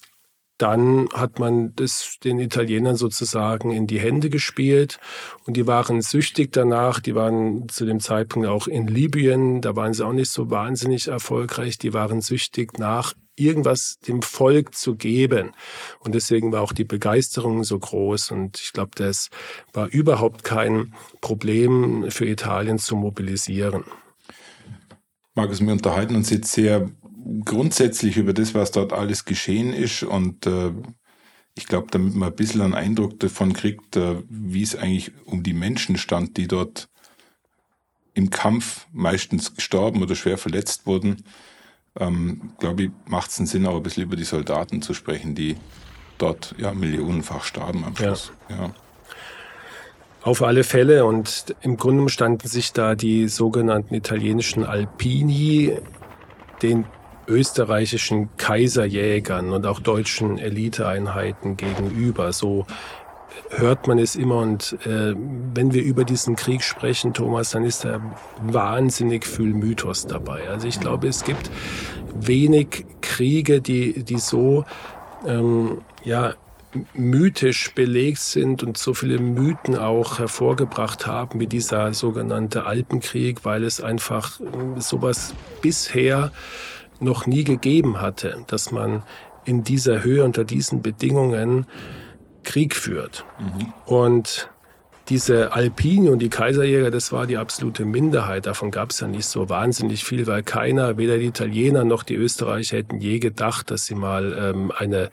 dann 0.57 1.07
hat 1.13 1.39
man 1.39 1.75
das 1.75 2.17
den 2.23 2.39
Italienern 2.39 2.95
sozusagen 2.95 3.71
in 3.71 3.85
die 3.85 3.99
Hände 3.99 4.29
gespielt 4.29 4.99
und 5.45 5.55
die 5.55 5.67
waren 5.67 6.01
süchtig 6.01 6.51
danach. 6.51 6.99
Die 6.99 7.15
waren 7.15 7.69
zu 7.69 7.85
dem 7.85 7.99
Zeitpunkt 7.99 8.47
auch 8.47 8.67
in 8.67 8.87
Libyen, 8.87 9.61
da 9.61 9.75
waren 9.75 9.93
sie 9.93 10.05
auch 10.05 10.13
nicht 10.13 10.31
so 10.31 10.49
wahnsinnig 10.49 11.07
erfolgreich. 11.07 11.77
Die 11.77 11.93
waren 11.93 12.21
süchtig 12.21 12.79
nach 12.79 13.13
irgendwas 13.35 13.99
dem 13.99 14.21
Volk 14.21 14.75
zu 14.75 14.95
geben. 14.95 15.51
Und 15.99 16.15
deswegen 16.15 16.51
war 16.51 16.61
auch 16.61 16.73
die 16.73 16.83
Begeisterung 16.83 17.63
so 17.63 17.77
groß. 17.77 18.31
Und 18.31 18.59
ich 18.59 18.73
glaube, 18.73 18.91
das 18.95 19.29
war 19.73 19.87
überhaupt 19.87 20.43
kein 20.43 20.93
Problem 21.21 22.09
für 22.09 22.25
Italien 22.25 22.79
zu 22.79 22.95
mobilisieren. 22.95 23.83
Markus, 25.35 25.61
wir 25.61 25.71
unterhalten 25.71 26.15
uns 26.15 26.31
jetzt 26.31 26.51
sehr 26.51 26.89
grundsätzlich 27.45 28.17
über 28.17 28.33
das, 28.33 28.53
was 28.53 28.71
dort 28.71 28.93
alles 28.93 29.25
geschehen 29.25 29.73
ist 29.73 30.03
und 30.03 30.45
äh, 30.45 30.71
ich 31.57 31.65
glaube, 31.65 31.87
damit 31.89 32.13
man 32.13 32.29
ein 32.29 32.35
bisschen 32.35 32.61
einen 32.61 32.75
Eindruck 32.75 33.19
davon 33.19 33.53
kriegt, 33.53 33.95
äh, 33.95 34.21
wie 34.29 34.61
es 34.61 34.75
eigentlich 34.75 35.11
um 35.25 35.43
die 35.43 35.53
Menschen 35.53 35.97
stand, 35.97 36.37
die 36.37 36.47
dort 36.47 36.87
im 38.13 38.29
Kampf 38.29 38.87
meistens 38.91 39.55
gestorben 39.55 40.01
oder 40.01 40.15
schwer 40.15 40.37
verletzt 40.37 40.85
wurden, 40.85 41.23
ähm, 41.99 42.53
glaube 42.59 42.83
ich, 42.83 42.91
macht 43.07 43.31
es 43.31 43.39
einen 43.39 43.47
Sinn, 43.47 43.65
auch 43.65 43.75
ein 43.75 43.83
bisschen 43.83 44.03
über 44.03 44.15
die 44.15 44.23
Soldaten 44.23 44.81
zu 44.81 44.93
sprechen, 44.93 45.33
die 45.33 45.55
dort 46.17 46.55
ja 46.57 46.73
millionenfach 46.73 47.43
starben 47.43 47.83
am 47.83 47.95
Schluss. 47.95 48.31
Ja. 48.49 48.55
ja. 48.55 48.75
Auf 50.21 50.41
alle 50.41 50.63
Fälle. 50.63 51.05
Und 51.05 51.55
im 51.61 51.77
Grunde 51.77 52.09
standen 52.09 52.47
sich 52.47 52.73
da 52.73 52.95
die 52.95 53.27
sogenannten 53.27 53.93
italienischen 53.93 54.63
Alpini 54.63 55.77
den 56.61 56.85
österreichischen 57.27 58.29
Kaiserjägern 58.37 59.51
und 59.51 59.65
auch 59.65 59.79
deutschen 59.79 60.37
Eliteeinheiten 60.37 61.57
gegenüber. 61.57 62.33
So 62.33 62.65
hört 63.49 63.87
man 63.87 63.99
es 63.99 64.15
immer. 64.15 64.37
Und 64.37 64.77
äh, 64.85 65.13
wenn 65.53 65.73
wir 65.73 65.83
über 65.83 66.03
diesen 66.03 66.35
Krieg 66.35 66.63
sprechen, 66.63 67.13
Thomas, 67.13 67.51
dann 67.51 67.63
ist 67.63 67.85
da 67.85 68.01
wahnsinnig 68.41 69.25
viel 69.25 69.53
Mythos 69.53 70.07
dabei. 70.07 70.49
Also 70.49 70.67
ich 70.67 70.79
glaube, 70.79 71.07
es 71.07 71.23
gibt 71.23 71.49
wenig 72.15 72.85
Kriege, 73.01 73.61
die, 73.61 74.03
die 74.03 74.17
so 74.17 74.65
ähm, 75.25 75.81
ja, 76.03 76.33
mythisch 76.93 77.73
belegt 77.73 78.19
sind 78.19 78.61
und 78.63 78.77
so 78.77 78.93
viele 78.93 79.19
Mythen 79.19 79.77
auch 79.77 80.19
hervorgebracht 80.19 81.07
haben 81.07 81.39
wie 81.39 81.47
dieser 81.47 81.93
sogenannte 81.93 82.65
Alpenkrieg, 82.65 83.45
weil 83.45 83.63
es 83.63 83.81
einfach 83.81 84.39
äh, 84.39 84.79
sowas 84.79 85.33
bisher 85.61 86.31
noch 86.99 87.25
nie 87.27 87.43
gegeben 87.43 88.01
hatte, 88.01 88.43
dass 88.47 88.71
man 88.71 89.03
in 89.45 89.63
dieser 89.63 90.03
Höhe 90.03 90.23
unter 90.23 90.43
diesen 90.43 90.81
Bedingungen 90.81 91.65
Krieg 92.43 92.75
führt. 92.75 93.25
Mhm. 93.39 93.73
Und 93.85 94.49
diese 95.09 95.53
Alpini 95.53 96.09
und 96.09 96.19
die 96.19 96.29
Kaiserjäger, 96.29 96.91
das 96.91 97.11
war 97.11 97.27
die 97.27 97.37
absolute 97.37 97.85
Minderheit. 97.85 98.45
Davon 98.45 98.71
gab 98.71 98.91
es 98.91 98.99
ja 98.99 99.07
nicht 99.07 99.25
so 99.25 99.47
wahnsinnig 99.47 100.03
viel, 100.03 100.27
weil 100.27 100.43
keiner, 100.43 100.97
weder 100.97 101.17
die 101.17 101.27
Italiener 101.27 101.85
noch 101.85 102.03
die 102.03 102.15
Österreicher 102.15 102.77
hätten 102.77 102.99
je 102.99 103.19
gedacht, 103.19 103.71
dass 103.71 103.85
sie 103.85 103.95
mal 103.95 104.35
ähm, 104.37 104.71
eine, 104.75 105.09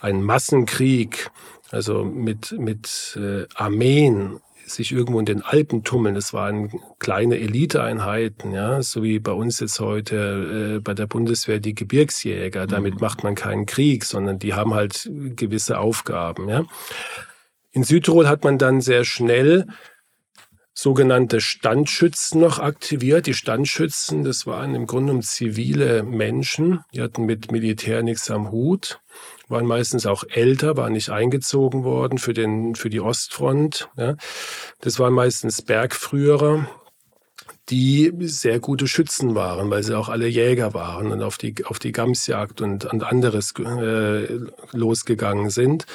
einen 0.00 0.22
Massenkrieg, 0.22 1.30
also 1.70 2.04
mit, 2.04 2.52
mit 2.52 3.18
äh, 3.20 3.46
Armeen 3.54 4.40
sich 4.72 4.92
irgendwo 4.92 5.18
in 5.18 5.26
den 5.26 5.42
Alpen 5.42 5.84
tummeln. 5.84 6.14
Das 6.14 6.32
waren 6.32 6.72
kleine 6.98 7.38
Eliteeinheiten, 7.38 8.52
ja, 8.52 8.82
so 8.82 9.02
wie 9.02 9.18
bei 9.18 9.32
uns 9.32 9.60
jetzt 9.60 9.80
heute 9.80 10.76
äh, 10.76 10.80
bei 10.80 10.94
der 10.94 11.06
Bundeswehr 11.06 11.60
die 11.60 11.74
Gebirgsjäger. 11.74 12.66
Damit 12.66 12.94
mhm. 12.94 13.00
macht 13.00 13.24
man 13.24 13.34
keinen 13.34 13.66
Krieg, 13.66 14.04
sondern 14.04 14.38
die 14.38 14.54
haben 14.54 14.74
halt 14.74 15.10
gewisse 15.36 15.78
Aufgaben, 15.78 16.48
ja. 16.48 16.64
In 17.74 17.84
Südtirol 17.84 18.28
hat 18.28 18.44
man 18.44 18.58
dann 18.58 18.82
sehr 18.82 19.04
schnell 19.04 19.66
sogenannte 20.74 21.40
Standschützen 21.40 22.40
noch 22.40 22.58
aktiviert. 22.58 23.26
Die 23.26 23.34
Standschützen, 23.34 24.24
das 24.24 24.46
waren 24.46 24.74
im 24.74 24.86
Grunde 24.86 25.18
zivile 25.20 26.02
Menschen, 26.02 26.80
die 26.94 27.02
hatten 27.02 27.24
mit 27.24 27.52
Militär 27.52 28.02
nichts 28.02 28.30
am 28.30 28.50
Hut 28.50 29.01
waren 29.48 29.66
meistens 29.66 30.06
auch 30.06 30.24
älter, 30.28 30.76
waren 30.76 30.92
nicht 30.92 31.10
eingezogen 31.10 31.84
worden 31.84 32.18
für, 32.18 32.32
den, 32.32 32.74
für 32.74 32.90
die 32.90 33.00
Ostfront. 33.00 33.88
Ja. 33.96 34.16
Das 34.80 34.98
waren 34.98 35.12
meistens 35.12 35.62
Bergfrüherer, 35.62 36.68
die 37.68 38.12
sehr 38.20 38.60
gute 38.60 38.86
Schützen 38.86 39.34
waren, 39.34 39.70
weil 39.70 39.82
sie 39.82 39.96
auch 39.96 40.08
alle 40.08 40.26
Jäger 40.26 40.74
waren 40.74 41.12
und 41.12 41.22
auf 41.22 41.38
die, 41.38 41.64
auf 41.64 41.78
die 41.78 41.92
Gamsjagd 41.92 42.60
und, 42.60 42.84
und 42.84 43.04
anderes 43.04 43.54
äh, 43.58 44.38
losgegangen 44.72 45.50
sind. 45.50 45.86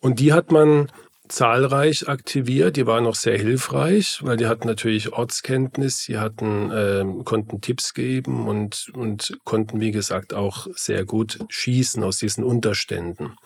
Und 0.00 0.20
die 0.20 0.32
hat 0.32 0.50
man 0.50 0.90
zahlreich 1.32 2.08
aktiviert. 2.08 2.76
Die 2.76 2.86
waren 2.86 3.06
auch 3.06 3.14
sehr 3.14 3.38
hilfreich, 3.38 4.20
weil 4.22 4.36
die 4.36 4.46
hatten 4.46 4.68
natürlich 4.68 5.12
Ortskenntnis, 5.12 6.04
die 6.06 6.18
hatten, 6.18 6.70
äh, 6.70 7.04
konnten 7.24 7.60
Tipps 7.60 7.94
geben 7.94 8.46
und, 8.46 8.90
und 8.94 9.38
konnten, 9.44 9.80
wie 9.80 9.92
gesagt, 9.92 10.34
auch 10.34 10.66
sehr 10.74 11.04
gut 11.04 11.38
schießen 11.48 12.04
aus 12.04 12.18
diesen 12.18 12.44
Unterständen. 12.44 13.36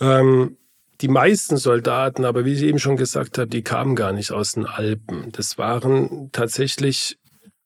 Ähm, 0.00 0.58
die 1.00 1.08
meisten 1.08 1.56
Soldaten, 1.56 2.24
aber 2.24 2.44
wie 2.44 2.52
ich 2.52 2.62
eben 2.62 2.78
schon 2.78 2.96
gesagt 2.96 3.38
habe, 3.38 3.48
die 3.48 3.62
kamen 3.62 3.96
gar 3.96 4.12
nicht 4.12 4.30
aus 4.30 4.52
den 4.52 4.66
Alpen. 4.66 5.32
Das 5.32 5.58
waren 5.58 6.30
tatsächlich 6.32 7.18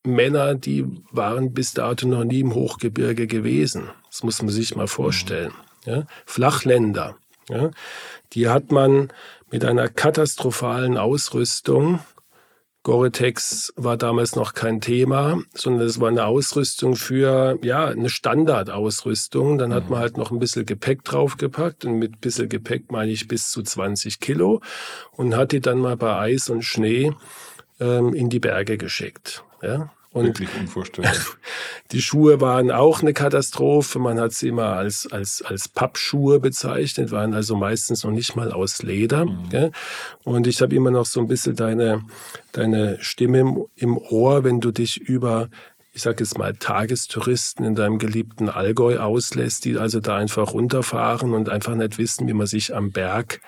Männer, 0.05 0.55
die 0.55 0.87
waren 1.11 1.53
bis 1.53 1.75
dato 1.75 2.07
noch 2.07 2.25
nie 2.25 2.41
im 2.41 2.55
Hochgebirge 2.55 3.27
gewesen. 3.27 3.91
Das 4.09 4.23
muss 4.23 4.41
man 4.41 4.51
sich 4.51 4.77
mal 4.77 4.87
vorstellen. 4.87 5.53
Ja? 5.85 6.07
Flachländer. 6.25 7.17
Ja? 7.49 7.71
Die 8.33 8.49
hat 8.49 8.73
man 8.73 9.13
mit 9.51 9.65
einer 9.65 9.89
katastrophalen 9.89 10.99
Ausrüstung. 10.99 12.01
Gore-Tex 12.83 13.73
war 13.75 13.97
damals 13.97 14.37
noch 14.37 14.55
kein 14.55 14.81
Thema, 14.81 15.41
sondern 15.55 15.89
es 15.89 15.99
war 15.99 16.09
eine 16.09 16.25
Ausrüstung 16.25 16.95
für, 16.95 17.59
ja, 17.63 17.87
eine 17.87 18.09
Standardausrüstung. 18.09 19.59
Dann 19.59 19.75
hat 19.75 19.91
man 19.91 19.99
halt 19.99 20.17
noch 20.17 20.31
ein 20.31 20.39
bisschen 20.39 20.67
Gepäck 20.67 21.03
draufgepackt 21.03 21.85
und 21.85 21.99
mit 21.99 22.13
ein 22.13 22.21
bisschen 22.21 22.49
Gepäck 22.49 22.93
meine 22.93 23.11
ich 23.11 23.27
bis 23.27 23.51
zu 23.51 23.63
20 23.63 24.21
Kilo 24.21 24.61
und 25.11 25.35
hat 25.35 25.51
die 25.51 25.61
dann 25.61 25.79
mal 25.79 25.97
bei 25.97 26.17
Eis 26.17 26.49
und 26.49 26.63
Schnee 26.63 27.13
ähm, 27.81 28.15
in 28.15 28.29
die 28.29 28.39
Berge 28.39 28.79
geschickt. 28.79 29.43
Ja? 29.63 29.91
Und 30.17 30.25
Wirklich 30.25 30.49
unvorstellbar. 30.59 31.13
Die 31.93 32.01
Schuhe 32.01 32.41
waren 32.41 32.71
auch 32.71 33.03
eine 33.03 33.13
Katastrophe. 33.13 33.99
Man 33.99 34.19
hat 34.19 34.33
sie 34.33 34.49
immer 34.49 34.69
als, 34.69 35.07
als, 35.13 35.43
als 35.43 35.69
Pappschuhe 35.69 36.41
bezeichnet, 36.41 37.11
waren 37.11 37.35
also 37.35 37.55
meistens 37.55 38.03
noch 38.03 38.13
nicht 38.13 38.35
mal 38.35 38.51
aus 38.51 38.83
Leder. 38.83 39.27
Mhm. 39.27 39.73
Und 40.25 40.47
ich 40.47 40.63
habe 40.63 40.75
immer 40.75 40.91
noch 40.91 41.05
so 41.05 41.21
ein 41.21 41.29
bisschen 41.29 41.55
deine, 41.55 42.03
deine 42.53 42.97
Stimme 43.01 43.41
im, 43.41 43.67
im 43.77 43.99
Ohr, 43.99 44.43
wenn 44.43 44.61
du 44.61 44.71
dich 44.71 44.97
über 44.97 45.51
ich 45.93 46.03
sage 46.03 46.25
jetzt 46.25 46.37
mal, 46.37 46.55
Tagestouristen 46.55 47.65
in 47.65 47.75
deinem 47.75 47.99
geliebten 47.99 48.51
Allgäu 48.51 48.99
auslässt, 48.99 49.65
die 49.65 49.79
also 49.79 50.01
da 50.01 50.17
einfach 50.17 50.53
runterfahren 50.53 51.33
und 51.33 51.49
einfach 51.49 51.75
nicht 51.75 51.97
wissen, 51.97 52.27
wie 52.27 52.35
man 52.35 52.47
sich 52.47 52.75
am 52.75 52.91
Berg 52.91 53.41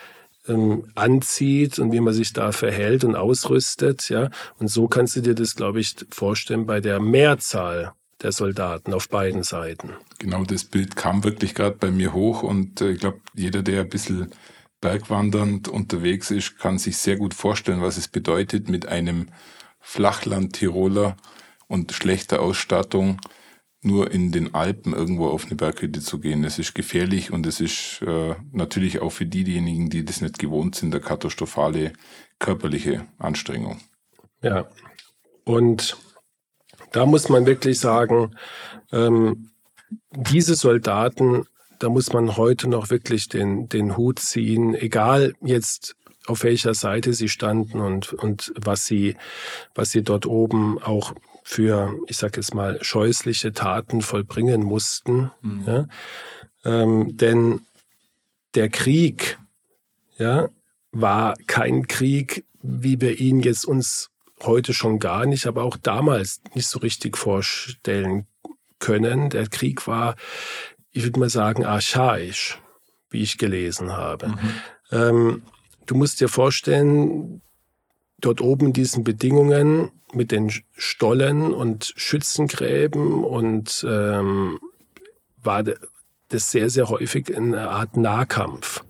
ähm, 0.49 0.85
anzieht 0.95 1.79
und 1.79 1.93
wie 1.93 2.01
man 2.01 2.15
sich 2.15 2.33
da 2.33 2.53
verhält 2.53 3.05
und 3.05 3.17
ausrüstet. 3.17 4.09
Ja? 4.09 4.31
Und 4.59 4.69
so 4.69 4.89
kannst 4.89 5.17
du 5.17 5.21
dir 5.21 5.35
das, 5.35 5.55
glaube 5.55 5.81
ich, 5.81 5.95
vorstellen 6.11 6.67
bei 6.67 6.81
der 6.81 7.01
Mehrzahl 7.01 7.93
der 8.23 8.33
Soldaten 8.33 8.93
auf 8.95 9.09
beiden 9.09 9.43
Seiten. 9.43 9.91
Genau, 10.19 10.43
das 10.45 10.65
Bild 10.65 10.97
kam 10.97 11.23
wirklich 11.23 11.55
gerade 11.55 11.77
bei 11.77 11.91
mir 11.91 12.13
hoch 12.13 12.43
und 12.43 12.81
äh, 12.81 12.91
ich 12.91 13.01
glaube, 13.01 13.21
jeder, 13.35 13.63
der 13.63 13.83
ein 13.83 13.89
bisschen 13.89 14.31
bergwandernd 14.81 15.69
unterwegs 15.69 16.31
ist, 16.31 16.59
kann 16.59 16.79
sich 16.79 16.97
sehr 16.97 17.17
gut 17.17 17.35
vorstellen, 17.35 17.83
was 17.83 17.97
es 17.97 18.09
bedeutet, 18.09 18.69
mit 18.69 18.87
einem 18.87 19.29
Flachland-Tiroler 19.81 21.17
und 21.67 21.93
schlechter 21.93 22.41
Ausstattung 22.41 23.21
nur 23.83 24.11
in 24.11 24.33
den 24.33 24.55
Alpen 24.55 24.93
irgendwo 24.93 25.29
auf 25.29 25.47
eine 25.47 25.55
Berghütte 25.55 26.01
zu 26.01 26.19
gehen. 26.19 26.43
Das 26.43 26.59
ist 26.59 26.75
gefährlich 26.75 27.33
und 27.33 27.47
es 27.47 27.61
ist 27.61 28.03
äh, 28.03 28.35
natürlich 28.53 29.01
auch 29.01 29.11
für 29.11 29.27
diejenigen, 29.27 29.89
die 29.89 30.05
das 30.05 30.21
nicht 30.21 30.39
gewohnt 30.39 30.75
sind, 30.75 30.95
eine 30.95 31.03
katastrophale 31.03 31.93
körperliche 32.39 33.07
Anstrengung. 33.19 33.81
Ja, 34.43 34.69
und 35.45 35.97
da 36.93 37.07
muss 37.07 37.29
man 37.29 37.47
wirklich 37.47 37.79
sagen, 37.79 38.35
ähm, 38.93 39.51
diese 40.13 40.55
Soldaten, 40.55 41.45
da 41.79 41.89
muss 41.89 42.13
man 42.13 42.37
heute 42.37 42.69
noch 42.69 42.91
wirklich 42.91 43.29
den, 43.29 43.69
den 43.69 43.97
Hut 43.97 44.19
ziehen, 44.19 44.75
egal 44.75 45.35
jetzt 45.41 45.97
auf 46.27 46.43
welcher 46.43 46.75
Seite 46.75 47.15
sie 47.15 47.29
standen 47.29 47.81
und, 47.81 48.13
und 48.13 48.53
was 48.57 48.85
sie, 48.85 49.17
was 49.75 49.91
sie 49.91 50.03
dort 50.03 50.27
oben 50.27 50.79
auch 50.83 51.15
für, 51.49 51.99
ich 52.09 52.19
sage 52.19 52.37
jetzt 52.37 52.55
mal, 52.55 52.79
scheußliche 52.85 53.55
Taten 53.55 54.03
vollbringen 54.03 54.63
mussten. 54.63 55.31
Mhm. 55.41 55.65
Ja? 55.67 55.87
Ähm, 56.67 57.17
denn 57.17 57.63
der 58.55 58.69
Krieg 58.69 59.39
ja, 60.19 60.51
war 60.93 61.37
kein 61.47 61.87
Krieg, 61.87 62.45
wie 62.61 63.01
wir 63.01 63.19
ihn 63.19 63.41
jetzt 63.41 63.65
uns 63.65 64.11
heute 64.43 64.75
schon 64.75 64.99
gar 64.99 65.25
nicht, 65.25 65.47
aber 65.47 65.63
auch 65.63 65.79
damals 65.79 66.43
nicht 66.55 66.69
so 66.69 66.81
richtig 66.81 67.17
vorstellen 67.17 68.27
können. 68.79 69.31
Der 69.31 69.47
Krieg 69.47 69.87
war, 69.87 70.17
ich 70.91 71.03
würde 71.05 71.19
mal 71.19 71.31
sagen, 71.31 71.65
archaisch, 71.65 72.61
wie 73.09 73.23
ich 73.23 73.39
gelesen 73.39 73.93
habe. 73.93 74.29
Mhm. 74.29 74.39
Ähm, 74.91 75.43
du 75.87 75.95
musst 75.95 76.21
dir 76.21 76.29
vorstellen, 76.29 77.41
dort 78.21 78.43
oben 78.43 78.67
in 78.67 78.73
diesen 78.75 79.03
Bedingungen 79.03 79.93
mit 80.13 80.33
den 80.33 80.51
Stollen 80.77 81.53
und 81.53 81.93
Schützengräben 81.97 83.25
und 83.25 83.87
ähm, 83.89 84.59
war 85.43 85.65
das 86.29 86.51
sehr, 86.51 86.71
sehr 86.71 86.89
häufig 86.89 87.37
eine 87.37 87.71
Art 87.71 87.97
Nahkampf. 87.97 88.85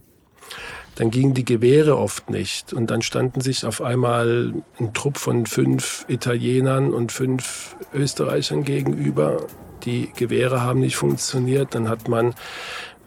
Dann 0.98 1.10
gingen 1.12 1.32
die 1.32 1.44
Gewehre 1.44 1.96
oft 1.96 2.28
nicht 2.28 2.72
und 2.72 2.90
dann 2.90 3.02
standen 3.02 3.40
sich 3.40 3.64
auf 3.64 3.80
einmal 3.80 4.52
ein 4.80 4.92
Trupp 4.94 5.16
von 5.16 5.46
fünf 5.46 6.04
Italienern 6.08 6.92
und 6.92 7.12
fünf 7.12 7.76
Österreichern 7.94 8.64
gegenüber. 8.64 9.46
Die 9.84 10.10
Gewehre 10.16 10.62
haben 10.62 10.80
nicht 10.80 10.96
funktioniert. 10.96 11.76
Dann 11.76 11.88
hat 11.88 12.08
man 12.08 12.34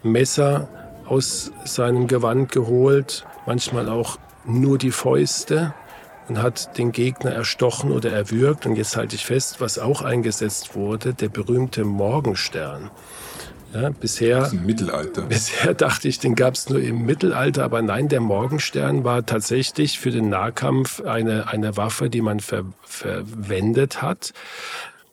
Messer 0.02 0.68
aus 1.04 1.52
seinem 1.66 2.06
Gewand 2.06 2.50
geholt, 2.50 3.26
manchmal 3.44 3.90
auch 3.90 4.18
nur 4.46 4.78
die 4.78 4.90
Fäuste 4.90 5.74
und 6.32 6.42
hat 6.42 6.78
den 6.78 6.92
Gegner 6.92 7.30
erstochen 7.30 7.92
oder 7.92 8.10
erwürgt. 8.10 8.64
Und 8.64 8.76
jetzt 8.76 8.96
halte 8.96 9.16
ich 9.16 9.26
fest, 9.26 9.60
was 9.60 9.78
auch 9.78 10.00
eingesetzt 10.00 10.74
wurde, 10.74 11.12
der 11.12 11.28
berühmte 11.28 11.84
Morgenstern. 11.84 12.90
Ja, 13.74 13.90
bisher, 13.90 14.40
das 14.40 14.48
ist 14.48 14.54
im 14.54 14.66
Mittelalter. 14.66 15.22
Bisher 15.22 15.74
dachte 15.86 16.08
ich, 16.08 16.18
den 16.18 16.34
gab 16.34 16.54
es 16.54 16.70
nur 16.70 16.80
im 16.80 17.04
Mittelalter, 17.04 17.64
aber 17.64 17.82
nein, 17.82 18.08
der 18.08 18.20
Morgenstern 18.20 19.04
war 19.04 19.26
tatsächlich 19.26 19.98
für 19.98 20.10
den 20.10 20.30
Nahkampf 20.30 21.02
eine, 21.02 21.48
eine 21.48 21.76
Waffe, 21.76 22.08
die 22.08 22.22
man 22.22 22.40
ver, 22.40 22.64
verwendet 22.82 24.00
hat. 24.00 24.32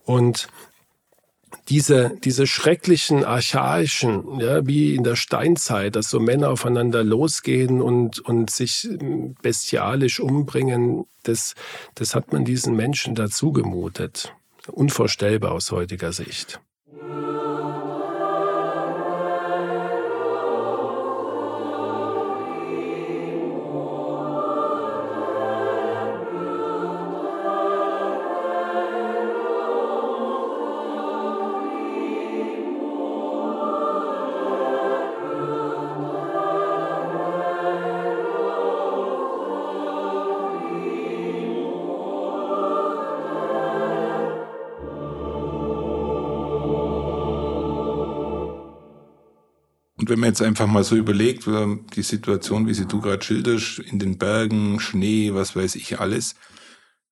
Und 0.06 0.48
diese, 1.70 2.12
diese 2.24 2.48
schrecklichen, 2.48 3.24
archaischen, 3.24 4.40
ja, 4.40 4.66
wie 4.66 4.96
in 4.96 5.04
der 5.04 5.16
Steinzeit, 5.16 5.96
dass 5.96 6.10
so 6.10 6.20
Männer 6.20 6.50
aufeinander 6.50 7.04
losgehen 7.04 7.82
und, 7.82 8.20
und 8.20 8.50
sich 8.50 8.90
bestialisch 9.42 10.20
umbringen, 10.20 11.06
das, 11.24 11.54
das 11.96 12.16
hat 12.16 12.34
man 12.34 12.44
diesen 12.44 12.76
Menschen 12.76 13.14
dazu 13.14 13.52
gemutet. 13.52 14.34
Unvorstellbar 14.68 15.52
aus 15.52 15.72
heutiger 15.72 16.12
Sicht. 16.12 16.60
Wenn 50.10 50.20
man 50.20 50.30
jetzt 50.30 50.42
einfach 50.42 50.68
mal 50.68 50.84
so 50.84 50.96
überlegt, 50.96 51.46
die 51.46 52.02
Situation, 52.02 52.68
wie 52.68 52.74
sie 52.74 52.86
du 52.86 53.00
gerade 53.02 53.24
schilderst, 53.24 53.80
in 53.80 54.00
den 54.00 54.18
Bergen, 54.18 54.80
Schnee, 54.80 55.34
was 55.34 55.56
weiß 55.56 55.76
ich 55.76 56.00
alles, 56.00 56.36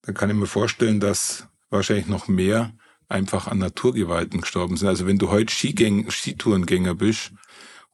dann 0.02 0.16
kann 0.16 0.30
ich 0.30 0.36
mir 0.36 0.48
vorstellen, 0.48 1.00
dass 1.00 1.48
wahrscheinlich 1.70 2.08
noch 2.08 2.28
mehr 2.28 2.74
einfach 3.10 3.48
an 3.48 3.60
Naturgewalten 3.60 4.42
gestorben 4.42 4.78
sind. 4.78 4.88
Also 4.88 5.08
wenn 5.08 5.18
du 5.18 5.30
heute 5.30 5.54
Skigäng 5.54 6.10
Skitourengänger 6.10 6.96
bist, 6.96 7.32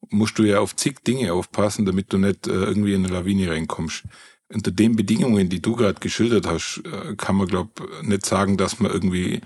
musst 0.09 0.37
du 0.37 0.43
ja 0.43 0.59
auf 0.59 0.75
zig 0.75 1.03
Dinge 1.03 1.33
aufpassen, 1.33 1.85
damit 1.85 2.11
du 2.11 2.17
nicht 2.17 2.47
äh, 2.47 2.51
irgendwie 2.51 2.93
in 2.93 3.05
eine 3.05 3.13
Lawine 3.13 3.49
reinkommst. 3.49 4.03
Unter 4.49 4.71
den 4.71 4.95
Bedingungen, 4.95 5.49
die 5.49 5.61
du 5.61 5.75
gerade 5.75 5.99
geschildert 5.99 6.45
hast, 6.47 6.81
äh, 6.85 7.15
kann 7.15 7.35
man, 7.35 7.47
glaube 7.47 7.71
nicht 8.03 8.25
sagen, 8.25 8.57
dass 8.57 8.79
man 8.79 8.91
irgendwie 8.91 9.41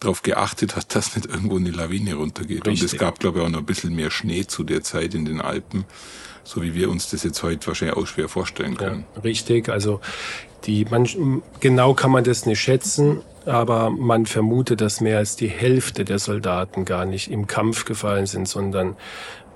darauf 0.00 0.22
geachtet 0.22 0.76
hat, 0.76 0.94
dass 0.94 1.16
nicht 1.16 1.26
irgendwo 1.26 1.56
eine 1.56 1.70
Lawine 1.70 2.14
runtergeht. 2.14 2.66
Richtig. 2.66 2.82
Und 2.82 2.92
es 2.92 2.98
gab, 2.98 3.20
glaube 3.20 3.38
ich, 3.38 3.44
auch 3.44 3.48
noch 3.48 3.60
ein 3.60 3.66
bisschen 3.66 3.94
mehr 3.94 4.10
Schnee 4.10 4.46
zu 4.46 4.64
der 4.64 4.82
Zeit 4.82 5.14
in 5.14 5.24
den 5.24 5.40
Alpen, 5.40 5.84
so 6.42 6.62
wie 6.62 6.74
wir 6.74 6.90
uns 6.90 7.10
das 7.10 7.22
jetzt 7.22 7.42
heute 7.42 7.66
wahrscheinlich 7.66 7.96
auch 7.96 8.06
schwer 8.06 8.28
vorstellen 8.28 8.76
können. 8.76 9.04
Ja, 9.14 9.22
richtig, 9.22 9.68
also 9.68 10.00
die, 10.64 10.84
man, 10.84 11.42
genau 11.60 11.94
kann 11.94 12.10
man 12.10 12.24
das 12.24 12.46
nicht 12.46 12.60
schätzen, 12.60 13.20
aber 13.46 13.90
man 13.90 14.26
vermutet, 14.26 14.80
dass 14.80 15.00
mehr 15.00 15.18
als 15.18 15.36
die 15.36 15.48
Hälfte 15.48 16.04
der 16.04 16.18
Soldaten 16.18 16.84
gar 16.84 17.04
nicht 17.04 17.30
im 17.30 17.46
Kampf 17.46 17.84
gefallen 17.84 18.26
sind, 18.26 18.48
sondern 18.48 18.96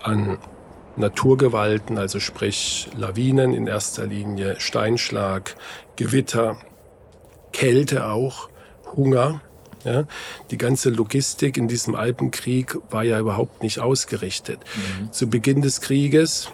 an 0.03 0.39
Naturgewalten, 0.97 1.97
also 1.97 2.21
sprich 2.21 2.89
Lawinen 2.97 3.55
in 3.55 3.67
erster 3.67 4.07
Linie, 4.07 4.57
Steinschlag, 4.59 5.55
Gewitter, 5.97 6.59
Kälte 7.53 8.07
auch, 8.07 8.49
Hunger. 8.97 9.41
Ja, 9.89 10.05
die 10.51 10.59
ganze 10.59 10.91
Logistik 10.91 11.57
in 11.57 11.67
diesem 11.67 11.95
Alpenkrieg 11.95 12.77
war 12.91 13.05
ja 13.05 13.19
überhaupt 13.19 13.63
nicht 13.63 13.81
ausgerichtet. 13.81 14.61
Mhm. 14.61 15.13
Zu 15.13 15.31
Beginn 15.31 15.63
des 15.63 15.81
Krieges 15.81 16.51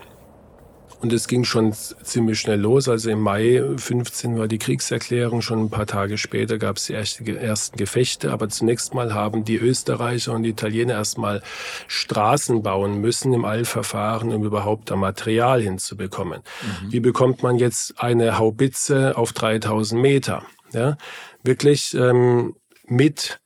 und 1.04 1.12
es 1.12 1.28
ging 1.28 1.44
schon 1.44 1.74
ziemlich 1.74 2.40
schnell 2.40 2.60
los. 2.60 2.88
Also 2.88 3.10
im 3.10 3.20
Mai 3.20 3.62
15 3.76 4.38
war 4.38 4.48
die 4.48 4.56
Kriegserklärung, 4.56 5.42
schon 5.42 5.64
ein 5.64 5.68
paar 5.68 5.86
Tage 5.86 6.16
später 6.16 6.56
gab 6.56 6.78
es 6.78 6.86
die 6.86 6.94
ersten 6.94 7.76
Gefechte. 7.76 8.32
Aber 8.32 8.48
zunächst 8.48 8.94
mal 8.94 9.12
haben 9.12 9.44
die 9.44 9.56
Österreicher 9.56 10.32
und 10.32 10.44
die 10.44 10.50
Italiener 10.50 10.94
erstmal 10.94 11.42
Straßen 11.88 12.62
bauen 12.62 13.02
müssen 13.02 13.34
im 13.34 13.44
Eilverfahren, 13.44 14.32
um 14.32 14.44
überhaupt 14.44 14.90
da 14.90 14.96
Material 14.96 15.60
hinzubekommen. 15.60 16.40
Mhm. 16.62 16.92
Wie 16.92 17.00
bekommt 17.00 17.42
man 17.42 17.58
jetzt 17.58 18.00
eine 18.00 18.38
Haubitze 18.38 19.18
auf 19.18 19.34
3000 19.34 20.00
Meter? 20.00 20.42
Ja, 20.72 20.96
wirklich 21.42 21.92
ähm, 21.94 22.56
mit 22.86 23.40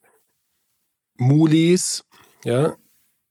Mulis, 1.16 2.05
ja, 2.44 2.77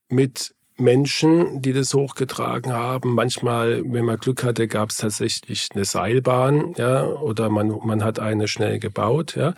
mit 0.10 0.54
Menschen, 0.78 1.62
die 1.62 1.74
das 1.74 1.93
hochgetragen 1.93 2.72
haben. 2.72 3.13
Manchmal, 3.13 3.82
wenn 3.86 4.06
man 4.06 4.17
Glück 4.17 4.43
hatte, 4.43 4.67
gab 4.67 4.91
es 4.91 4.98
tatsächlich 4.98 5.70
eine 5.74 5.86
Seilbahn, 5.86 6.74
ja, 6.78 7.06
oder 7.06 7.50
man, 7.50 7.80
man 7.84 8.04
hat 8.04 8.20
eine 8.20 8.48
schnell 8.48 8.80
gebaut, 8.80 9.36
ja. 9.36 9.54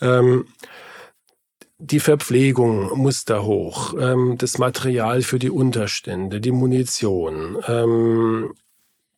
Ähm, 0.00 0.46
die 1.78 2.00
Verpflegung 2.00 2.96
muss 2.98 3.24
da 3.24 3.42
hoch, 3.42 3.94
ähm, 3.98 4.36
das 4.38 4.58
Material 4.58 5.22
für 5.22 5.38
die 5.38 5.50
Unterstände, 5.50 6.40
die 6.40 6.52
Munition, 6.52 7.58
ähm, 7.66 8.54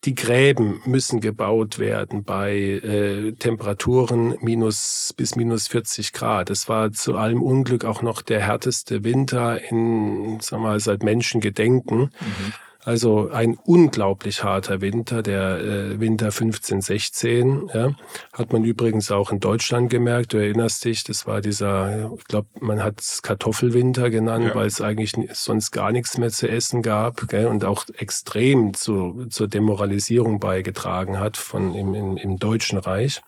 die 0.04 0.14
Gräben 0.14 0.80
müssen 0.84 1.20
gebaut 1.20 1.78
werden 1.78 2.22
bei 2.22 2.52
äh, 2.54 3.32
Temperaturen 3.32 4.36
minus 4.40 5.12
bis 5.16 5.34
minus 5.34 5.68
40 5.68 6.12
Grad. 6.12 6.50
Es 6.50 6.68
war 6.68 6.92
zu 6.92 7.16
allem 7.16 7.42
Unglück 7.42 7.84
auch 7.84 8.02
noch 8.02 8.22
der 8.22 8.40
härteste 8.40 9.02
Winter 9.02 9.60
in, 9.70 10.38
sag 10.40 10.60
mal, 10.60 10.78
seit 10.78 11.02
Menschengedenken. 11.02 11.98
Mhm. 11.98 12.52
Also 12.86 13.30
ein 13.30 13.58
unglaublich 13.64 14.44
harter 14.44 14.80
Winter, 14.80 15.20
der 15.20 15.58
äh, 15.58 15.98
Winter 15.98 16.30
15, 16.30 16.80
16. 16.80 17.70
Ja. 17.74 17.90
Hat 18.32 18.52
man 18.52 18.62
übrigens 18.62 19.10
auch 19.10 19.32
in 19.32 19.40
Deutschland 19.40 19.90
gemerkt. 19.90 20.32
Du 20.32 20.36
erinnerst 20.36 20.84
dich, 20.84 21.02
das 21.02 21.26
war 21.26 21.40
dieser, 21.40 22.12
ich 22.16 22.24
glaube, 22.26 22.46
man 22.60 22.84
hat 22.84 23.00
es 23.00 23.22
Kartoffelwinter 23.22 24.08
genannt, 24.08 24.46
ja. 24.46 24.54
weil 24.54 24.68
es 24.68 24.80
eigentlich 24.80 25.14
sonst 25.32 25.72
gar 25.72 25.90
nichts 25.90 26.16
mehr 26.16 26.30
zu 26.30 26.48
essen 26.48 26.80
gab 26.82 27.26
gell, 27.26 27.46
und 27.46 27.64
auch 27.64 27.86
extrem 27.98 28.72
zu, 28.72 29.26
zur 29.30 29.48
Demoralisierung 29.48 30.38
beigetragen 30.38 31.18
hat 31.18 31.36
von 31.36 31.74
im, 31.74 31.92
im, 31.92 32.16
im 32.16 32.38
Deutschen 32.38 32.78
Reich. 32.78 33.20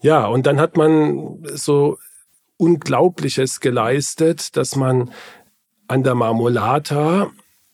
Ja, 0.00 0.26
und 0.26 0.46
dann 0.46 0.58
hat 0.58 0.76
man 0.76 1.44
so 1.52 1.98
Unglaubliches 2.56 3.60
geleistet, 3.60 4.56
dass 4.56 4.74
man 4.74 5.12
an 5.86 6.02
der 6.02 6.16
Marmolata 6.16 7.30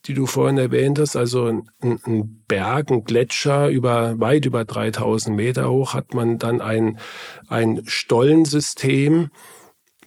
die 0.06 0.14
du 0.14 0.26
vorhin 0.26 0.58
erwähnt 0.58 0.98
hast, 0.98 1.16
also 1.16 1.46
ein, 1.46 1.68
ein 1.82 2.44
Berg, 2.46 2.90
ein 2.90 3.04
Gletscher 3.04 3.68
über 3.68 4.18
weit 4.18 4.46
über 4.46 4.64
3000 4.64 5.36
Meter 5.36 5.70
hoch, 5.70 5.94
hat 5.94 6.14
man 6.14 6.38
dann 6.38 6.60
ein, 6.60 6.98
ein 7.48 7.82
Stollensystem 7.86 9.30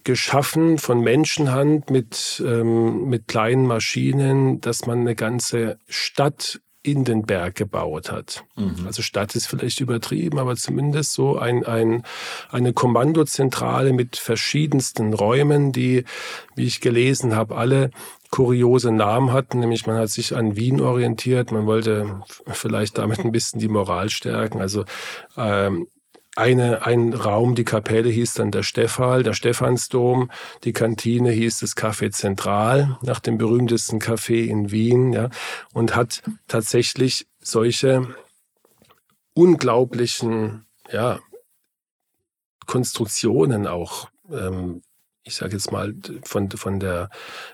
geschaffen 0.04 0.78
von 0.78 1.00
Menschenhand 1.00 1.90
mit, 1.90 2.42
ähm, 2.46 3.08
mit 3.08 3.28
kleinen 3.28 3.66
Maschinen, 3.66 4.60
dass 4.60 4.86
man 4.86 5.00
eine 5.00 5.14
ganze 5.14 5.78
Stadt 5.88 6.60
in 6.82 7.04
den 7.04 7.22
Berg 7.26 7.56
gebaut 7.56 8.10
hat. 8.10 8.44
Mhm. 8.56 8.86
Also 8.86 9.02
Stadt 9.02 9.34
ist 9.34 9.46
vielleicht 9.46 9.80
übertrieben, 9.80 10.38
aber 10.38 10.56
zumindest 10.56 11.12
so 11.12 11.36
ein, 11.36 11.64
ein, 11.66 12.04
eine 12.48 12.72
Kommandozentrale 12.72 13.92
mit 13.92 14.16
verschiedensten 14.16 15.12
Räumen, 15.12 15.72
die, 15.72 16.04
wie 16.54 16.64
ich 16.64 16.80
gelesen 16.80 17.36
habe, 17.36 17.56
alle 17.56 17.90
kuriose 18.30 18.92
Namen 18.92 19.32
hatten, 19.32 19.60
nämlich 19.60 19.86
man 19.86 19.96
hat 19.96 20.10
sich 20.10 20.36
an 20.36 20.56
Wien 20.56 20.80
orientiert, 20.80 21.50
man 21.50 21.66
wollte 21.66 22.22
vielleicht 22.46 22.98
damit 22.98 23.20
ein 23.20 23.32
bisschen 23.32 23.60
die 23.60 23.68
Moral 23.68 24.08
stärken. 24.08 24.60
Also 24.60 24.84
ähm, 25.36 25.88
eine, 26.36 26.86
ein 26.86 27.12
Raum, 27.12 27.54
die 27.56 27.64
Kapelle 27.64 28.08
hieß 28.08 28.34
dann 28.34 28.52
der 28.52 28.62
Stefan, 28.62 29.24
der 29.24 29.34
Stephansdom, 29.34 30.30
die 30.62 30.72
Kantine 30.72 31.32
hieß 31.32 31.58
das 31.58 31.76
Café 31.76 32.10
Zentral, 32.10 32.98
nach 33.02 33.20
dem 33.20 33.36
berühmtesten 33.36 33.98
Café 33.98 34.46
in 34.46 34.70
Wien, 34.70 35.12
ja, 35.12 35.28
und 35.72 35.96
hat 35.96 36.22
tatsächlich 36.46 37.26
solche 37.40 38.14
unglaublichen, 39.34 40.66
ja, 40.90 41.18
Konstruktionen 42.66 43.66
auch 43.66 44.08
ähm, 44.30 44.82
ich 45.30 45.36
sage 45.36 45.52
jetzt 45.52 45.72
mal, 45.72 45.94
von, 46.24 46.50
von 46.50 46.80
der 46.80 47.08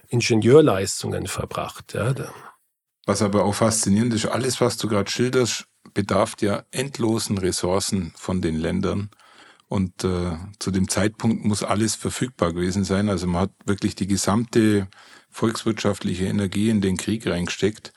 Ingenieurleistungen 0.09 1.27
verbracht. 1.27 1.95
Ja. 1.95 2.15
Was 3.05 3.23
aber 3.23 3.45
auch 3.45 3.55
faszinierend 3.55 4.15
ist, 4.15 4.27
alles, 4.27 4.61
was 4.61 4.79
du 4.79 4.89
gerade 4.89 5.11
schilderst, 5.11 5.67
bedarf 5.95 6.35
ja 6.41 6.65
endlosen 6.71 7.39
Ressourcen 7.39 8.13
von 8.17 8.41
den 8.41 8.57
Ländern. 8.57 9.11
Und 9.69 10.05
äh, 10.05 10.37
zu 10.59 10.71
dem 10.71 10.89
Zeitpunkt 10.89 11.45
muss 11.45 11.63
alles 11.63 11.95
verfügbar 11.95 12.53
gewesen 12.53 12.85
sein. 12.85 13.09
Also 13.09 13.27
man 13.27 13.43
hat 13.43 13.53
wirklich 13.65 13.95
die 13.95 14.07
gesamte 14.07 14.89
volkswirtschaftliche 15.31 16.27
Energie 16.27 16.71
in 16.71 16.81
den 16.81 16.97
Krieg 16.97 17.27
reingesteckt, 17.27 17.93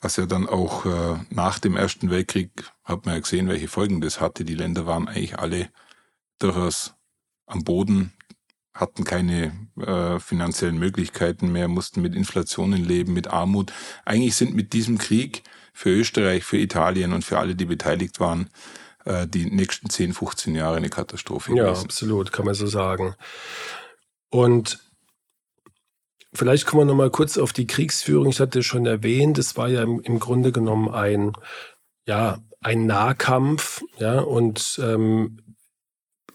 was 0.00 0.16
ja 0.16 0.26
dann 0.26 0.48
auch 0.48 0.84
äh, 0.84 1.18
nach 1.30 1.58
dem 1.58 1.76
Ersten 1.76 2.10
Weltkrieg 2.10 2.50
hat 2.82 3.06
man 3.06 3.14
ja 3.14 3.20
gesehen, 3.20 3.48
welche 3.48 3.68
Folgen 3.68 4.00
das 4.00 4.20
hatte. 4.20 4.44
Die 4.44 4.54
Länder 4.54 4.86
waren 4.86 5.06
eigentlich 5.06 5.38
alle 5.38 5.68
durchaus 6.38 6.94
am 7.46 7.62
Boden 7.62 8.12
hatten 8.76 9.04
keine 9.04 9.52
äh, 9.80 10.20
finanziellen 10.20 10.78
Möglichkeiten 10.78 11.50
mehr, 11.50 11.66
mussten 11.66 12.02
mit 12.02 12.14
Inflationen 12.14 12.84
leben, 12.84 13.14
mit 13.14 13.28
Armut. 13.28 13.72
Eigentlich 14.04 14.36
sind 14.36 14.54
mit 14.54 14.72
diesem 14.74 14.98
Krieg 14.98 15.42
für 15.72 15.90
Österreich, 15.90 16.44
für 16.44 16.58
Italien 16.58 17.12
und 17.12 17.24
für 17.24 17.38
alle, 17.38 17.54
die 17.54 17.64
beteiligt 17.64 18.20
waren, 18.20 18.50
äh, 19.04 19.26
die 19.26 19.46
nächsten 19.46 19.88
10, 19.88 20.12
15 20.12 20.54
Jahre 20.54 20.76
eine 20.76 20.90
Katastrophe 20.90 21.54
ja, 21.54 21.64
gewesen. 21.64 21.80
Ja, 21.80 21.84
absolut, 21.84 22.32
kann 22.32 22.44
man 22.44 22.54
so 22.54 22.66
sagen. 22.66 23.14
Und 24.30 24.78
vielleicht 26.34 26.66
kommen 26.66 26.82
wir 26.82 26.86
noch 26.86 26.94
mal 26.94 27.10
kurz 27.10 27.38
auf 27.38 27.52
die 27.54 27.66
Kriegsführung. 27.66 28.28
Ich 28.28 28.40
hatte 28.40 28.62
schon 28.62 28.84
erwähnt, 28.84 29.38
es 29.38 29.56
war 29.56 29.68
ja 29.68 29.82
im, 29.82 30.00
im 30.00 30.18
Grunde 30.18 30.52
genommen 30.52 30.90
ein, 30.90 31.32
ja, 32.06 32.38
ein 32.60 32.86
Nahkampf, 32.86 33.82
ja, 33.98 34.18
und 34.20 34.80
ähm, 34.82 35.38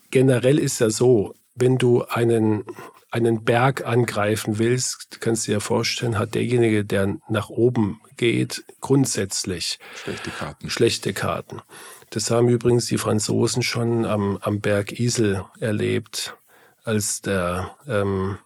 generell 0.09 0.57
ist 0.59 0.79
ja 0.79 0.89
so, 0.89 1.35
wenn 1.55 1.77
du 1.77 2.03
einen, 2.03 2.65
einen 3.09 3.43
Berg 3.43 3.85
angreifen 3.85 4.59
willst, 4.59 5.19
kannst 5.21 5.47
du 5.47 5.53
dir 5.53 5.61
vorstellen, 5.61 6.17
hat 6.17 6.35
derjenige, 6.35 6.85
der 6.85 7.17
nach 7.29 7.49
oben 7.49 8.01
geht, 8.17 8.63
grundsätzlich 8.79 9.79
schlechte 9.95 10.29
Karten. 10.29 10.69
Schlechte 10.69 11.13
Karten. 11.13 11.61
Das 12.09 12.29
haben 12.29 12.49
übrigens 12.49 12.87
die 12.87 12.97
Franzosen 12.97 13.63
schon 13.63 14.05
am, 14.05 14.37
am 14.41 14.59
Berg 14.59 14.99
Isel 14.99 15.45
erlebt, 15.59 16.35
als 16.83 17.21
der 17.21 17.75
ähm, 17.87 18.37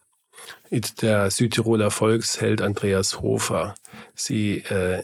der 1.02 1.32
Südtiroler 1.32 1.92
Volksheld 1.92 2.62
Andreas 2.62 3.22
Hofer 3.22 3.76
sie 4.16 4.64
äh, 4.70 5.04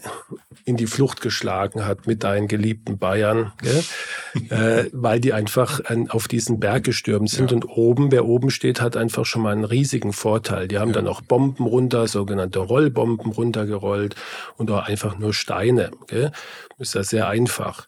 in 0.64 0.76
die 0.76 0.86
Flucht 0.86 1.20
geschlagen 1.20 1.86
hat 1.86 2.06
mit 2.06 2.24
deinen 2.24 2.48
geliebten 2.48 2.98
Bayern, 2.98 3.52
äh, 4.50 4.84
weil 4.92 5.20
die 5.20 5.32
einfach 5.32 5.84
an, 5.84 6.10
auf 6.10 6.28
diesen 6.28 6.60
Berg 6.60 6.84
gestürmt 6.84 7.30
sind. 7.30 7.50
Ja. 7.50 7.56
Und 7.56 7.64
oben, 7.64 8.10
wer 8.10 8.24
oben 8.24 8.50
steht, 8.50 8.80
hat 8.80 8.96
einfach 8.96 9.26
schon 9.26 9.42
mal 9.42 9.52
einen 9.52 9.64
riesigen 9.64 10.12
Vorteil. 10.12 10.68
Die 10.68 10.78
haben 10.78 10.88
ja. 10.88 10.94
dann 10.94 11.08
auch 11.08 11.20
Bomben 11.20 11.66
runter, 11.66 12.08
sogenannte 12.08 12.60
Rollbomben 12.60 13.32
runtergerollt 13.32 14.14
und 14.56 14.70
auch 14.70 14.86
einfach 14.86 15.18
nur 15.18 15.34
Steine. 15.34 15.90
Gell? 16.06 16.32
Ist 16.78 16.94
ja 16.94 17.04
sehr 17.04 17.28
einfach. 17.28 17.86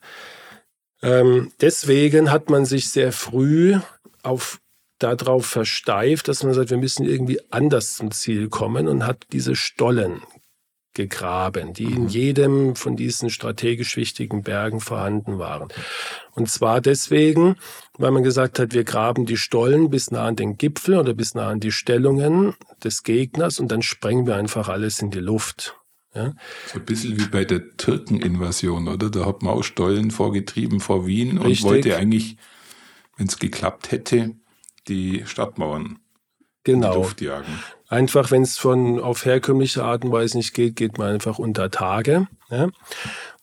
Ähm, 1.02 1.52
deswegen 1.60 2.30
hat 2.30 2.50
man 2.50 2.64
sich 2.64 2.90
sehr 2.90 3.12
früh 3.12 3.78
auf 4.22 4.58
darauf 5.04 5.46
versteift, 5.46 6.28
dass 6.28 6.42
man 6.42 6.54
sagt, 6.54 6.70
wir 6.70 6.78
müssen 6.78 7.04
irgendwie 7.04 7.40
anders 7.50 7.94
zum 7.94 8.10
Ziel 8.10 8.48
kommen 8.48 8.88
und 8.88 9.06
hat 9.06 9.26
diese 9.32 9.56
Stollen 9.56 10.22
gegraben, 10.94 11.72
die 11.72 11.84
in 11.84 12.02
mhm. 12.02 12.08
jedem 12.08 12.76
von 12.76 12.96
diesen 12.96 13.28
strategisch 13.28 13.96
wichtigen 13.96 14.42
Bergen 14.42 14.80
vorhanden 14.80 15.38
waren. 15.38 15.68
Und 16.32 16.48
zwar 16.48 16.80
deswegen, 16.80 17.56
weil 17.98 18.12
man 18.12 18.22
gesagt 18.22 18.58
hat, 18.58 18.72
wir 18.72 18.84
graben 18.84 19.26
die 19.26 19.36
Stollen 19.36 19.90
bis 19.90 20.10
nah 20.10 20.26
an 20.26 20.36
den 20.36 20.56
Gipfel 20.56 20.96
oder 20.96 21.12
bis 21.12 21.34
nah 21.34 21.48
an 21.48 21.60
die 21.60 21.72
Stellungen 21.72 22.54
des 22.82 23.02
Gegners 23.02 23.58
und 23.58 23.72
dann 23.72 23.82
sprengen 23.82 24.26
wir 24.26 24.36
einfach 24.36 24.68
alles 24.68 25.00
in 25.00 25.10
die 25.10 25.20
Luft. 25.20 25.76
Ja? 26.14 26.32
So 26.72 26.78
ein 26.78 26.84
bisschen 26.84 27.18
wie 27.18 27.26
bei 27.26 27.44
der 27.44 27.76
Türkeninvasion, 27.76 28.88
oder? 28.88 29.10
Da 29.10 29.26
hat 29.26 29.42
man 29.42 29.54
auch 29.54 29.64
Stollen 29.64 30.12
vorgetrieben 30.12 30.78
vor 30.78 31.06
Wien 31.06 31.38
Richtig. 31.38 31.64
und 31.64 31.70
wollte 31.70 31.96
eigentlich, 31.96 32.36
wenn 33.16 33.26
es 33.26 33.40
geklappt 33.40 33.90
hätte, 33.90 34.36
die 34.88 35.24
Stadtmauern 35.26 35.98
genau. 36.64 36.86
in 36.86 36.92
die. 36.92 36.98
Luft 36.98 37.20
jagen. 37.20 37.58
einfach, 37.88 38.30
wenn 38.30 38.42
es 38.42 38.58
von 38.58 39.00
auf 39.00 39.24
herkömmliche 39.24 39.84
Art 39.84 40.04
und 40.04 40.12
Weise 40.12 40.36
nicht 40.36 40.54
geht, 40.54 40.76
geht 40.76 40.98
man 40.98 41.12
einfach 41.12 41.38
unter 41.38 41.70
Tage. 41.70 42.26
Ja? 42.50 42.68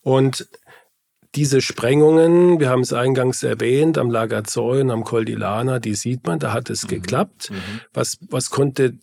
Und 0.02 0.48
diese 1.34 1.62
Sprengungen, 1.62 2.60
wir 2.60 2.68
haben 2.68 2.82
es 2.82 2.92
eingangs 2.92 3.42
erwähnt, 3.42 3.96
am 3.96 4.10
Lager 4.10 4.44
Zoll 4.44 4.82
und 4.82 4.90
am 4.90 5.04
Col 5.04 5.24
di 5.24 5.34
Lana, 5.34 5.78
die 5.78 5.94
sieht 5.94 6.26
man, 6.26 6.38
da 6.38 6.52
hat 6.52 6.68
es 6.68 6.84
mhm. 6.84 6.88
geklappt. 6.88 7.50
Mhm. 7.50 7.80
Was, 7.94 8.18
was 8.28 8.50
konnte 8.50 8.98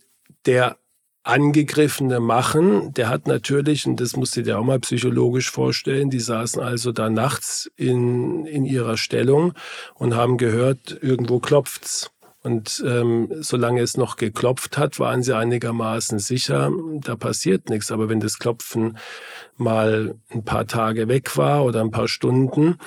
der 0.46 0.76
Angegriffene 1.22 2.18
machen, 2.18 2.94
der 2.94 3.08
hat 3.08 3.26
natürlich, 3.26 3.86
und 3.86 4.00
das 4.00 4.16
musst 4.16 4.36
du 4.36 4.42
dir 4.42 4.58
auch 4.58 4.64
mal 4.64 4.80
psychologisch 4.80 5.50
vorstellen, 5.50 6.08
die 6.08 6.20
saßen 6.20 6.62
also 6.62 6.92
da 6.92 7.10
nachts 7.10 7.70
in, 7.76 8.46
in 8.46 8.64
ihrer 8.64 8.96
Stellung 8.96 9.52
und 9.94 10.14
haben 10.14 10.38
gehört, 10.38 10.96
irgendwo 11.02 11.38
klopft's. 11.38 12.10
Und 12.42 12.82
ähm, 12.86 13.28
solange 13.40 13.82
es 13.82 13.98
noch 13.98 14.16
geklopft 14.16 14.78
hat, 14.78 14.98
waren 14.98 15.22
sie 15.22 15.36
einigermaßen 15.36 16.18
sicher, 16.18 16.72
da 17.02 17.14
passiert 17.14 17.68
nichts. 17.68 17.92
Aber 17.92 18.08
wenn 18.08 18.20
das 18.20 18.38
Klopfen 18.38 18.96
mal 19.58 20.14
ein 20.30 20.42
paar 20.42 20.66
Tage 20.66 21.06
weg 21.08 21.36
war 21.36 21.64
oder 21.64 21.82
ein 21.82 21.90
paar 21.90 22.08
Stunden, 22.08 22.64
mhm. 22.64 22.78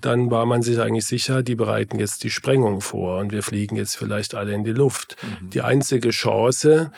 dann 0.00 0.30
war 0.30 0.46
man 0.46 0.62
sich 0.62 0.80
eigentlich 0.80 1.06
sicher, 1.06 1.42
die 1.42 1.56
bereiten 1.56 1.98
jetzt 1.98 2.24
die 2.24 2.30
Sprengung 2.30 2.80
vor 2.80 3.18
und 3.18 3.32
wir 3.32 3.42
fliegen 3.42 3.76
jetzt 3.76 3.96
vielleicht 3.96 4.34
alle 4.34 4.54
in 4.54 4.64
die 4.64 4.72
Luft. 4.72 5.16
Mhm. 5.22 5.50
Die 5.50 5.60
einzige 5.60 6.08
Chance, 6.08 6.90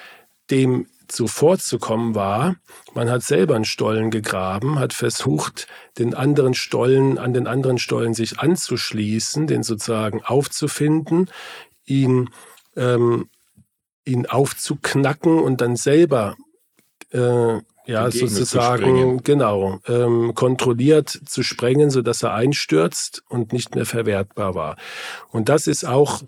dem 0.51 0.87
zuvorzukommen 1.09 2.15
war, 2.15 2.57
man 2.95 3.11
hat 3.11 3.23
selber 3.23 3.55
einen 3.55 3.65
Stollen 3.65 4.11
gegraben, 4.11 4.79
hat 4.79 4.93
versucht, 4.93 5.67
den 5.99 6.15
anderen 6.15 6.55
Stollen, 6.55 7.19
an 7.19 7.35
den 7.35 7.47
anderen 7.47 7.79
Stollen 7.79 8.15
sich 8.15 8.39
anzuschließen, 8.39 9.47
den 9.47 9.63
sozusagen 9.63 10.23
aufzufinden, 10.23 11.31
ihn, 11.87 12.31
ähm, 12.77 13.29
ihn 14.05 14.27
aufzuknacken 14.27 15.39
und 15.39 15.61
dann 15.61 15.77
selber 15.77 16.37
äh, 17.11 17.61
ja, 17.87 18.11
sozusagen, 18.11 19.23
genau, 19.23 19.79
ähm, 19.87 20.35
kontrolliert 20.35 21.11
zu 21.27 21.43
sprengen, 21.43 21.91
sodass 21.91 22.23
er 22.23 22.33
einstürzt 22.33 23.23
und 23.29 23.53
nicht 23.53 23.75
mehr 23.75 23.85
verwertbar 23.85 24.55
war. 24.55 24.77
Und 25.31 25.49
das 25.49 25.67
ist 25.67 25.85
auch 25.85 26.23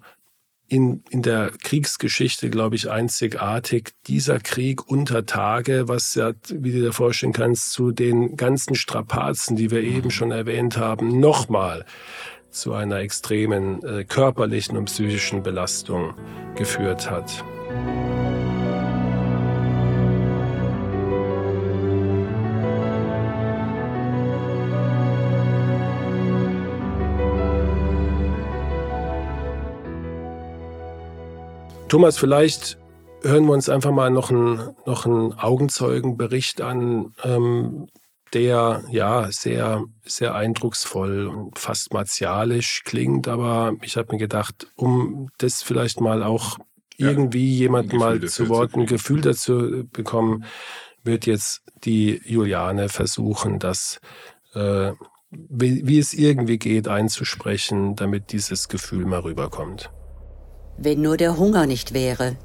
in, 0.69 1.03
in 1.11 1.23
der 1.23 1.53
Kriegsgeschichte, 1.63 2.51
glaube 2.51 2.77
ich, 2.77 2.91
einzigartig. 2.91 3.93
Dieser 4.07 4.41
Krieg 4.41 4.89
unter 4.89 5.25
Tage, 5.25 5.89
was 5.89 6.15
ja, 6.15 6.33
wie 6.49 6.73
du 6.73 6.81
dir 6.81 6.93
vorstellen 6.93 7.33
kannst, 7.33 7.71
zu 7.71 7.93
den 7.93 8.37
ganzen 8.37 8.75
Strapazen, 8.75 9.57
die 9.57 9.71
wir 9.71 9.83
eben 9.83 10.11
schon 10.11 10.33
erwähnt 10.33 10.77
haben, 10.77 11.21
nochmal 11.21 11.87
zu 12.51 12.73
einer 12.73 12.99
extremen 12.99 13.83
äh, 13.83 14.05
körperlichen 14.05 14.77
und 14.77 14.87
psychischen 14.87 15.43
Belastung 15.43 16.15
geführt 16.57 17.11
hat. 17.11 17.45
Thomas, 31.89 32.19
vielleicht 32.19 32.79
hören 33.23 33.47
wir 33.47 33.53
uns 33.53 33.69
einfach 33.69 33.93
mal 33.93 34.11
noch 34.11 34.31
einen, 34.31 34.75
noch 34.87 35.07
einen 35.07 35.33
Augenzeugenbericht 35.35 36.61
an, 36.61 37.13
ähm, 37.23 37.87
der 38.33 38.83
ja 38.91 39.31
sehr, 39.31 39.85
sehr 40.05 40.35
eindrucksvoll 40.35 41.27
und 41.27 41.59
fast 41.59 41.93
martialisch 41.93 42.83
klingt. 42.85 43.29
Aber 43.29 43.75
ich 43.83 43.97
habe 43.97 44.13
mir 44.13 44.19
gedacht, 44.19 44.67
um 44.77 45.31
das 45.39 45.63
vielleicht 45.63 46.01
mal 46.01 46.23
auch 46.23 46.59
irgendwie 46.97 47.53
ja, 47.55 47.61
jemand 47.61 47.93
mal 47.93 48.21
zu 48.23 48.49
Wort, 48.49 48.75
ein 48.75 48.87
Gefühl 48.87 49.21
dazu 49.21 49.85
bekommen, 49.93 50.45
wird 51.03 51.27
jetzt 51.27 51.63
die 51.85 52.21
Juliane 52.25 52.89
versuchen, 52.89 53.59
das, 53.59 54.01
äh, 54.55 54.93
wie, 55.31 55.87
wie 55.87 55.99
es 55.99 56.15
irgendwie 56.15 56.59
geht, 56.59 56.89
einzusprechen, 56.89 57.97
damit 57.97 58.33
dieses 58.33 58.69
Gefühl 58.69 59.05
mal 59.05 59.21
rüberkommt. 59.21 59.91
Wenn 60.79 61.01
nur 61.03 61.17
der 61.17 61.39
Hunger 61.39 61.67
nicht 61.67 61.95
wäre. 61.95 62.37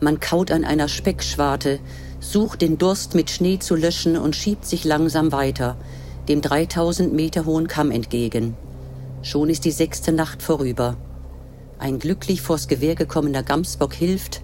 Man 0.00 0.18
kaut 0.18 0.50
an 0.50 0.64
einer 0.64 0.88
Speckschwarte, 0.88 1.78
sucht 2.20 2.62
den 2.62 2.78
Durst 2.78 3.14
mit 3.14 3.30
Schnee 3.30 3.58
zu 3.58 3.74
löschen 3.74 4.16
und 4.16 4.36
schiebt 4.36 4.66
sich 4.66 4.84
langsam 4.84 5.32
weiter, 5.32 5.76
dem 6.28 6.40
3000 6.40 7.12
Meter 7.12 7.46
hohen 7.46 7.66
Kamm 7.66 7.90
entgegen. 7.90 8.54
Schon 9.22 9.50
ist 9.50 9.64
die 9.64 9.70
sechste 9.70 10.12
Nacht 10.12 10.42
vorüber. 10.42 10.96
Ein 11.78 11.98
glücklich 11.98 12.42
vors 12.42 12.68
Gewehr 12.68 12.94
gekommener 12.94 13.42
Gamsbock 13.42 13.94
hilft, 13.94 14.42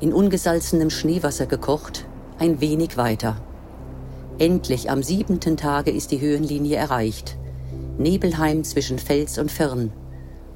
in 0.00 0.12
ungesalzenem 0.12 0.90
Schneewasser 0.90 1.46
gekocht, 1.46 2.06
ein 2.38 2.60
wenig 2.60 2.96
weiter. 2.96 3.36
Endlich 4.38 4.90
am 4.90 5.02
siebenten 5.02 5.56
Tage 5.56 5.90
ist 5.90 6.10
die 6.10 6.20
Höhenlinie 6.20 6.76
erreicht. 6.76 7.36
Nebelheim 7.98 8.64
zwischen 8.64 8.98
Fels 8.98 9.38
und 9.38 9.52
Firn. 9.52 9.92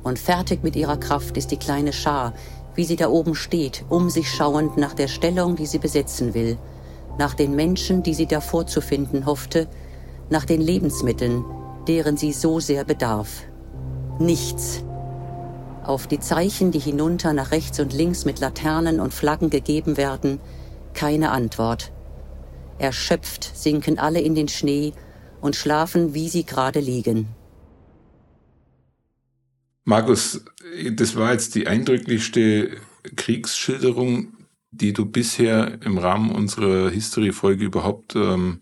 Und 0.02 0.18
fertig 0.18 0.64
mit 0.64 0.74
ihrer 0.74 0.96
Kraft 0.96 1.36
ist 1.36 1.50
die 1.50 1.56
kleine 1.56 1.92
Schar, 1.92 2.32
wie 2.78 2.84
sie 2.84 2.94
da 2.94 3.08
oben 3.08 3.34
steht, 3.34 3.84
um 3.88 4.08
sich 4.08 4.30
schauend 4.30 4.76
nach 4.76 4.94
der 4.94 5.08
Stellung, 5.08 5.56
die 5.56 5.66
sie 5.66 5.80
besetzen 5.80 6.32
will, 6.32 6.56
nach 7.18 7.34
den 7.34 7.56
Menschen, 7.56 8.04
die 8.04 8.14
sie 8.14 8.26
davor 8.26 8.68
zu 8.68 8.80
finden 8.80 9.26
hoffte, 9.26 9.66
nach 10.30 10.44
den 10.44 10.60
Lebensmitteln, 10.60 11.44
deren 11.88 12.16
sie 12.16 12.32
so 12.32 12.60
sehr 12.60 12.84
bedarf. 12.84 13.42
Nichts. 14.20 14.84
Auf 15.82 16.06
die 16.06 16.20
Zeichen, 16.20 16.70
die 16.70 16.78
hinunter 16.78 17.32
nach 17.32 17.50
rechts 17.50 17.80
und 17.80 17.92
links 17.92 18.24
mit 18.24 18.38
Laternen 18.38 19.00
und 19.00 19.12
Flaggen 19.12 19.50
gegeben 19.50 19.96
werden, 19.96 20.38
keine 20.94 21.32
Antwort. 21.32 21.90
Erschöpft 22.78 23.56
sinken 23.56 23.98
alle 23.98 24.20
in 24.20 24.36
den 24.36 24.46
Schnee 24.46 24.92
und 25.40 25.56
schlafen, 25.56 26.14
wie 26.14 26.28
sie 26.28 26.44
gerade 26.44 26.78
liegen. 26.78 27.34
Markus, 29.88 30.44
das 30.92 31.16
war 31.16 31.32
jetzt 31.32 31.54
die 31.54 31.66
eindrücklichste 31.66 32.76
Kriegsschilderung, 33.16 34.34
die 34.70 34.92
du 34.92 35.06
bisher 35.06 35.80
im 35.82 35.96
Rahmen 35.96 36.30
unserer 36.30 36.90
History-Folge 36.90 37.64
überhaupt 37.64 38.14
ähm, 38.14 38.60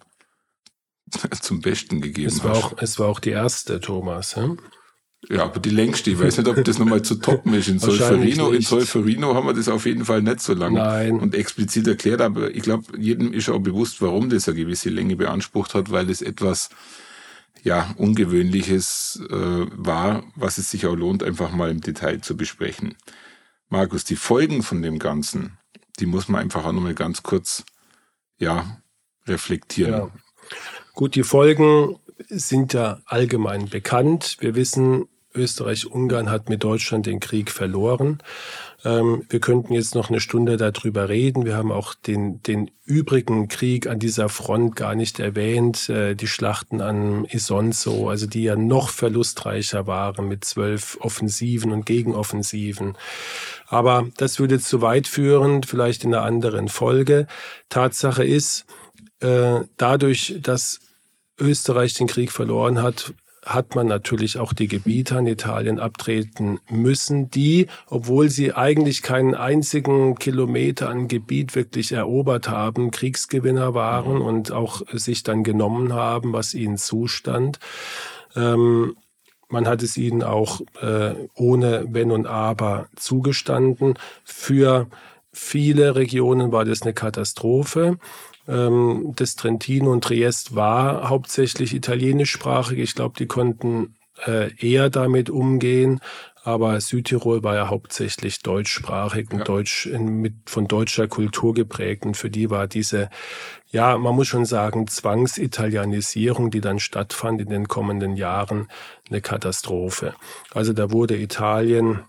zum 1.40 1.62
Besten 1.62 2.00
gegeben 2.00 2.28
es 2.28 2.44
war 2.44 2.54
hast. 2.54 2.64
Auch, 2.64 2.74
es 2.78 2.98
war 3.00 3.08
auch 3.08 3.18
die 3.18 3.30
erste, 3.30 3.80
Thomas. 3.80 4.36
Ja? 4.36 4.54
Ja, 5.28 5.44
aber 5.46 5.58
die 5.58 5.70
längste. 5.70 6.12
Ich 6.12 6.20
weiß 6.20 6.38
nicht, 6.38 6.46
ob 6.46 6.64
das 6.64 6.78
nochmal 6.78 7.02
zu 7.02 7.16
toppen 7.16 7.54
ist. 7.54 7.66
In 7.66 7.78
Solferino, 7.80 8.52
in 8.52 8.62
Solferino 8.62 9.34
haben 9.34 9.48
wir 9.48 9.54
das 9.54 9.68
auf 9.68 9.84
jeden 9.84 10.04
Fall 10.04 10.22
nicht 10.22 10.38
so 10.38 10.54
lange 10.54 10.78
Nein. 10.78 11.18
und 11.18 11.34
explizit 11.34 11.88
erklärt. 11.88 12.20
Aber 12.20 12.54
ich 12.54 12.62
glaube, 12.62 12.84
jedem 13.00 13.32
ist 13.32 13.48
auch 13.48 13.58
bewusst, 13.58 14.00
warum 14.00 14.30
das 14.30 14.48
eine 14.48 14.56
gewisse 14.56 14.90
Länge 14.90 15.16
beansprucht 15.16 15.74
hat, 15.74 15.90
weil 15.90 16.08
es 16.08 16.22
etwas 16.22 16.70
ja, 17.62 17.94
Ungewöhnliches 17.96 19.20
äh, 19.28 19.34
war, 19.34 20.24
was 20.34 20.58
es 20.58 20.70
sich 20.70 20.86
auch 20.86 20.94
lohnt, 20.94 21.22
einfach 21.22 21.50
mal 21.50 21.70
im 21.70 21.80
Detail 21.80 22.20
zu 22.20 22.36
besprechen. 22.36 22.94
Markus, 23.68 24.04
die 24.04 24.16
Folgen 24.16 24.62
von 24.62 24.82
dem 24.82 24.98
Ganzen, 24.98 25.58
die 25.98 26.06
muss 26.06 26.28
man 26.28 26.40
einfach 26.40 26.64
auch 26.64 26.72
nochmal 26.72 26.94
ganz 26.94 27.22
kurz, 27.22 27.64
ja, 28.38 28.80
reflektieren. 29.26 29.92
Ja. 29.92 30.10
Gut, 30.94 31.14
die 31.14 31.24
Folgen 31.24 31.98
sind 32.28 32.72
ja 32.72 33.00
allgemein 33.06 33.68
bekannt. 33.68 34.36
Wir 34.40 34.54
wissen, 34.54 35.08
Österreich-Ungarn 35.34 36.30
hat 36.30 36.48
mit 36.48 36.64
Deutschland 36.64 37.06
den 37.06 37.20
Krieg 37.20 37.50
verloren. 37.50 38.22
Ähm, 38.86 39.24
wir 39.28 39.40
könnten 39.40 39.72
jetzt 39.72 39.96
noch 39.96 40.10
eine 40.10 40.20
Stunde 40.20 40.56
darüber 40.56 41.08
reden. 41.08 41.44
Wir 41.44 41.56
haben 41.56 41.72
auch 41.72 41.94
den, 41.94 42.40
den 42.44 42.70
übrigen 42.84 43.48
Krieg 43.48 43.88
an 43.88 43.98
dieser 43.98 44.28
Front 44.28 44.76
gar 44.76 44.94
nicht 44.94 45.18
erwähnt. 45.18 45.88
Äh, 45.88 46.14
die 46.14 46.28
Schlachten 46.28 46.80
an 46.80 47.24
Isonzo, 47.24 48.08
also 48.08 48.28
die 48.28 48.44
ja 48.44 48.54
noch 48.54 48.90
verlustreicher 48.90 49.88
waren 49.88 50.28
mit 50.28 50.44
zwölf 50.44 50.98
Offensiven 51.00 51.72
und 51.72 51.84
Gegenoffensiven. 51.84 52.96
Aber 53.66 54.06
das 54.18 54.38
würde 54.38 54.60
zu 54.60 54.80
weit 54.82 55.08
führen, 55.08 55.64
vielleicht 55.64 56.04
in 56.04 56.14
einer 56.14 56.24
anderen 56.24 56.68
Folge. 56.68 57.26
Tatsache 57.68 58.24
ist, 58.24 58.66
äh, 59.18 59.62
dadurch, 59.76 60.36
dass 60.40 60.78
Österreich 61.40 61.94
den 61.94 62.06
Krieg 62.06 62.30
verloren 62.30 62.80
hat, 62.80 63.14
hat 63.46 63.76
man 63.76 63.86
natürlich 63.86 64.38
auch 64.38 64.52
die 64.52 64.66
Gebiete 64.66 65.16
an 65.16 65.26
Italien 65.26 65.78
abtreten 65.78 66.58
müssen, 66.68 67.30
die, 67.30 67.68
obwohl 67.86 68.28
sie 68.28 68.52
eigentlich 68.52 69.02
keinen 69.02 69.36
einzigen 69.36 70.16
Kilometer 70.16 70.88
an 70.88 71.06
Gebiet 71.06 71.54
wirklich 71.54 71.92
erobert 71.92 72.48
haben, 72.48 72.90
Kriegsgewinner 72.90 73.72
waren 73.72 74.20
und 74.20 74.50
auch 74.50 74.82
sich 74.92 75.22
dann 75.22 75.44
genommen 75.44 75.92
haben, 75.92 76.32
was 76.32 76.54
ihnen 76.54 76.76
zustand. 76.76 77.60
Ähm, 78.34 78.96
man 79.48 79.68
hat 79.68 79.84
es 79.84 79.96
ihnen 79.96 80.24
auch 80.24 80.60
äh, 80.82 81.14
ohne 81.36 81.86
Wenn 81.88 82.10
und 82.10 82.26
Aber 82.26 82.88
zugestanden. 82.96 83.94
Für 84.24 84.88
viele 85.32 85.94
Regionen 85.94 86.50
war 86.50 86.64
das 86.64 86.82
eine 86.82 86.94
Katastrophe. 86.94 87.98
Ähm, 88.48 89.12
das 89.16 89.36
Trentino 89.36 89.92
und 89.92 90.04
Triest 90.04 90.54
war 90.54 91.08
hauptsächlich 91.08 91.74
italienischsprachig. 91.74 92.78
Ich 92.78 92.94
glaube, 92.94 93.14
die 93.18 93.26
konnten 93.26 93.94
äh, 94.24 94.50
eher 94.58 94.90
damit 94.90 95.30
umgehen. 95.30 96.00
aber 96.44 96.80
Südtirol 96.80 97.42
war 97.42 97.56
ja 97.56 97.68
hauptsächlich 97.70 98.38
deutschsprachig 98.38 99.32
und 99.32 99.38
ja. 99.38 99.44
deutsch, 99.44 99.86
mit, 99.86 100.34
von 100.46 100.68
deutscher 100.68 101.08
Kultur 101.08 101.54
geprägt 101.54 102.06
und 102.06 102.16
für 102.16 102.30
die 102.30 102.50
war 102.50 102.68
diese, 102.68 103.10
ja, 103.72 103.98
man 103.98 104.14
muss 104.14 104.28
schon 104.28 104.44
sagen, 104.44 104.86
Zwangsitalianisierung, 104.86 106.52
die 106.52 106.60
dann 106.60 106.78
stattfand 106.78 107.40
in 107.40 107.48
den 107.48 107.66
kommenden 107.66 108.14
Jahren, 108.14 108.68
eine 109.10 109.20
Katastrophe. 109.20 110.14
Also 110.54 110.72
da 110.72 110.92
wurde 110.92 111.16
Italien 111.16 112.04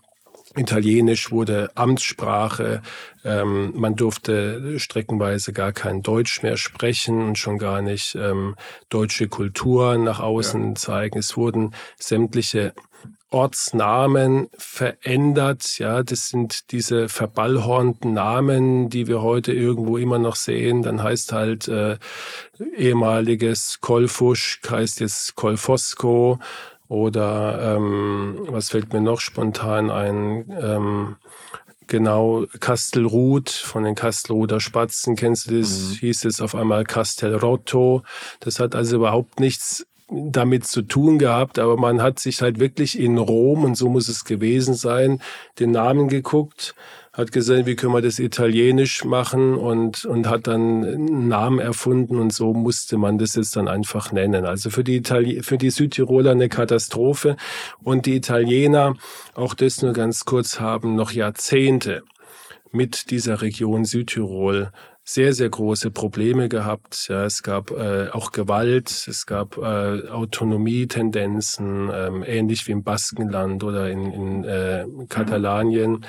Italienisch 0.58 1.30
wurde 1.30 1.70
Amtssprache. 1.74 2.82
Ähm, 3.24 3.72
man 3.74 3.94
durfte 3.96 4.78
streckenweise 4.78 5.52
gar 5.52 5.72
kein 5.72 6.02
Deutsch 6.02 6.42
mehr 6.42 6.56
sprechen 6.56 7.22
und 7.22 7.38
schon 7.38 7.58
gar 7.58 7.82
nicht 7.82 8.14
ähm, 8.14 8.56
deutsche 8.88 9.28
Kultur 9.28 9.96
nach 9.98 10.20
außen 10.20 10.70
ja. 10.70 10.74
zeigen. 10.74 11.18
Es 11.18 11.36
wurden 11.36 11.74
sämtliche 11.98 12.72
Ortsnamen 13.30 14.48
verändert. 14.56 15.78
Ja, 15.78 16.02
das 16.02 16.28
sind 16.28 16.72
diese 16.72 17.08
verballhornten 17.08 18.14
Namen, 18.14 18.88
die 18.88 19.06
wir 19.06 19.20
heute 19.20 19.52
irgendwo 19.52 19.98
immer 19.98 20.18
noch 20.18 20.36
sehen. 20.36 20.82
Dann 20.82 21.02
heißt 21.02 21.32
halt 21.32 21.68
äh, 21.68 21.98
ehemaliges 22.76 23.80
Kolfusch, 23.80 24.60
heißt 24.68 25.00
jetzt 25.00 25.34
Kolfosco. 25.34 26.38
Oder 26.88 27.76
ähm, 27.76 28.46
was 28.48 28.70
fällt 28.70 28.92
mir 28.92 29.00
noch 29.00 29.20
spontan 29.20 29.90
ein? 29.90 30.50
Ähm, 30.60 31.16
genau, 31.86 32.46
Kastelruth 32.60 33.50
von 33.50 33.84
den 33.84 33.94
Kastelruther 33.94 34.60
Spatzen, 34.60 35.14
kennst 35.14 35.50
du 35.50 35.58
das? 35.58 35.70
Mhm. 35.70 35.94
Hieß 35.94 36.24
es 36.24 36.40
auf 36.40 36.54
einmal 36.54 36.84
Castelrotto. 36.84 38.02
Das 38.40 38.58
hat 38.58 38.74
also 38.74 38.96
überhaupt 38.96 39.38
nichts 39.38 39.86
damit 40.10 40.66
zu 40.66 40.80
tun 40.80 41.18
gehabt, 41.18 41.58
aber 41.58 41.76
man 41.76 42.00
hat 42.00 42.18
sich 42.18 42.40
halt 42.40 42.58
wirklich 42.58 42.98
in 42.98 43.18
Rom, 43.18 43.64
und 43.64 43.76
so 43.76 43.90
muss 43.90 44.08
es 44.08 44.24
gewesen 44.24 44.74
sein, 44.74 45.20
den 45.58 45.70
Namen 45.70 46.08
geguckt 46.08 46.74
hat 47.12 47.32
gesehen, 47.32 47.66
wie 47.66 47.76
können 47.76 47.94
wir 47.94 48.02
das 48.02 48.18
italienisch 48.18 49.04
machen 49.04 49.54
und, 49.54 50.04
und 50.04 50.28
hat 50.28 50.46
dann 50.46 50.84
einen 50.84 51.28
Namen 51.28 51.58
erfunden 51.58 52.18
und 52.18 52.32
so 52.32 52.52
musste 52.52 52.96
man 52.96 53.18
das 53.18 53.34
jetzt 53.34 53.56
dann 53.56 53.68
einfach 53.68 54.12
nennen. 54.12 54.44
Also 54.44 54.70
für 54.70 54.84
die, 54.84 54.96
Itali 54.96 55.42
für 55.42 55.58
die 55.58 55.70
Südtiroler 55.70 56.32
eine 56.32 56.48
Katastrophe 56.48 57.36
und 57.82 58.06
die 58.06 58.16
Italiener, 58.16 58.94
auch 59.34 59.54
das 59.54 59.82
nur 59.82 59.92
ganz 59.92 60.24
kurz, 60.24 60.60
haben 60.60 60.94
noch 60.94 61.12
Jahrzehnte 61.12 62.02
mit 62.70 63.10
dieser 63.10 63.40
Region 63.42 63.84
Südtirol 63.84 64.70
sehr, 65.08 65.32
sehr 65.32 65.48
große 65.48 65.90
Probleme 65.90 66.50
gehabt. 66.50 67.06
Ja, 67.08 67.24
es 67.24 67.42
gab 67.42 67.70
äh, 67.70 68.10
auch 68.10 68.30
Gewalt, 68.30 68.90
es 69.08 69.24
gab 69.24 69.56
äh, 69.56 70.06
Autonomietendenzen, 70.10 71.90
ähm, 71.90 72.22
ähnlich 72.26 72.66
wie 72.68 72.72
im 72.72 72.82
Baskenland 72.82 73.64
oder 73.64 73.88
in, 73.88 74.12
in 74.12 74.44
äh, 74.44 74.84
Katalanien. 75.08 76.04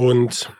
Und 0.00 0.50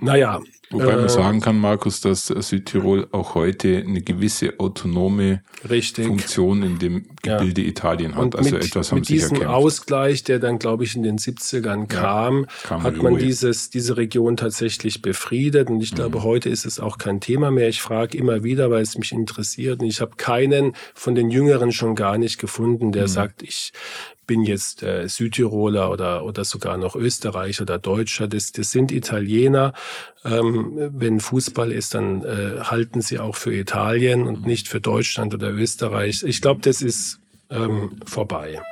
naja. 0.00 0.40
Wobei 0.70 0.96
man 0.96 1.04
äh, 1.04 1.08
sagen 1.10 1.40
kann, 1.40 1.58
Markus, 1.58 2.00
dass 2.00 2.28
Südtirol 2.28 3.06
auch 3.12 3.34
heute 3.34 3.84
eine 3.86 4.00
gewisse 4.00 4.58
autonome 4.58 5.42
richtig. 5.68 6.06
Funktion 6.06 6.62
in 6.62 6.78
dem 6.78 7.04
Gebilde 7.22 7.60
ja. 7.60 7.68
Italien 7.68 8.14
hat. 8.14 8.22
Und 8.22 8.36
also 8.36 8.54
mit, 8.54 8.64
etwas 8.64 8.90
haben 8.90 9.00
mit 9.00 9.10
diesem 9.10 9.34
erkämpft. 9.34 9.54
Ausgleich, 9.54 10.24
der 10.24 10.38
dann, 10.38 10.58
glaube 10.58 10.84
ich, 10.84 10.96
in 10.96 11.02
den 11.02 11.18
70ern 11.18 11.88
kam, 11.88 12.40
ja, 12.44 12.46
kam 12.62 12.82
hat 12.84 12.96
man 12.96 13.18
dieses, 13.18 13.68
diese 13.68 13.98
Region 13.98 14.38
tatsächlich 14.38 15.02
befriedet. 15.02 15.68
Und 15.68 15.82
ich 15.82 15.94
glaube, 15.94 16.20
mhm. 16.20 16.22
heute 16.22 16.48
ist 16.48 16.64
es 16.64 16.80
auch 16.80 16.96
kein 16.96 17.20
Thema 17.20 17.50
mehr. 17.50 17.68
Ich 17.68 17.82
frage 17.82 18.16
immer 18.16 18.42
wieder, 18.42 18.70
weil 18.70 18.82
es 18.82 18.96
mich 18.96 19.12
interessiert. 19.12 19.82
Und 19.82 19.88
ich 19.88 20.00
habe 20.00 20.16
keinen 20.16 20.74
von 20.94 21.14
den 21.14 21.30
Jüngeren 21.30 21.70
schon 21.70 21.94
gar 21.94 22.16
nicht 22.16 22.38
gefunden, 22.38 22.92
der 22.92 23.02
mhm. 23.02 23.08
sagt, 23.08 23.42
ich 23.42 23.72
bin 24.26 24.42
jetzt 24.42 24.82
äh, 24.82 25.08
Südtiroler 25.08 25.90
oder, 25.90 26.24
oder 26.24 26.44
sogar 26.44 26.76
noch 26.76 26.96
Österreicher 26.96 27.62
oder 27.62 27.78
Deutscher. 27.78 28.28
Das, 28.28 28.52
das 28.52 28.70
sind 28.70 28.92
Italiener. 28.92 29.72
Ähm, 30.24 30.90
wenn 30.94 31.20
Fußball 31.20 31.72
ist, 31.72 31.94
dann 31.94 32.24
äh, 32.24 32.60
halten 32.62 33.00
sie 33.00 33.18
auch 33.18 33.36
für 33.36 33.54
Italien 33.54 34.26
und 34.26 34.46
nicht 34.46 34.68
für 34.68 34.80
Deutschland 34.80 35.34
oder 35.34 35.50
Österreich. 35.50 36.22
Ich 36.24 36.40
glaube, 36.40 36.60
das 36.62 36.82
ist 36.82 37.20
ähm, 37.50 37.96
vorbei. 38.06 38.62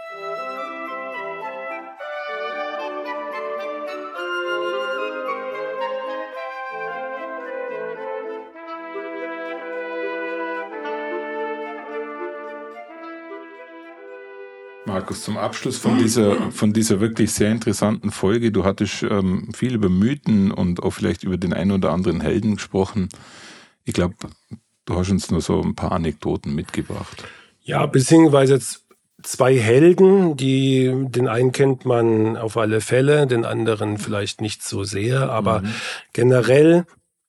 Markus, 15.10 15.24
zum 15.24 15.38
Abschluss 15.38 15.76
von 15.76 15.98
dieser, 15.98 16.52
von 16.52 16.72
dieser 16.72 17.00
wirklich 17.00 17.32
sehr 17.32 17.50
interessanten 17.50 18.12
Folge. 18.12 18.52
Du 18.52 18.64
hattest 18.64 19.02
ähm, 19.02 19.48
viel 19.52 19.74
über 19.74 19.88
Mythen 19.88 20.52
und 20.52 20.84
auch 20.84 20.92
vielleicht 20.92 21.24
über 21.24 21.36
den 21.36 21.52
einen 21.52 21.72
oder 21.72 21.90
anderen 21.90 22.20
Helden 22.20 22.54
gesprochen. 22.54 23.08
Ich 23.84 23.92
glaube, 23.92 24.14
du 24.84 24.94
hast 24.94 25.10
uns 25.10 25.28
nur 25.32 25.40
so 25.40 25.60
ein 25.62 25.74
paar 25.74 25.90
Anekdoten 25.90 26.54
mitgebracht. 26.54 27.24
Ja, 27.60 27.86
beziehungsweise 27.86 28.54
jetzt 28.54 28.84
zwei 29.24 29.58
Helden, 29.58 30.36
die 30.36 30.92
den 31.08 31.26
einen 31.26 31.50
kennt 31.50 31.84
man 31.84 32.36
auf 32.36 32.56
alle 32.56 32.80
Fälle, 32.80 33.26
den 33.26 33.44
anderen 33.44 33.98
vielleicht 33.98 34.40
nicht 34.40 34.62
so 34.62 34.84
sehr, 34.84 35.28
aber 35.32 35.62
mhm. 35.62 35.74
generell 36.12 36.86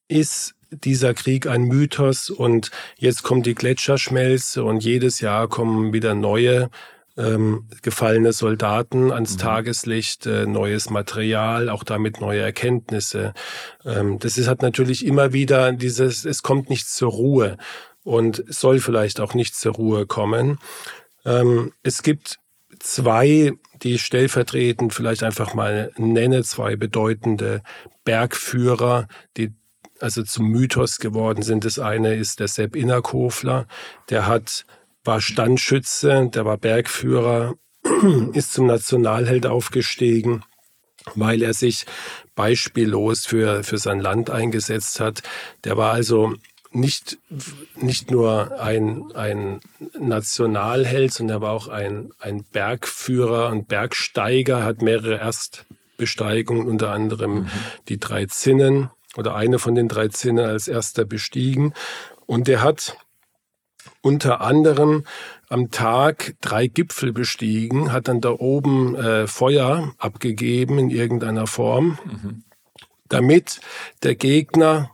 ist 0.08 0.54
dieser 0.70 1.16
Krieg 1.16 1.48
ein 1.48 1.64
Mythos 1.64 2.30
und 2.30 2.70
jetzt 2.98 3.24
kommt 3.24 3.48
die 3.48 3.56
Gletscherschmelze 3.56 4.64
und 4.64 4.84
jedes 4.84 5.20
Jahr 5.20 5.48
kommen 5.48 5.94
wieder 5.94 6.14
neue 6.14 6.70
ähm, 7.18 7.68
gefallene 7.82 8.34
Soldaten 8.34 9.12
ans 9.12 9.34
mhm. 9.34 9.39
Tageslicht, 9.39 10.26
äh, 10.26 10.45
neues 10.45 10.89
Material, 10.89 11.70
auch 11.70 11.84
damit 11.84 12.22
neue 12.22 12.41
Erkenntnisse. 12.41 13.34
Ähm, 13.86 14.20
das 14.20 14.38
ist, 14.38 14.47
hat 14.47 14.62
natürlich 14.62 15.05
immer 15.05 15.34
wieder 15.34 15.72
dieses, 15.74 16.26
es 16.26 16.41
kommt 16.41 16.70
nicht 16.70 16.88
zur 16.89 17.12
Ruhe 17.12 17.57
und 18.03 18.43
soll 18.47 18.80
vielleicht 18.80 19.20
auch 19.20 19.34
nicht 19.34 19.55
zur 19.55 19.74
Ruhe 19.74 20.05
kommen. 20.05 20.57
Ähm, 21.26 21.74
es 21.84 22.01
gibt 22.01 22.39
zwei, 22.80 23.51
die 23.84 23.95
ich 23.95 24.03
stellvertretend 24.03 24.93
vielleicht 24.93 25.24
einfach 25.24 25.53
mal 25.53 25.91
nenne, 25.97 26.43
zwei 26.43 26.76
bedeutende 26.76 27.62
Bergführer, 28.03 29.07
die 29.38 29.53
also 29.99 30.24
zum 30.24 30.47
Mythos 30.47 30.97
geworden 30.97 31.43
sind. 31.43 31.64
Das 31.66 31.78
eine 31.78 32.16
ist 32.16 32.39
der 32.39 32.47
Sepp 32.47 32.76
Innerkofler, 32.76 33.68
der 34.09 34.26
hat 34.26 34.66
war 35.04 35.22
Standschütze, 35.22 36.30
der 36.34 36.45
war 36.45 36.58
Bergführer, 36.58 37.56
ist 38.34 38.54
zum 38.54 38.68
Nationalheld 38.68 39.45
aufgestiegen, 39.45 40.43
weil 41.16 41.41
er 41.41 41.54
sich 41.54 41.86
beispiellos 42.36 43.26
für, 43.26 43.64
für 43.64 43.78
sein 43.78 43.99
Land 43.99 44.30
eingesetzt 44.30 44.99
hat. 44.99 45.24
Der 45.64 45.78
war 45.78 45.93
also 45.93 46.36
nicht, 46.72 47.18
nicht 47.76 48.12
nur 48.12 48.60
ein, 48.62 49.12
ein 49.14 49.60
Nationalheld, 49.99 51.12
sondern 51.14 51.38
er 51.38 51.41
war 51.41 51.52
auch 51.52 51.68
ein, 51.68 52.12
ein 52.20 52.43
Bergführer 52.43 53.49
und 53.49 53.68
Bergsteiger, 53.68 54.64
hat 54.64 54.82
mehrere 54.82 55.18
Erstbesteigungen, 55.18 56.68
unter 56.68 56.91
anderem 56.91 57.34
mhm. 57.34 57.49
die 57.89 57.99
drei 57.99 58.26
Zinnen 58.28 58.89
oder 59.18 59.36
eine 59.36 59.60
von 59.60 59.76
den 59.76 59.89
drei 59.89 60.08
Zinnen 60.08 60.45
als 60.45 60.68
erster 60.68 61.04
bestiegen. 61.04 61.74
Und 62.26 62.47
er 62.47 62.62
hat 62.62 62.95
unter 64.02 64.41
anderem 64.41 65.04
am 65.49 65.70
Tag 65.70 66.36
drei 66.41 66.68
Gipfel 66.68 67.14
bestiegen, 67.14 67.91
hat 67.91 68.08
dann 68.08 68.22
da 68.22 68.32
oben 68.32 68.95
äh, 68.95 69.28
Feuer 69.28 69.93
abgegeben 69.97 70.80
in 70.80 70.89
irgendeiner 70.89 71.47
Form, 71.47 71.99
mhm. 72.06 72.43
damit 73.10 73.60
der 74.04 74.16
Gegner 74.16 74.91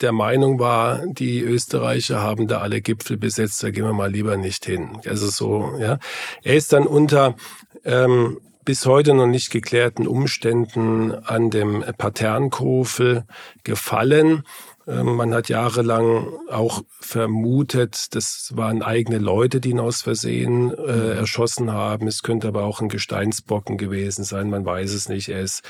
der 0.00 0.12
Meinung 0.12 0.58
war, 0.58 1.06
die 1.06 1.40
Österreicher 1.40 2.20
haben 2.20 2.48
da 2.48 2.58
alle 2.58 2.80
Gipfel 2.80 3.16
besetzt, 3.16 3.62
da 3.62 3.70
gehen 3.70 3.84
wir 3.84 3.92
mal 3.92 4.10
lieber 4.10 4.36
nicht 4.36 4.64
hin. 4.64 5.00
Also 5.06 5.28
so, 5.28 5.74
ja. 5.78 5.98
Er 6.42 6.54
ist 6.54 6.72
dann 6.72 6.86
unter 6.86 7.36
ähm, 7.84 8.38
bis 8.64 8.86
heute 8.86 9.14
noch 9.14 9.26
nicht 9.26 9.50
geklärten 9.50 10.06
Umständen 10.06 11.12
an 11.12 11.50
dem 11.50 11.84
Paternkofel 11.96 13.24
gefallen 13.64 14.44
man 14.90 15.32
hat 15.32 15.48
jahrelang 15.48 16.26
auch 16.50 16.82
vermutet, 17.00 18.14
das 18.14 18.52
waren 18.54 18.82
eigene 18.82 19.18
Leute, 19.18 19.60
die 19.60 19.70
ihn 19.70 19.80
aus 19.80 20.02
Versehen 20.02 20.72
äh, 20.72 20.92
mhm. 20.92 21.12
erschossen 21.12 21.72
haben. 21.72 22.06
Es 22.06 22.22
könnte 22.22 22.48
aber 22.48 22.64
auch 22.64 22.80
ein 22.80 22.88
Gesteinsbocken 22.88 23.78
gewesen 23.78 24.24
sein, 24.24 24.50
man 24.50 24.64
weiß 24.64 24.92
es 24.92 25.08
nicht. 25.08 25.28
Er 25.28 25.40
ist 25.40 25.62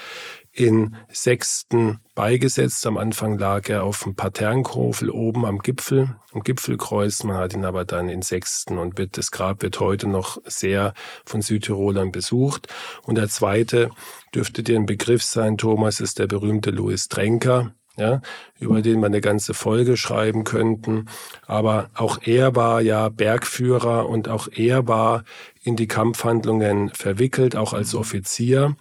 in 0.53 0.97
Sechsten 1.09 2.01
beigesetzt. 2.15 2.87
Am 2.87 2.97
Anfang 2.97 3.39
lag 3.39 3.69
er 3.69 3.85
auf 3.85 4.03
dem 4.03 4.17
Paternkrofel 4.17 5.11
oben 5.11 5.45
am 5.45 5.59
Gipfel, 5.59 6.17
am 6.33 6.43
Gipfelkreuz. 6.43 7.23
Man 7.25 7.37
hat 7.37 7.55
ihn 7.55 7.65
aber 7.65 7.85
dann 7.85 8.09
in 8.09 8.23
Sechsten 8.23 8.79
und 8.79 8.99
wird, 8.99 9.17
das 9.17 9.31
Grab 9.31 9.63
wird 9.63 9.79
heute 9.81 10.09
noch 10.09 10.39
sehr 10.45 10.95
von 11.25 11.43
Südtirolern 11.43 12.11
besucht. 12.11 12.67
Und 13.03 13.17
der 13.17 13.29
zweite 13.29 13.91
dürfte 14.35 14.63
dir 14.63 14.77
ein 14.77 14.87
Begriff 14.87 15.23
sein, 15.23 15.57
Thomas, 15.57 16.01
ist 16.01 16.19
der 16.19 16.27
berühmte 16.27 16.71
Louis 16.71 17.09
Trenker 17.09 17.73
ja, 18.01 18.23
über 18.59 18.83
den 18.83 19.01
wir 19.01 19.07
eine 19.07 19.21
ganze 19.21 19.55
Folge 19.55 19.97
schreiben 19.97 20.45
könnten. 20.45 21.07
Aber 21.47 21.91
auch 21.95 22.19
er 22.23 22.57
war 22.57 22.81
ja 22.81 23.09
Bergführer 23.09 24.09
und 24.09 24.29
auch 24.29 24.49
er 24.51 24.89
war 24.89 25.25
in 25.63 25.77
die 25.77 25.87
Kampfhandlungen 25.87 26.89
verwickelt, 26.91 27.55
auch 27.55 27.75
als 27.75 27.95
Offizier. 27.95 28.77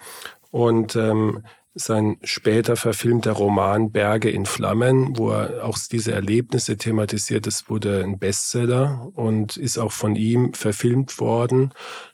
Und 0.51 0.95
ähm, 0.95 1.43
sein 1.75 2.17
später 2.23 2.75
verfilmter 2.75 3.31
Roman 3.31 3.91
Berge 3.91 4.29
in 4.29 4.45
Flammen, 4.45 5.17
wo 5.17 5.31
er 5.31 5.63
auch 5.65 5.77
diese 5.91 6.11
Erlebnisse 6.11 6.77
thematisiert, 6.77 7.47
das 7.47 7.69
wurde 7.69 8.03
ein 8.03 8.19
Bestseller 8.19 9.11
und 9.13 9.55
ist 9.55 9.77
auch 9.77 9.91
von 9.91 10.15
ihm 10.15 10.53
verfilmt 10.53 11.19
worden. 11.19 11.71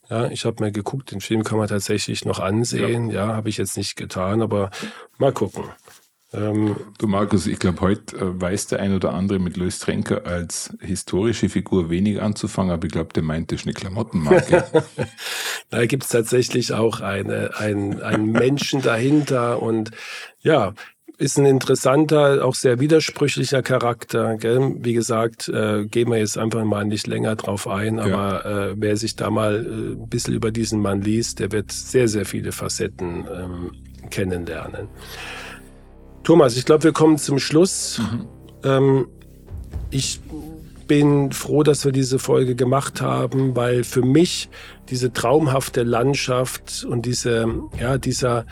Ja, 0.10 0.28
ich 0.28 0.46
habe 0.46 0.64
mir 0.64 0.72
geguckt, 0.72 1.12
den 1.12 1.22
Film 1.22 1.44
kann 1.44 1.58
man 1.58 1.68
tatsächlich 1.68 2.26
noch 2.26 2.40
ansehen. 2.40 3.10
Ja, 3.10 3.28
ja 3.28 3.36
habe 3.36 3.50
ich 3.50 3.58
jetzt 3.58 3.78
nicht 3.78 3.96
getan, 3.96 4.42
aber 4.42 4.70
mal 5.18 5.32
gucken. 5.32 5.64
Ähm, 6.36 6.76
du 6.98 7.08
Markus, 7.08 7.48
ich 7.48 7.60
glaube, 7.60 7.82
heute 7.82 8.18
äh, 8.18 8.42
weiß 8.42 8.68
der 8.68 8.80
ein 8.80 8.94
oder 8.94 9.14
andere 9.14 9.40
mit 9.40 9.58
Louis 9.58 9.80
Trenker 9.80 10.26
als 10.26 10.74
historische 10.82 11.50
Figur 11.50 11.90
wenig 11.90 12.22
anzufangen, 12.22 12.72
aber 12.72 12.86
ich 12.86 12.92
glaube, 12.92 13.14
der 13.14 13.24
meint, 13.24 13.52
das 13.52 13.62
ist 13.62 13.66
eine 13.66 13.74
Klamottenmarke. 13.74 14.66
da 15.70 15.86
gibt 15.86 16.04
es 16.04 16.10
tatsächlich 16.10 16.74
auch 16.74 17.00
eine, 17.00 17.52
ein, 17.58 18.02
einen 18.02 18.32
Menschen 18.32 18.82
dahinter 18.82 19.62
und 19.62 19.92
ja, 20.42 20.74
ist 21.18 21.38
ein 21.38 21.46
interessanter, 21.46 22.46
auch 22.46 22.56
sehr 22.56 22.80
widersprüchlicher 22.80 23.62
Charakter. 23.62 24.36
Gell? 24.38 24.76
Wie 24.80 24.94
gesagt, 24.94 25.48
äh, 25.48 25.86
gehen 25.86 26.10
wir 26.10 26.18
jetzt 26.18 26.38
einfach 26.38 26.64
mal 26.66 26.84
nicht 26.84 27.08
länger 27.08 27.36
drauf 27.36 27.68
ein, 27.68 28.00
aber 28.00 28.42
ja. 28.44 28.68
äh, 28.68 28.74
wer 28.78 28.98
sich 28.98 29.16
da 29.16 29.30
mal 29.30 29.66
äh, 29.66 29.94
ein 29.94 30.10
bisschen 30.10 30.34
über 30.34 30.52
diesen 30.52 30.82
Mann 30.82 31.02
liest, 31.02 31.40
der 31.40 31.52
wird 31.52 31.72
sehr, 31.72 32.08
sehr 32.08 32.26
viele 32.26 32.52
Facetten 32.52 33.26
ähm, 33.34 33.72
kennenlernen. 34.10 34.90
Thomas, 36.26 36.58
ich 36.58 36.66
glaube, 36.66 36.84
wir 36.84 36.92
kommen 36.92 37.20
zum 37.20 37.38
Schluss. 37.38 38.00
Mhm. 38.00 38.28
Ähm, 38.64 39.08
ich 39.92 40.20
bin 40.88 41.32
froh, 41.32 41.62
dass 41.62 41.86
wir 41.86 41.92
diese 41.92 42.18
Folge 42.18 42.56
gemacht 42.56 43.00
haben, 43.00 43.56
weil 43.56 43.84
für 43.84 44.02
mich 44.02 44.50
diese 44.90 45.14
traumhafte 45.14 45.84
Landschaft 45.84 46.84
und 46.90 47.06
diese, 47.06 47.48
ja, 47.80 48.00
dieser, 48.00 48.48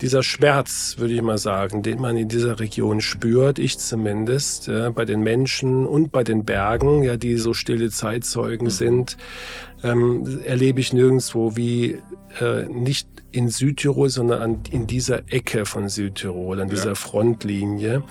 dieser 0.00 0.22
Schmerz, 0.22 0.96
würde 0.98 1.14
ich 1.14 1.22
mal 1.22 1.38
sagen, 1.38 1.82
den 1.82 2.00
man 2.00 2.16
in 2.16 2.28
dieser 2.28 2.60
Region 2.60 3.00
spürt, 3.00 3.58
ich 3.58 3.78
zumindest, 3.78 4.68
ja, 4.68 4.90
bei 4.90 5.04
den 5.04 5.20
Menschen 5.20 5.84
und 5.84 6.12
bei 6.12 6.22
den 6.22 6.44
Bergen, 6.44 7.02
ja, 7.02 7.16
die 7.16 7.38
so 7.38 7.54
stille 7.54 7.90
Zeitzeugen 7.90 8.66
mhm. 8.66 8.70
sind, 8.70 9.16
ähm, 9.82 10.40
erlebe 10.44 10.78
ich 10.78 10.92
nirgendwo 10.92 11.56
wie 11.56 11.98
äh, 12.40 12.64
nicht 12.66 13.08
in 13.32 13.48
Südtirol, 13.48 14.08
sondern 14.08 14.42
an, 14.42 14.58
in 14.70 14.86
dieser 14.86 15.30
Ecke 15.30 15.66
von 15.66 15.88
Südtirol, 15.88 16.60
an 16.60 16.68
dieser 16.68 16.90
ja. 16.90 16.94
Frontlinie. 16.94 18.02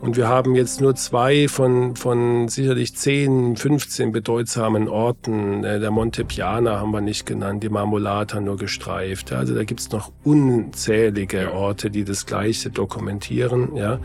Und 0.00 0.16
wir 0.16 0.28
haben 0.28 0.54
jetzt 0.56 0.80
nur 0.80 0.94
zwei 0.96 1.46
von, 1.46 1.94
von 1.94 2.48
sicherlich 2.48 2.96
10, 2.96 3.56
15 3.56 4.12
bedeutsamen 4.12 4.88
Orten. 4.88 5.62
Äh, 5.64 5.78
der 5.78 5.90
Monte 5.90 6.24
Piana 6.24 6.80
haben 6.80 6.90
wir 6.90 7.00
nicht 7.00 7.26
genannt, 7.26 7.62
die 7.62 7.68
Marmolata 7.68 8.40
nur 8.40 8.56
gestreift. 8.56 9.32
Also 9.32 9.54
da 9.54 9.64
gibt's 9.64 9.90
noch 9.90 10.10
unzählige 10.24 11.52
Orte, 11.52 11.90
die 11.90 12.04
das 12.04 12.26
Gleiche 12.26 12.70
dokumentieren. 12.70 13.76
Ja. 13.76 14.00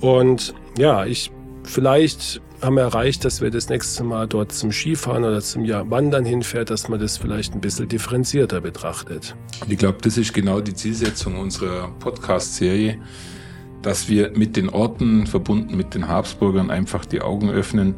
Und 0.00 0.54
ja, 0.78 1.04
ich 1.06 1.30
vielleicht 1.64 2.40
haben 2.60 2.76
wir 2.76 2.82
erreicht, 2.82 3.24
dass 3.24 3.40
wir 3.40 3.50
das 3.50 3.68
nächste 3.68 4.04
Mal 4.04 4.28
dort 4.28 4.52
zum 4.52 4.70
Skifahren 4.70 5.24
oder 5.24 5.40
zum 5.40 5.66
Wandern 5.68 6.24
hinfährt, 6.24 6.70
dass 6.70 6.88
man 6.88 7.00
das 7.00 7.16
vielleicht 7.16 7.54
ein 7.54 7.60
bisschen 7.60 7.88
differenzierter 7.88 8.60
betrachtet. 8.60 9.34
Ich 9.68 9.78
glaube, 9.78 9.98
das 10.02 10.16
ist 10.16 10.32
genau 10.32 10.60
die 10.60 10.74
Zielsetzung 10.74 11.38
unserer 11.38 11.88
Podcast-Serie, 11.98 12.98
dass 13.82 14.08
wir 14.08 14.30
mit 14.36 14.56
den 14.56 14.68
Orten 14.68 15.26
verbunden 15.26 15.76
mit 15.76 15.94
den 15.94 16.06
Habsburgern 16.06 16.70
einfach 16.70 17.04
die 17.04 17.20
Augen 17.20 17.50
öffnen. 17.50 17.94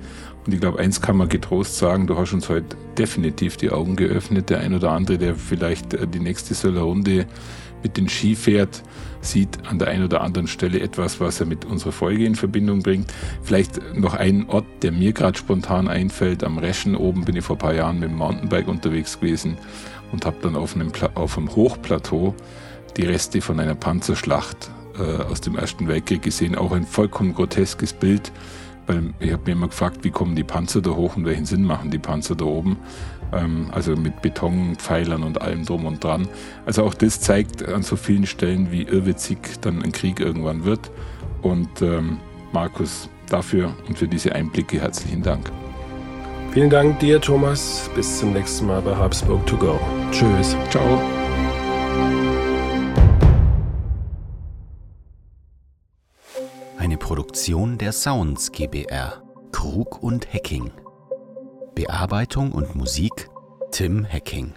Und 0.46 0.52
ich 0.52 0.60
glaube, 0.60 0.78
eins 0.78 1.00
kann 1.00 1.16
man 1.16 1.28
getrost 1.28 1.76
sagen, 1.76 2.06
du 2.06 2.16
hast 2.16 2.32
uns 2.32 2.48
heute 2.48 2.76
definitiv 2.98 3.56
die 3.56 3.70
Augen 3.70 3.96
geöffnet. 3.96 4.50
Der 4.50 4.60
ein 4.60 4.74
oder 4.74 4.92
andere, 4.92 5.18
der 5.18 5.34
vielleicht 5.34 5.94
äh, 5.94 6.06
die 6.06 6.20
nächste 6.20 6.54
Söller 6.54 6.82
Runde 6.82 7.26
mit 7.84 7.96
den 7.96 8.08
Ski 8.08 8.34
fährt, 8.34 8.82
sieht 9.20 9.66
an 9.66 9.78
der 9.78 9.88
einen 9.88 10.04
oder 10.04 10.22
anderen 10.22 10.48
Stelle 10.48 10.80
etwas, 10.80 11.20
was 11.20 11.38
er 11.38 11.46
mit 11.46 11.64
unserer 11.64 11.92
Folge 11.92 12.24
in 12.24 12.34
Verbindung 12.34 12.82
bringt. 12.82 13.12
Vielleicht 13.42 13.96
noch 13.96 14.14
ein 14.14 14.48
Ort, 14.48 14.66
der 14.82 14.90
mir 14.90 15.12
gerade 15.12 15.38
spontan 15.38 15.86
einfällt. 15.86 16.42
Am 16.42 16.58
Reschen 16.58 16.96
oben 16.96 17.24
bin 17.24 17.36
ich 17.36 17.44
vor 17.44 17.56
ein 17.56 17.60
paar 17.60 17.74
Jahren 17.74 18.00
mit 18.00 18.10
dem 18.10 18.16
Mountainbike 18.16 18.66
unterwegs 18.66 19.20
gewesen 19.20 19.56
und 20.10 20.26
habe 20.26 20.36
dann 20.42 20.56
auf 20.56 20.74
einem, 20.74 20.90
auf 21.14 21.38
einem 21.38 21.54
Hochplateau 21.54 22.34
die 22.96 23.04
Reste 23.04 23.40
von 23.40 23.60
einer 23.60 23.74
Panzerschlacht 23.74 24.70
äh, 24.98 25.22
aus 25.22 25.40
dem 25.40 25.56
Ersten 25.56 25.88
Weltkrieg 25.88 26.22
gesehen. 26.22 26.54
Auch 26.56 26.72
ein 26.72 26.86
vollkommen 26.86 27.34
groteskes 27.34 27.92
Bild, 27.92 28.32
weil 28.86 29.14
ich 29.18 29.32
habe 29.32 29.42
mir 29.46 29.52
immer 29.52 29.68
gefragt, 29.68 29.98
wie 30.02 30.10
kommen 30.10 30.36
die 30.36 30.44
Panzer 30.44 30.80
da 30.80 30.90
hoch 30.90 31.16
und 31.16 31.24
welchen 31.24 31.46
Sinn 31.46 31.64
machen 31.64 31.90
die 31.90 31.98
Panzer 31.98 32.34
da 32.34 32.44
oben 32.44 32.76
ähm, 33.36 33.68
also 33.72 33.96
mit 33.96 34.22
Betonpfeilern 34.22 35.22
und 35.22 35.40
allem 35.42 35.64
drum 35.64 35.86
und 35.86 36.02
dran. 36.02 36.28
Also 36.66 36.84
auch 36.84 36.94
das 36.94 37.20
zeigt 37.20 37.66
an 37.68 37.82
so 37.82 37.96
vielen 37.96 38.26
Stellen, 38.26 38.70
wie 38.70 38.82
irrwitzig 38.82 39.38
dann 39.60 39.82
ein 39.82 39.92
Krieg 39.92 40.20
irgendwann 40.20 40.64
wird. 40.64 40.90
Und 41.42 41.82
ähm, 41.82 42.18
Markus, 42.52 43.08
dafür 43.28 43.74
und 43.88 43.98
für 43.98 44.08
diese 44.08 44.34
Einblicke 44.34 44.80
herzlichen 44.80 45.22
Dank. 45.22 45.50
Vielen 46.52 46.70
Dank 46.70 47.00
dir, 47.00 47.20
Thomas. 47.20 47.90
Bis 47.94 48.18
zum 48.18 48.32
nächsten 48.32 48.66
Mal 48.66 48.80
bei 48.80 48.94
Habsburg 48.94 49.44
to 49.46 49.56
go. 49.56 49.78
Tschüss. 50.12 50.56
Ciao. 50.70 51.00
Eine 56.78 56.96
Produktion 56.96 57.76
der 57.78 57.92
Sounds 57.92 58.52
GBR. 58.52 59.22
Krug 59.50 60.02
und 60.02 60.32
Hacking. 60.32 60.70
Bearbeitung 61.74 62.52
und 62.52 62.74
Musik 62.76 63.28
Tim 63.70 64.06
Hacking. 64.06 64.52